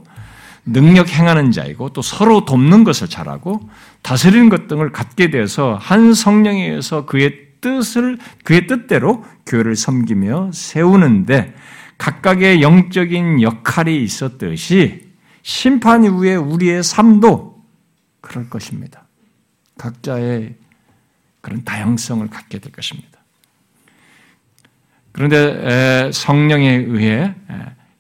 능력 0.66 1.10
행하는 1.10 1.52
자이고 1.52 1.90
또 1.90 2.02
서로 2.02 2.44
돕는 2.44 2.84
것을 2.84 3.08
잘하고 3.08 3.70
다스리는 4.06 4.50
것 4.50 4.68
등을 4.68 4.92
갖게 4.92 5.32
되어서 5.32 5.80
한 5.82 6.14
성령에 6.14 6.68
의해서 6.68 7.08
그의 7.08 7.48
뜻을 7.60 8.20
그의 8.44 8.68
뜻대로 8.68 9.26
교회를 9.48 9.76
섬기며 9.76 10.52
세우는데 10.54 11.56
각각의 11.98 12.62
영적인 12.62 13.42
역할이 13.42 14.04
있었듯이 14.04 15.10
심판 15.42 16.04
이후에 16.04 16.36
우리의 16.36 16.84
삶도 16.84 17.64
그럴 18.22 18.48
것입니다. 18.48 19.08
각자의 19.80 20.54
그런 21.42 21.64
다양성을 21.64 22.28
갖게 22.28 22.60
될 22.60 22.72
것입니다. 22.72 23.18
그런데 25.14 26.12
성령에 26.12 26.86
의해 26.90 27.34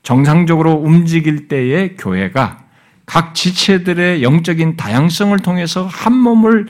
정상적으로 0.03 0.73
움직일 0.73 1.47
때의 1.47 1.95
교회가 1.95 2.63
각 3.05 3.35
지체들의 3.35 4.23
영적인 4.23 4.77
다양성을 4.77 5.37
통해서 5.39 5.85
한 5.85 6.13
몸을 6.13 6.67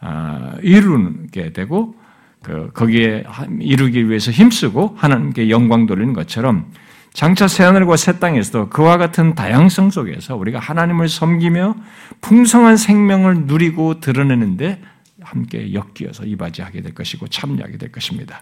아, 0.00 0.54
이루게 0.62 1.52
되고 1.52 1.94
그 2.42 2.70
거기에 2.72 3.24
이루기 3.60 4.08
위해서 4.08 4.30
힘쓰고 4.30 4.94
하나님께 4.96 5.50
영광 5.50 5.86
돌리는 5.86 6.12
것처럼 6.12 6.70
장차 7.12 7.48
새하늘과 7.48 7.96
새 7.96 8.18
땅에서도 8.20 8.68
그와 8.68 8.96
같은 8.96 9.34
다양성 9.34 9.90
속에서 9.90 10.36
우리가 10.36 10.60
하나님을 10.60 11.08
섬기며 11.08 11.74
풍성한 12.20 12.76
생명을 12.76 13.46
누리고 13.46 13.98
드러내는데 14.00 14.80
함께 15.20 15.72
엮여서 15.74 16.26
이바지하게 16.26 16.82
될 16.82 16.94
것이고 16.94 17.26
참여하게 17.26 17.78
될 17.78 17.90
것입니다. 17.90 18.40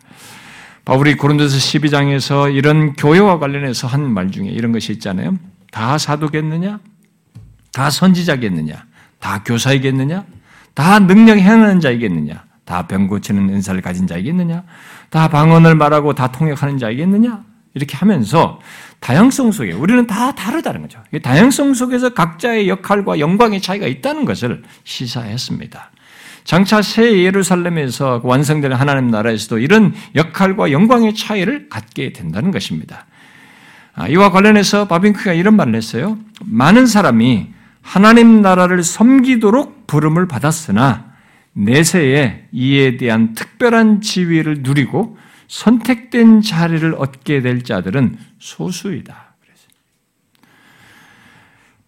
바울이 0.84 1.16
고린도서 1.16 1.57
12장에서 1.57 2.55
이런 2.55 2.92
교회와 2.92 3.38
관련해서 3.38 3.88
한 3.88 4.03
말 4.12 4.30
중에 4.30 4.49
이런 4.49 4.72
것이 4.72 4.92
있잖아요. 4.92 5.36
다 5.70 5.97
사도겠느냐? 5.99 6.78
다 7.76 7.90
선지자겠느냐? 7.90 8.86
다 9.20 9.42
교사이겠느냐? 9.44 10.24
다 10.72 10.98
능력 10.98 11.36
행하는 11.36 11.78
자이겠느냐? 11.78 12.42
다 12.64 12.86
병 12.86 13.06
고치는 13.06 13.50
은사를 13.50 13.78
가진 13.82 14.06
자이겠느냐? 14.06 14.64
다 15.10 15.28
방언을 15.28 15.74
말하고 15.74 16.14
다 16.14 16.32
통역하는 16.32 16.78
자이겠느냐? 16.78 17.44
이렇게 17.74 17.94
하면서 17.98 18.60
다양성 19.00 19.52
속에 19.52 19.72
우리는 19.72 20.06
다 20.06 20.34
다르다는 20.34 20.80
거죠. 20.80 21.00
다양성 21.22 21.74
속에서 21.74 22.14
각자의 22.14 22.66
역할과 22.70 23.18
영광의 23.18 23.60
차이가 23.60 23.86
있다는 23.86 24.24
것을 24.24 24.62
시사했습니다. 24.84 25.90
장차 26.44 26.80
새 26.80 27.24
예루살렘에서 27.24 28.22
완성되는 28.24 28.74
하나님 28.74 29.10
나라에서도 29.10 29.58
이런 29.58 29.92
역할과 30.14 30.72
영광의 30.72 31.14
차이를 31.14 31.68
갖게 31.68 32.14
된다는 32.14 32.52
것입니다. 32.52 33.04
아, 33.94 34.08
이와 34.08 34.30
관련해서 34.30 34.88
바빙크가 34.88 35.34
이런 35.34 35.56
말을 35.56 35.74
했어요. 35.74 36.16
많은 36.40 36.86
사람이 36.86 37.54
하나님 37.87 38.43
나라를 38.43 38.82
섬기도록 38.82 39.87
부름을 39.87 40.26
받았으나 40.26 41.12
내세에 41.53 42.49
이에 42.51 42.97
대한 42.97 43.32
특별한 43.34 44.01
지위를 44.01 44.62
누리고 44.62 45.16
선택된 45.47 46.43
자리를 46.43 46.95
얻게 46.99 47.41
될 47.41 47.62
자들은 47.62 48.18
소수이다. 48.41 49.37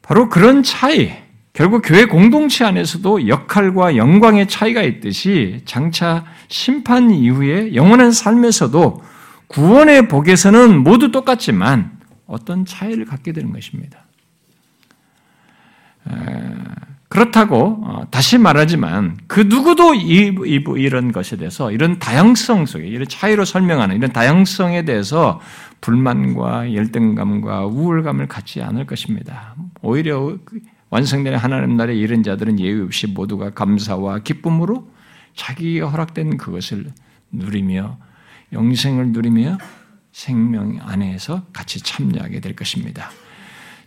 바로 0.01 0.29
그런 0.29 0.63
차이, 0.63 1.11
결국 1.53 1.83
교회 1.85 2.05
공동체 2.05 2.65
안에서도 2.65 3.27
역할과 3.27 3.97
영광의 3.97 4.49
차이가 4.49 4.83
있듯이 4.83 5.63
장차 5.65 6.25
심판 6.47 7.11
이후에 7.11 7.75
영원한 7.75 8.13
삶에서도 8.13 9.03
구원의 9.49 10.07
복에서는 10.07 10.79
모두 10.79 11.11
똑같지만 11.11 11.99
어떤 12.27 12.65
차이를 12.65 13.05
갖게 13.05 13.33
되는 13.33 13.53
것입니다. 13.53 14.08
그렇다고 17.09 17.81
어, 17.85 18.07
다시 18.11 18.37
말하지만 18.37 19.17
그 19.27 19.41
누구도 19.41 19.95
이런 19.95 21.11
것에 21.11 21.37
대해서 21.37 21.73
이런 21.73 21.99
다양성 21.99 22.67
속에 22.67 22.87
이런 22.87 23.09
차이로 23.09 23.45
설명하는 23.45 23.97
이런 23.97 24.13
다양성에 24.13 24.85
대해서 24.85 25.41
불만과 25.81 26.75
열등감과 26.75 27.67
우울감을 27.67 28.29
갖지 28.29 28.63
않을 28.63 28.87
것입니다. 28.87 29.55
오히려 29.81 30.37
완성되는 30.91 31.39
하나님 31.39 31.77
나라의 31.77 31.99
이런 31.99 32.23
자들은 32.23 32.61
예외 32.61 32.83
없이 32.83 33.07
모두가 33.07 33.51
감사와 33.51 34.21
기쁨으로 34.21 34.89
자기가 35.35 35.89
허락된 35.89 36.37
그것을 36.37 36.87
누리며 37.31 37.99
영생을 38.53 39.09
누리며 39.09 39.59
생명 40.13 40.79
안에서 40.83 41.43
같이 41.53 41.83
참여하게 41.83 42.41
될 42.41 42.55
것입니다. 42.55 43.11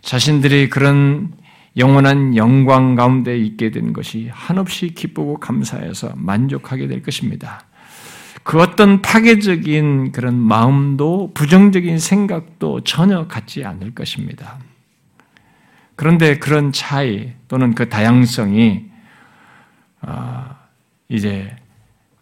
자신들이 0.02 0.70
그런 0.70 1.32
영원한 1.76 2.36
영광 2.36 2.94
가운데 2.94 3.36
있게 3.38 3.70
된 3.70 3.92
것이 3.92 4.28
한없이 4.32 4.88
기쁘고 4.88 5.38
감사해서 5.40 6.12
만족하게 6.16 6.86
될 6.86 7.02
것입니다. 7.02 7.64
그 8.42 8.60
어떤 8.60 9.02
파괴적인 9.02 10.12
그런 10.12 10.36
마음도 10.36 11.30
부정적인 11.34 11.98
생각도 11.98 12.82
전혀 12.82 13.26
갖지 13.28 13.64
않을 13.64 13.94
것입니다. 13.94 14.58
그런데 15.96 16.38
그런 16.38 16.72
차이 16.72 17.32
또는 17.48 17.74
그 17.74 17.88
다양성이 17.88 18.90
아, 20.00 20.56
이제 21.08 21.54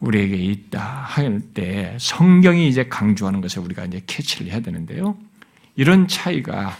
우리에게 0.00 0.36
있다 0.36 0.80
할 0.80 1.40
때 1.54 1.96
성경이 1.98 2.68
이제 2.68 2.88
강조하는 2.88 3.40
것을 3.40 3.62
우리가 3.62 3.84
이제 3.84 4.02
캐치를 4.06 4.50
해야 4.52 4.60
되는데요. 4.60 5.16
이런 5.76 6.08
차이가 6.08 6.76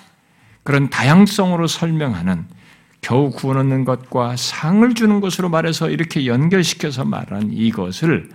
그런 0.62 0.91
다양성으로 0.91 1.66
설명하는 1.66 2.47
겨우 3.01 3.30
구원 3.30 3.57
얻는 3.59 3.84
것과 3.84 4.36
상을 4.36 4.94
주는 4.94 5.20
것으로 5.20 5.48
말해서 5.48 5.90
이렇게 5.90 6.26
연결시켜서 6.26 7.05
말한 7.05 7.53
이것을 7.53 8.30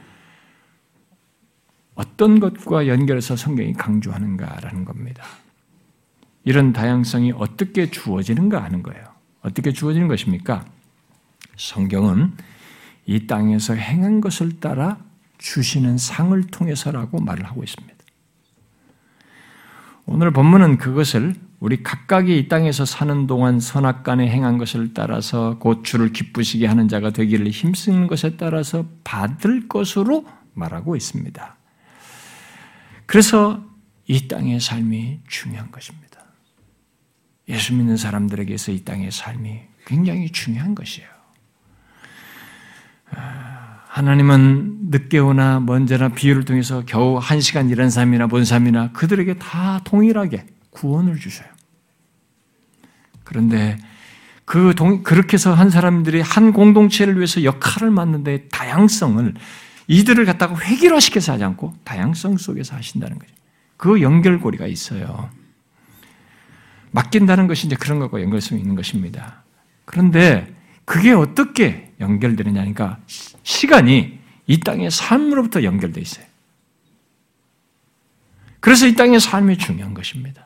어떤 1.93 2.39
것과 2.39 2.88
연결해서 2.88 3.36
성경이 3.36 3.74
강조하는가라는 3.74 4.86
겁니다. 4.86 5.24
이런 6.43 6.74
다양성이 6.74 7.32
어떻게 7.32 7.89
주어지는가 7.89 8.63
하는 8.63 8.84
거예요. 8.84 9.03
어떻게 9.41 9.72
주어지는 9.72 10.07
것입니까? 10.07 10.66
성경은 11.55 12.34
이 13.05 13.28
땅에서 13.28 13.74
행한 13.76 14.20
것을 14.20 14.59
따라 14.59 14.97
주시는 15.38 15.97
상을 15.97 16.41
통해서라고 16.47 17.20
말을 17.20 17.45
하고 17.45 17.63
있습니다. 17.63 17.95
오늘 20.07 20.32
본문은 20.32 20.78
그것을 20.78 21.36
우리 21.60 21.82
각각이 21.82 22.38
이 22.38 22.47
땅에서 22.47 22.86
사는 22.86 23.28
동안 23.28 23.60
선악간에 23.60 24.30
행한 24.30 24.58
것을 24.58 24.93
따라서 24.93 25.58
곧 25.60 25.84
주를 25.84 26.12
기쁘시게 26.12 26.68
하는 26.68 26.88
자가 26.88 27.12
되기를 27.12 27.47
힘쓰는 27.47 28.08
것에 28.08 28.38
따라서 28.38 28.86
받을 29.03 29.68
것으로 29.68 30.26
말하고 30.53 30.95
있습니다. 30.95 31.56
그래서 33.06 33.64
이 34.08 34.28
땅의 34.28 34.60
삶이 34.60 35.22
중요한 35.28 35.72
것입니다. 35.72 36.06
예수 37.47 37.74
믿는 37.74 37.97
사람들에게서 37.97 38.72
이 38.72 38.84
땅의 38.84 39.12
삶이 39.12 39.62
굉장히 39.86 40.32
중요한 40.32 40.76
것이에요. 40.76 41.08
아, 43.12 43.84
하나님은 43.88 44.89
늦게 44.89 45.20
오나 45.20 45.60
먼저나 45.60 46.10
비유를 46.10 46.43
통해서 46.43 46.84
겨우 46.86 47.18
한 47.18 47.39
시간 47.39 47.70
일한 47.70 47.89
삶이나 47.89 48.28
본 48.28 48.43
삶이나 48.43 48.91
그들에게 48.91 49.36
다 49.36 49.80
동일하게 49.84 50.45
구원을 50.76 51.20
주셔요. 51.20 51.48
그런데 53.24 53.78
그 54.44 54.74
동, 54.76 55.02
그렇게 55.02 55.34
해서 55.34 55.54
한 55.54 55.70
사람들이 55.70 56.22
한 56.22 56.54
공동체를 56.54 57.16
위해서 57.16 57.44
역할을 57.44 57.90
맡는데 57.90 58.50
다양성을 58.50 59.34
이들을 59.88 60.26
갖다가 60.26 60.60
획일화시켜서 60.60 61.34
하지 61.34 61.44
않고 61.44 61.74
다양성 61.84 62.38
속에서 62.38 62.76
하신다는 62.76 63.18
거죠. 63.18 63.34
그 63.78 64.02
연결고리가 64.02 64.68
있어요. 64.68 65.30
맡긴다는 66.92 67.48
것이 67.48 67.68
이제 67.68 67.76
그런 67.76 68.00
것과 68.00 68.22
연결성이 68.22 68.62
있는 68.62 68.76
것입니다. 68.76 69.44
그런데 69.86 70.54
그게 70.86 71.12
어떻게 71.12 71.92
연결되느냐니까 72.00 73.00
시간이 73.44 74.20
이 74.48 74.60
땅의 74.60 74.92
삶으로부터 74.92 75.64
연결되어 75.64 76.02
있어요. 76.02 76.26
그래서 78.60 78.88
이 78.88 78.96
땅의 78.96 79.20
삶이 79.20 79.58
중요한 79.58 79.94
것입니다. 79.94 80.44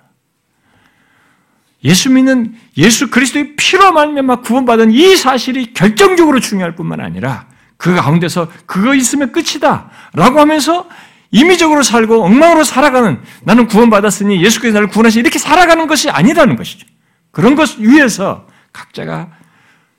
예수 1.84 2.10
믿는 2.10 2.56
예수 2.78 3.10
그리스도의 3.10 3.56
피로 3.56 3.92
말미암아 3.92 4.42
구원받은 4.42 4.92
이 4.92 5.16
사실이 5.16 5.74
결정적으로 5.74 6.40
중요할 6.40 6.76
뿐만 6.76 7.00
아니라 7.00 7.48
그 7.78 7.96
가운데서 7.96 8.52
그거 8.66 8.94
있으면 8.94 9.32
끝이다라고 9.32 10.40
하면서 10.40 10.88
임의적으로 11.32 11.84
살고 11.84 12.24
엉망으로 12.24 12.64
살아가는 12.64 13.22
나는 13.44 13.68
구원받았으니 13.68 14.44
예수께서 14.44 14.74
나를 14.74 14.88
구원하시 14.88 15.20
이렇게 15.20 15.40
살아가는 15.40 15.88
것이 15.88 16.10
아니라는 16.10 16.56
것이죠. 16.56 16.88
그런 17.32 17.56
것 17.56 17.78
위에서 17.78 18.48
각자가 18.74 19.30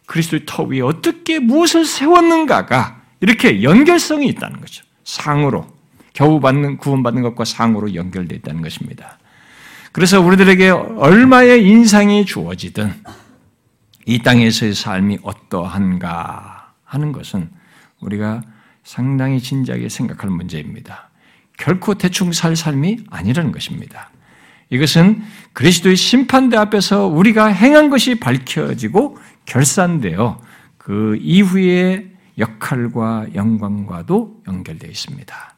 그리스도의 0.06 0.42
터 0.44 0.64
위에 0.64 0.80
어떻게 0.80 1.38
무엇을 1.38 1.84
세웠는가가 1.84 3.00
이렇게 3.20 3.62
연결성이 3.62 4.26
있다는 4.26 4.60
거죠. 4.60 4.84
상으로 5.04 5.66
겨우 6.12 6.40
받는 6.40 6.78
구원받는 6.78 7.22
것과 7.22 7.44
상으로 7.44 7.94
연결되어 7.94 8.36
있다는 8.38 8.60
것입니다. 8.62 9.19
그래서 9.92 10.20
우리들에게 10.20 10.70
얼마의 10.70 11.66
인상이 11.66 12.24
주어지든 12.24 12.92
이 14.06 14.22
땅에서의 14.22 14.74
삶이 14.74 15.18
어떠한가 15.22 16.72
하는 16.84 17.12
것은 17.12 17.50
우리가 18.00 18.42
상당히 18.84 19.40
진지하게 19.40 19.88
생각할 19.88 20.30
문제입니다. 20.30 21.10
결코 21.58 21.94
대충 21.94 22.32
살 22.32 22.56
삶이 22.56 23.04
아니라는 23.10 23.52
것입니다. 23.52 24.10
이것은 24.70 25.22
그리스도의 25.52 25.96
심판대 25.96 26.56
앞에서 26.56 27.06
우리가 27.06 27.48
행한 27.48 27.90
것이 27.90 28.14
밝혀지고 28.14 29.18
결산되어 29.44 30.40
그 30.78 31.18
이후의 31.20 32.10
역할과 32.38 33.26
영광과도 33.34 34.42
연결되어 34.46 34.88
있습니다. 34.88 35.54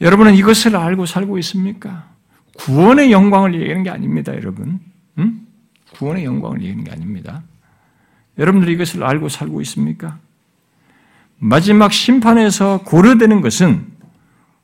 여러분은 0.00 0.34
이것을 0.34 0.74
알고 0.74 1.06
살고 1.06 1.38
있습니까? 1.38 2.13
구원의 2.54 3.12
영광을 3.12 3.54
얘기하는 3.54 3.82
게 3.82 3.90
아닙니다, 3.90 4.34
여러분. 4.34 4.80
응? 5.18 5.46
구원의 5.94 6.24
영광을 6.24 6.60
얘기하는 6.62 6.84
게 6.84 6.90
아닙니다. 6.90 7.42
여러분들이 8.38 8.72
이것을 8.72 9.04
알고 9.04 9.28
살고 9.28 9.60
있습니까? 9.62 10.18
마지막 11.38 11.92
심판에서 11.92 12.82
고려되는 12.84 13.40
것은 13.40 13.86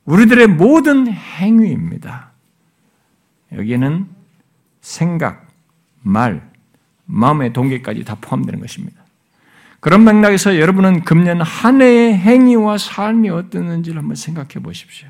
우리들의 0.05 0.47
모든 0.47 1.07
행위입니다. 1.07 2.31
여기에는 3.53 4.07
생각, 4.81 5.47
말, 6.01 6.49
마음의 7.05 7.53
동기까지 7.53 8.03
다 8.03 8.15
포함되는 8.19 8.59
것입니다. 8.59 9.01
그런 9.79 10.03
맥락에서 10.03 10.59
여러분은 10.59 11.03
금년 11.03 11.41
한 11.41 11.81
해의 11.81 12.17
행위와 12.17 12.77
삶이 12.77 13.29
어땠는지를 13.29 13.99
한번 13.99 14.15
생각해 14.15 14.63
보십시오. 14.63 15.09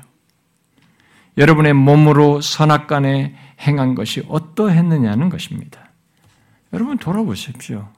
여러분의 1.36 1.72
몸으로 1.72 2.40
선악간에 2.40 3.34
행한 3.60 3.94
것이 3.94 4.22
어떠했느냐는 4.28 5.28
것입니다. 5.28 5.90
여러분 6.72 6.98
돌아보십시오. 6.98 7.88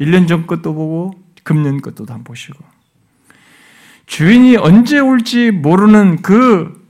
1년 0.00 0.28
전 0.28 0.46
것도 0.46 0.74
보고 0.74 1.12
금년 1.42 1.80
것도 1.80 2.04
한번 2.08 2.24
보시고 2.24 2.58
주인이 4.06 4.56
언제 4.56 4.98
올지 4.98 5.50
모르는 5.50 6.22
그 6.22 6.86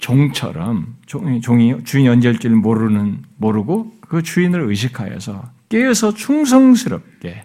종처럼 0.00 0.96
종이 1.06 1.40
주인이 1.40 2.08
언제 2.08 2.28
올지 2.28 2.48
모르는 2.48 3.22
모르고 3.36 3.92
그 4.00 4.22
주인을 4.22 4.60
의식하여서 4.60 5.50
깨어서 5.68 6.14
충성스럽게 6.14 7.44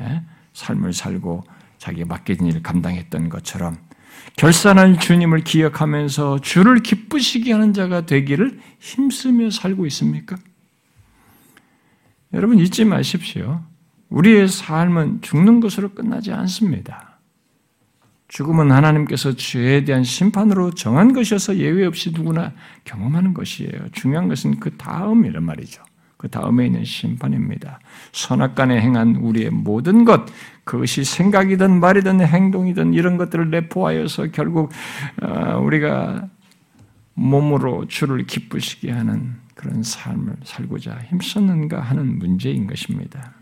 예, 0.00 0.22
삶을 0.54 0.92
살고 0.92 1.44
자기가 1.78 2.06
맡겨진 2.06 2.46
일을 2.46 2.62
감당했던 2.62 3.28
것처럼 3.28 3.76
결산한 4.36 4.98
주님을 4.98 5.40
기억하면서 5.40 6.40
주를 6.40 6.82
기쁘시게 6.82 7.52
하는 7.52 7.72
자가 7.72 8.06
되기를 8.06 8.60
힘쓰며 8.78 9.50
살고 9.50 9.86
있습니까? 9.86 10.36
여러분 12.32 12.58
잊지 12.58 12.84
마십시오. 12.84 13.62
우리의 14.08 14.48
삶은 14.48 15.22
죽는 15.22 15.60
것으로 15.60 15.90
끝나지 15.90 16.32
않습니다. 16.32 17.18
죽음은 18.28 18.70
하나님께서 18.70 19.36
죄에 19.36 19.84
대한 19.84 20.04
심판으로 20.04 20.70
정한 20.70 21.12
것이어서 21.12 21.56
예외 21.58 21.84
없이 21.84 22.12
누구나 22.12 22.54
경험하는 22.84 23.34
것이에요. 23.34 23.90
중요한 23.92 24.28
것은 24.28 24.58
그 24.58 24.74
다음이란 24.78 25.44
말이죠. 25.44 25.82
그 26.16 26.28
다음에 26.28 26.66
있는 26.66 26.84
심판입니다. 26.84 27.80
선악간에 28.12 28.80
행한 28.80 29.16
우리의 29.16 29.50
모든 29.50 30.04
것, 30.04 30.24
그것이 30.64 31.04
생각이든 31.04 31.80
말이든 31.80 32.20
행동이든 32.20 32.94
이런 32.94 33.16
것들을 33.16 33.50
내포하여서 33.50 34.28
결국 34.32 34.70
어, 35.20 35.58
우리가 35.58 36.28
몸으로 37.14 37.86
주를 37.88 38.26
기쁘시게 38.26 38.90
하는 38.90 39.34
그런 39.54 39.82
삶을 39.82 40.34
살고자 40.44 40.98
힘썼는가 41.08 41.80
하는 41.80 42.18
문제인 42.18 42.66
것입니다. 42.66 43.32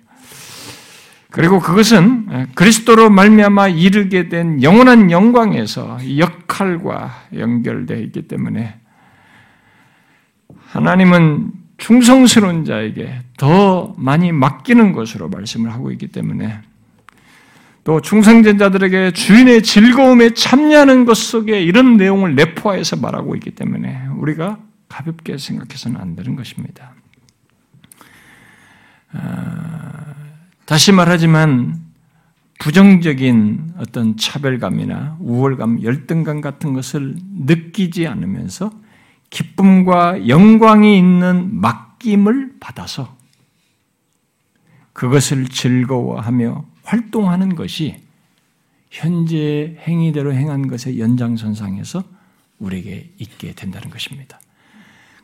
그리고 1.31 1.61
그것은 1.61 2.49
그리스도로 2.55 3.09
말미암아 3.09 3.69
이르게 3.69 4.29
된 4.29 4.63
영원한 4.63 5.13
영광에서 5.13 5.99
역할과 6.19 7.27
연결되어 7.35 7.99
있기 7.99 8.23
때문에 8.23 8.75
하나님은 10.67 11.53
충성스러운 11.79 12.65
자에게 12.65 13.21
더 13.37 13.95
많이 13.97 14.33
맡기는 14.33 14.93
것으로 14.93 15.29
말씀을 15.29 15.73
하고 15.73 15.93
있기 15.93 16.09
때문에 16.09 16.61
또 17.85 18.01
충성된 18.01 18.59
자들에게 18.59 19.13
주인의 19.13 19.63
즐거움에 19.63 20.35
참여하는 20.35 21.07
것 21.07 21.17
속에 21.17 21.63
이런 21.63 21.97
내용을 21.97 22.35
내포하여서 22.35 22.97
말하고 22.97 23.35
있기 23.37 23.53
때문에 23.53 24.07
우리가 24.17 24.59
가볍게 24.89 25.39
생각해서는 25.39 26.01
안 26.01 26.15
되는 26.15 26.37
것입니다. 26.37 26.93
아, 29.13 30.15
다시 30.67 30.93
말하지만 30.93 31.81
부정적인 32.59 33.73
어떤 33.79 34.17
차별감이나 34.19 35.17
우월감, 35.21 35.83
열등감 35.83 36.43
같은 36.43 36.75
것을 36.75 37.17
느끼지 37.39 38.07
않으면서 38.07 38.71
기쁨과 39.31 40.29
영광이 40.29 40.99
있는 40.99 41.61
맡김을 41.61 42.57
받아서 42.61 43.17
그것을 44.93 45.49
즐거워하며 45.49 46.65
활동하는 46.91 47.55
것이 47.55 47.97
현재 48.91 49.77
행위대로 49.87 50.35
행한 50.35 50.67
것의 50.67 50.99
연장선상에서 50.99 52.03
우리에게 52.59 53.11
있게 53.19 53.53
된다는 53.55 53.91
것입니다. 53.91 54.41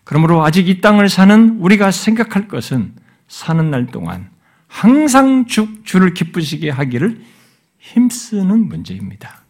그러므로 0.05 0.45
아직 0.45 0.69
이 0.69 0.81
땅을 0.81 1.09
사는 1.09 1.59
우리가 1.59 1.91
생각할 1.91 2.47
것은 2.47 2.95
사는 3.27 3.71
날 3.71 3.87
동안 3.87 4.31
항상 4.69 5.47
주, 5.47 5.83
주를 5.83 6.15
기쁘시게 6.15 6.71
하기를 6.71 7.21
힘쓰는 7.81 8.69
문제입니다. 8.69 9.43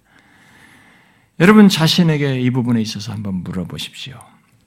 여러분 1.38 1.68
자신에게 1.68 2.40
이 2.40 2.50
부분에 2.50 2.80
있어서 2.80 3.12
한번 3.12 3.42
물어보십시오. 3.42 4.18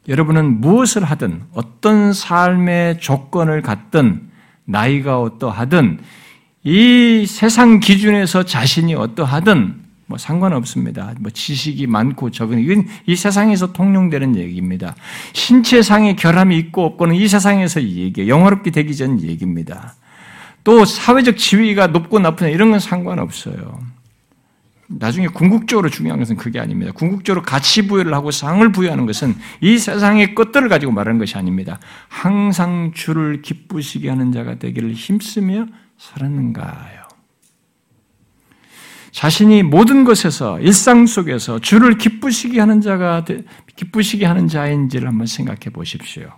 여러분은 0.07 0.61
무엇을 0.61 1.03
하든 1.03 1.45
어떤 1.53 2.13
삶의 2.13 2.99
조건을 2.99 3.63
갖든 3.63 4.29
나이가 4.65 5.19
어떠하든 5.19 5.99
이 6.63 7.25
세상 7.25 7.79
기준에서 7.79 8.43
자신이 8.43 8.93
어떠하든 8.95 9.75
뭐 10.07 10.17
상관없습니다. 10.17 11.13
뭐 11.19 11.29
지식이 11.29 11.85
많고 11.87 12.31
적은 12.31 12.59
이건 12.59 12.87
이 13.05 13.15
세상에서 13.15 13.73
통용되는 13.73 14.35
얘기입니다. 14.35 14.95
신체상의 15.33 16.15
결함이 16.15 16.57
있고 16.57 16.83
없고는 16.83 17.15
이 17.15 17.27
세상에서 17.27 17.83
얘기, 17.83 18.27
영화롭게 18.27 18.71
되기 18.71 18.95
전 18.95 19.21
얘기입니다. 19.21 19.95
또 20.63 20.83
사회적 20.83 21.37
지위가 21.37 21.87
높고 21.87 22.19
나쁘냐 22.19 22.49
이런 22.49 22.71
건 22.71 22.79
상관없어요. 22.79 23.79
나중에 24.87 25.27
궁극적으로 25.27 25.89
중요한 25.89 26.19
것은 26.19 26.35
그게 26.35 26.59
아닙니다. 26.59 26.91
궁극적으로 26.91 27.43
가치 27.43 27.87
부여를 27.87 28.13
하고 28.15 28.31
상을 28.31 28.69
부여하는 28.71 29.05
것은 29.05 29.35
이 29.61 29.77
세상의 29.77 30.33
것들을 30.33 30.67
가지고 30.67 30.91
말하는 30.91 31.19
것이 31.19 31.37
아닙니다. 31.37 31.79
항상 32.07 32.91
주를 32.95 33.43
기쁘시게 33.43 34.09
하는 34.09 34.31
자가 34.31 34.55
되기를 34.55 34.93
힘쓰며 34.93 35.67
살았는가요? 35.99 37.07
자신이 39.11 39.63
모든 39.63 40.05
것에서 40.05 40.59
일상 40.59 41.05
속에서 41.05 41.59
주를 41.59 41.97
기쁘시게 41.97 42.59
하는 42.59 42.79
자가 42.79 43.25
기쁘시게 43.75 44.25
하는 44.25 44.47
자인지를 44.47 45.07
한번 45.07 45.27
생각해 45.27 45.71
보십시오. 45.73 46.31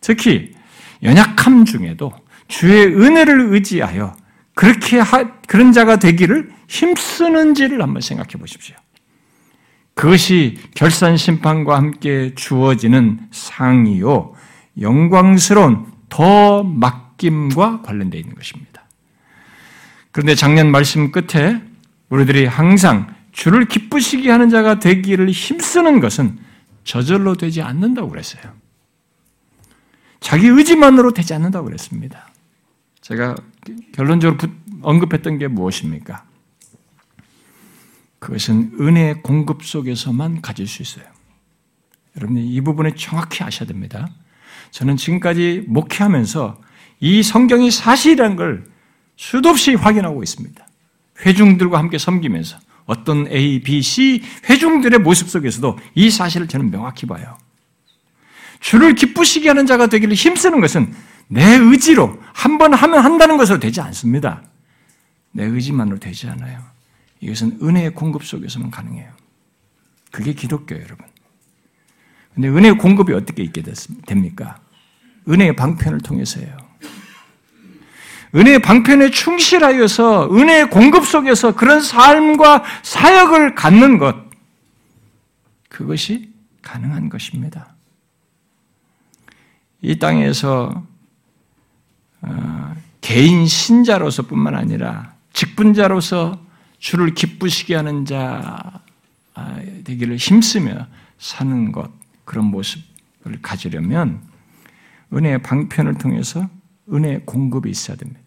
특히 0.00 0.54
연약함 1.02 1.64
중에도 1.64 2.12
주의 2.46 2.86
은혜를 2.86 3.52
의지하여 3.52 4.14
그렇게 4.54 4.98
하, 5.00 5.40
그런 5.42 5.72
자가 5.72 5.96
되기를 5.96 6.52
힘쓰는지를 6.68 7.82
한번 7.82 8.00
생각해 8.00 8.32
보십시오. 8.38 8.76
그것이 9.94 10.58
결산 10.74 11.16
심판과 11.16 11.76
함께 11.76 12.32
주어지는 12.34 13.28
상이요 13.30 14.34
영광스러운 14.80 15.86
더 16.08 16.62
맡김과 16.62 17.82
관련되어 17.82 18.20
있는 18.20 18.34
것입니다. 18.34 18.73
그런데 20.14 20.36
작년 20.36 20.70
말씀 20.70 21.10
끝에 21.10 21.60
우리들이 22.08 22.46
항상 22.46 23.12
주를 23.32 23.66
기쁘시게 23.66 24.30
하는 24.30 24.48
자가 24.48 24.78
되기를 24.78 25.28
힘쓰는 25.28 25.98
것은 25.98 26.38
저절로 26.84 27.34
되지 27.34 27.62
않는다고 27.62 28.10
그랬어요. 28.10 28.44
자기 30.20 30.46
의지만으로 30.46 31.12
되지 31.14 31.34
않는다고 31.34 31.64
그랬습니다. 31.64 32.28
제가 33.00 33.34
결론적으로 33.90 34.38
언급했던 34.82 35.38
게 35.38 35.48
무엇입니까? 35.48 36.24
그것은 38.20 38.76
은혜의 38.78 39.20
공급 39.22 39.64
속에서만 39.64 40.42
가질 40.42 40.68
수 40.68 40.80
있어요. 40.82 41.06
여러분 42.16 42.36
이 42.36 42.60
부분을 42.60 42.94
정확히 42.94 43.42
아셔야 43.42 43.66
됩니다. 43.66 44.08
저는 44.70 44.96
지금까지 44.96 45.64
목회하면서 45.66 46.60
이 47.00 47.24
성경이 47.24 47.72
사실이라는 47.72 48.36
걸 48.36 48.73
수도 49.16 49.48
없이 49.50 49.74
확인하고 49.74 50.22
있습니다. 50.22 50.66
회중들과 51.24 51.78
함께 51.78 51.98
섬기면서 51.98 52.58
어떤 52.86 53.26
A, 53.28 53.62
B, 53.62 53.80
C 53.82 54.22
회중들의 54.48 54.98
모습 55.00 55.28
속에서도 55.28 55.78
이 55.94 56.10
사실을 56.10 56.48
저는 56.48 56.70
명확히 56.70 57.06
봐요. 57.06 57.38
주를 58.60 58.94
기쁘시게 58.94 59.48
하는 59.48 59.66
자가 59.66 59.86
되기를 59.86 60.14
힘쓰는 60.14 60.60
것은 60.60 60.94
내 61.28 61.56
의지로 61.56 62.18
한 62.32 62.58
번 62.58 62.74
하면 62.74 63.04
한다는 63.04 63.36
것으로 63.36 63.58
되지 63.58 63.80
않습니다. 63.80 64.42
내 65.32 65.44
의지만으로 65.44 65.98
되지 65.98 66.28
않아요. 66.28 66.62
이것은 67.20 67.58
은혜의 67.62 67.94
공급 67.94 68.24
속에서만 68.24 68.70
가능해요. 68.70 69.10
그게 70.10 70.32
기독교예요, 70.34 70.84
여러분. 70.84 71.06
근데 72.34 72.48
은혜의 72.48 72.78
공급이 72.78 73.12
어떻게 73.12 73.42
있게 73.42 73.62
됩니까? 74.06 74.60
은혜의 75.28 75.56
방편을 75.56 76.00
통해서예요. 76.00 76.56
은혜의 78.34 78.60
방편에 78.60 79.10
충실하여서 79.10 80.30
은혜의 80.32 80.70
공급 80.70 81.06
속에서 81.06 81.54
그런 81.54 81.80
삶과 81.80 82.64
사역을 82.82 83.54
갖는 83.54 83.98
것, 83.98 84.16
그것이 85.68 86.32
가능한 86.62 87.08
것입니다. 87.08 87.74
이 89.82 89.98
땅에서 89.98 90.84
어, 92.22 92.74
개인 93.00 93.46
신자로서뿐만 93.46 94.54
아니라 94.54 95.14
직분자로서 95.32 96.40
주를 96.78 97.14
기쁘시게 97.14 97.74
하는 97.74 98.04
자 98.04 98.80
아, 99.34 99.56
되기를 99.84 100.16
힘쓰며 100.16 100.86
사는 101.18 101.72
것 101.72 101.90
그런 102.24 102.46
모습을 102.46 103.40
가지려면 103.42 104.22
은혜의 105.12 105.42
방편을 105.42 105.98
통해서 105.98 106.48
은혜의 106.92 107.22
공급이 107.26 107.68
있어야 107.68 107.96
됩니다. 107.96 108.23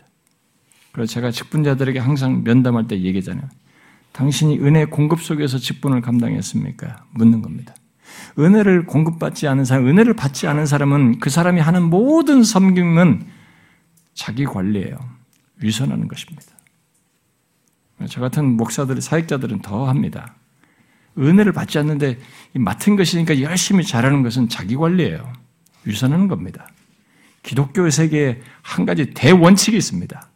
그래서 0.97 1.13
제가 1.13 1.29
직분자들에게 1.29 1.99
항상 1.99 2.43
면담할 2.43 2.87
때 2.87 2.99
얘기하잖아요. 2.99 3.47
당신이 4.13 4.57
은혜 4.61 4.85
공급 4.85 5.21
속에서 5.21 5.59
직분을 5.59 6.01
감당했습니까? 6.01 7.05
묻는 7.11 7.43
겁니다. 7.43 7.75
은혜를 8.39 8.87
공급받지 8.87 9.47
않은 9.47 9.63
사람, 9.63 9.85
은혜를 9.87 10.15
받지 10.15 10.47
않은 10.47 10.65
사람은 10.65 11.19
그 11.19 11.29
사람이 11.29 11.61
하는 11.61 11.83
모든 11.83 12.41
섬김은 12.41 13.27
자기 14.15 14.45
관리예요. 14.45 14.97
위선하는 15.57 16.07
것입니다. 16.07 16.47
저 18.09 18.19
같은 18.19 18.57
목사들, 18.57 18.99
사역자들은 18.99 19.61
더 19.61 19.87
합니다. 19.87 20.33
은혜를 21.15 21.51
받지 21.51 21.77
않는데 21.77 22.17
맡은 22.53 22.95
것이니까 22.95 23.39
열심히 23.41 23.83
잘하는 23.83 24.23
것은 24.23 24.49
자기 24.49 24.75
관리예요. 24.75 25.31
위선하는 25.83 26.27
겁니다. 26.27 26.67
기독교 27.43 27.87
세계에 27.87 28.41
한 28.63 28.87
가지 28.87 29.13
대원칙이 29.13 29.77
있습니다. 29.77 30.26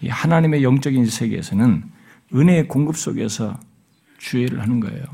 이 0.00 0.08
하나님의 0.08 0.62
영적인 0.62 1.06
세계에서는 1.06 1.84
은혜의 2.34 2.68
공급 2.68 2.96
속에서 2.96 3.58
주의를 4.18 4.60
하는 4.60 4.80
거예요. 4.80 5.04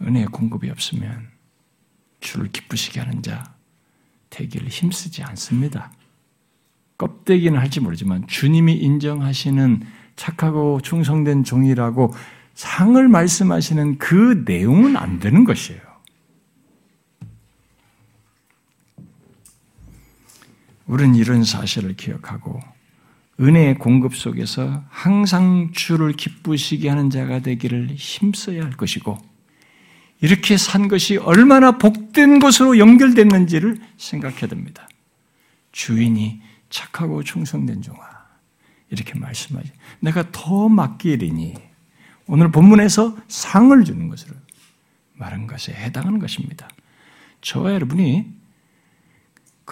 은혜의 0.00 0.26
공급이 0.26 0.70
없으면 0.70 1.28
주를 2.20 2.50
기쁘시게 2.50 3.00
하는 3.00 3.22
자 3.22 3.54
되기를 4.30 4.68
힘쓰지 4.68 5.22
않습니다. 5.22 5.92
껍데기는 6.98 7.58
할지 7.58 7.80
모르지만 7.80 8.26
주님이 8.26 8.74
인정하시는 8.74 9.82
착하고 10.16 10.80
충성된 10.82 11.44
종이라고 11.44 12.12
상을 12.54 13.08
말씀하시는 13.08 13.98
그 13.98 14.44
내용은 14.46 14.96
안 14.96 15.18
되는 15.18 15.44
것이에요. 15.44 15.91
우리는 20.92 21.14
이런 21.14 21.42
사실을 21.42 21.96
기억하고 21.96 22.60
은혜의 23.40 23.76
공급 23.78 24.14
속에서 24.14 24.84
항상 24.90 25.70
주를 25.72 26.12
기쁘시게 26.12 26.86
하는 26.86 27.08
자가 27.08 27.38
되기를 27.38 27.92
힘써야 27.94 28.62
할 28.62 28.72
것이고 28.72 29.16
이렇게 30.20 30.58
산 30.58 30.88
것이 30.88 31.16
얼마나 31.16 31.78
복된 31.78 32.40
것으로 32.40 32.78
연결됐는지를 32.78 33.80
생각해야 33.96 34.48
됩니다. 34.48 34.86
주인이 35.72 36.42
착하고 36.68 37.22
충성된 37.22 37.80
종아 37.80 37.98
이렇게 38.90 39.18
말씀하지. 39.18 39.72
내가 40.00 40.30
더 40.30 40.68
맡기리니 40.68 41.54
오늘 42.26 42.50
본문에서 42.50 43.16
상을 43.28 43.82
주는 43.82 44.10
것을 44.10 44.28
말한 45.14 45.46
것에 45.46 45.72
해당하는 45.72 46.18
것입니다. 46.18 46.68
저와 47.40 47.72
여러분이 47.72 48.41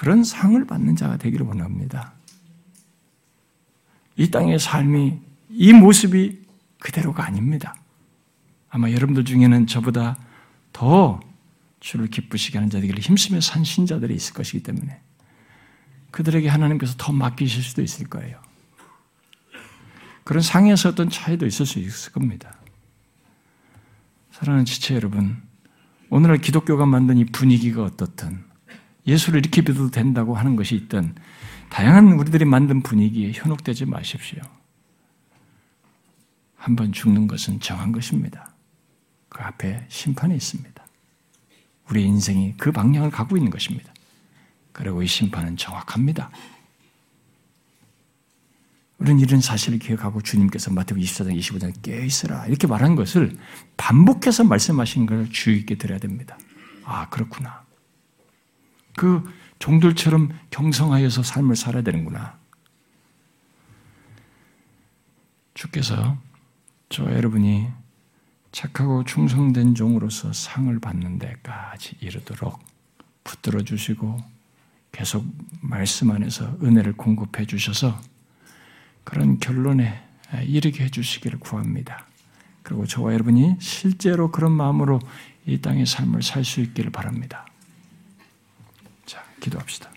그런 0.01 0.25
상을 0.25 0.65
받는 0.65 0.97
자가 0.97 1.19
되기를 1.19 1.45
원합니다. 1.45 2.15
이 4.17 4.31
땅의 4.31 4.59
삶이 4.59 5.19
이 5.51 5.73
모습이 5.75 6.41
그대로가 6.79 7.27
아닙니다. 7.27 7.75
아마 8.71 8.91
여러분들 8.91 9.27
중에는 9.27 9.67
저보다 9.67 10.17
더 10.73 11.21
주를 11.81 12.07
기쁘시게 12.07 12.57
하는 12.57 12.71
자들에게 12.71 12.99
힘쓰며 12.99 13.43
산 13.43 13.63
신자들이 13.63 14.15
있을 14.15 14.33
것이기 14.33 14.63
때문에 14.63 15.03
그들에게 16.13 16.49
하나님께서 16.49 16.95
더 16.97 17.13
맡기실 17.13 17.63
수도 17.63 17.83
있을 17.83 18.09
거예요. 18.09 18.41
그런 20.25 20.41
상에서 20.41 20.89
어떤 20.89 21.11
차이도 21.11 21.45
있을 21.45 21.67
수 21.67 21.79
있을 21.79 22.13
겁니다. 22.13 22.55
사랑하는 24.33 24.65
지체 24.65 24.95
여러분, 24.95 25.43
오늘날 26.09 26.39
기독교가 26.39 26.87
만든 26.87 27.19
이 27.19 27.27
분위기가 27.27 27.83
어떻든 27.83 28.49
예수를 29.07 29.41
이렇게 29.41 29.63
믿어도 29.63 29.91
된다고 29.91 30.37
하는 30.37 30.57
것이 30.57 30.75
있든 30.75 31.15
다양한 31.71 32.13
우리들이 32.13 32.45
만든 32.45 32.83
분위기에 32.83 33.33
현혹되지 33.33 33.87
마십시오. 33.87 34.43
한번 36.57 36.93
죽는 36.93 37.27
것은 37.27 37.61
정한 37.61 37.93
것입니다. 37.93 38.53
그 39.29 39.43
앞에 39.43 39.87
심판이 39.89 40.35
있습니다. 40.35 40.85
우리 41.89 42.05
인생이 42.05 42.55
그 42.57 42.71
방향을 42.71 43.11
가고 43.11 43.37
있는 43.37 43.51
것입니다. 43.51 43.93
그리고 44.73 45.03
이 45.03 45.07
심판은 45.07 45.57
정확합니다. 45.57 46.31
우리는 48.99 49.19
이런 49.19 49.41
사실을 49.41 49.79
기억하고 49.79 50.21
주님께서 50.21 50.71
마태복음 50.73 51.03
24장 51.03 51.39
25장에 51.39 51.83
깨있으라 51.83 52.47
이렇게 52.47 52.67
말한 52.67 52.97
것을 52.97 53.37
반복해서 53.79 54.45
말씀하신 54.45 55.07
걸 55.07 55.31
주의 55.31 55.59
있게 55.59 55.77
들어야 55.77 55.99
됩니다. 55.99 56.39
아 56.85 57.09
그렇구나. 57.09 57.60
그 59.01 59.27
종들처럼 59.59 60.29
경성하여서 60.51 61.23
삶을 61.23 61.57
살아야 61.57 61.83
되는구나. 61.83 62.39
주께서 65.55 66.19
저 66.91 67.05
여러분이 67.11 67.67
착하고 68.53 69.05
충성된 69.05 69.75
종으로서 69.75 70.35
상을 70.35 70.79
받는 70.79 71.19
데까지 71.19 71.97
이르도록 72.01 72.63
붙들어 73.25 73.63
주시고 73.63 74.19
계속 74.93 75.25
말씀 75.63 76.11
안에서 76.11 76.59
은혜를 76.63 76.93
공급해 76.93 77.47
주셔서 77.47 77.99
그런 79.03 79.41
결론에 79.41 80.07
이르게 80.43 80.85
해 80.85 80.89
주시기를 80.91 81.41
구합니다. 81.41 82.07
그리고 82.63 82.85
저와 82.85 83.15
여러분이 83.15 83.57
실제로 83.61 84.31
그런 84.31 84.53
마음으로 84.53 85.01
이 85.47 85.59
땅의 85.63 85.87
삶을 85.87 86.23
살 86.23 86.45
수 86.45 86.61
있기를 86.61 86.91
바랍니다. 86.91 87.47
자, 89.41 89.45
기도합시다. 89.45 89.90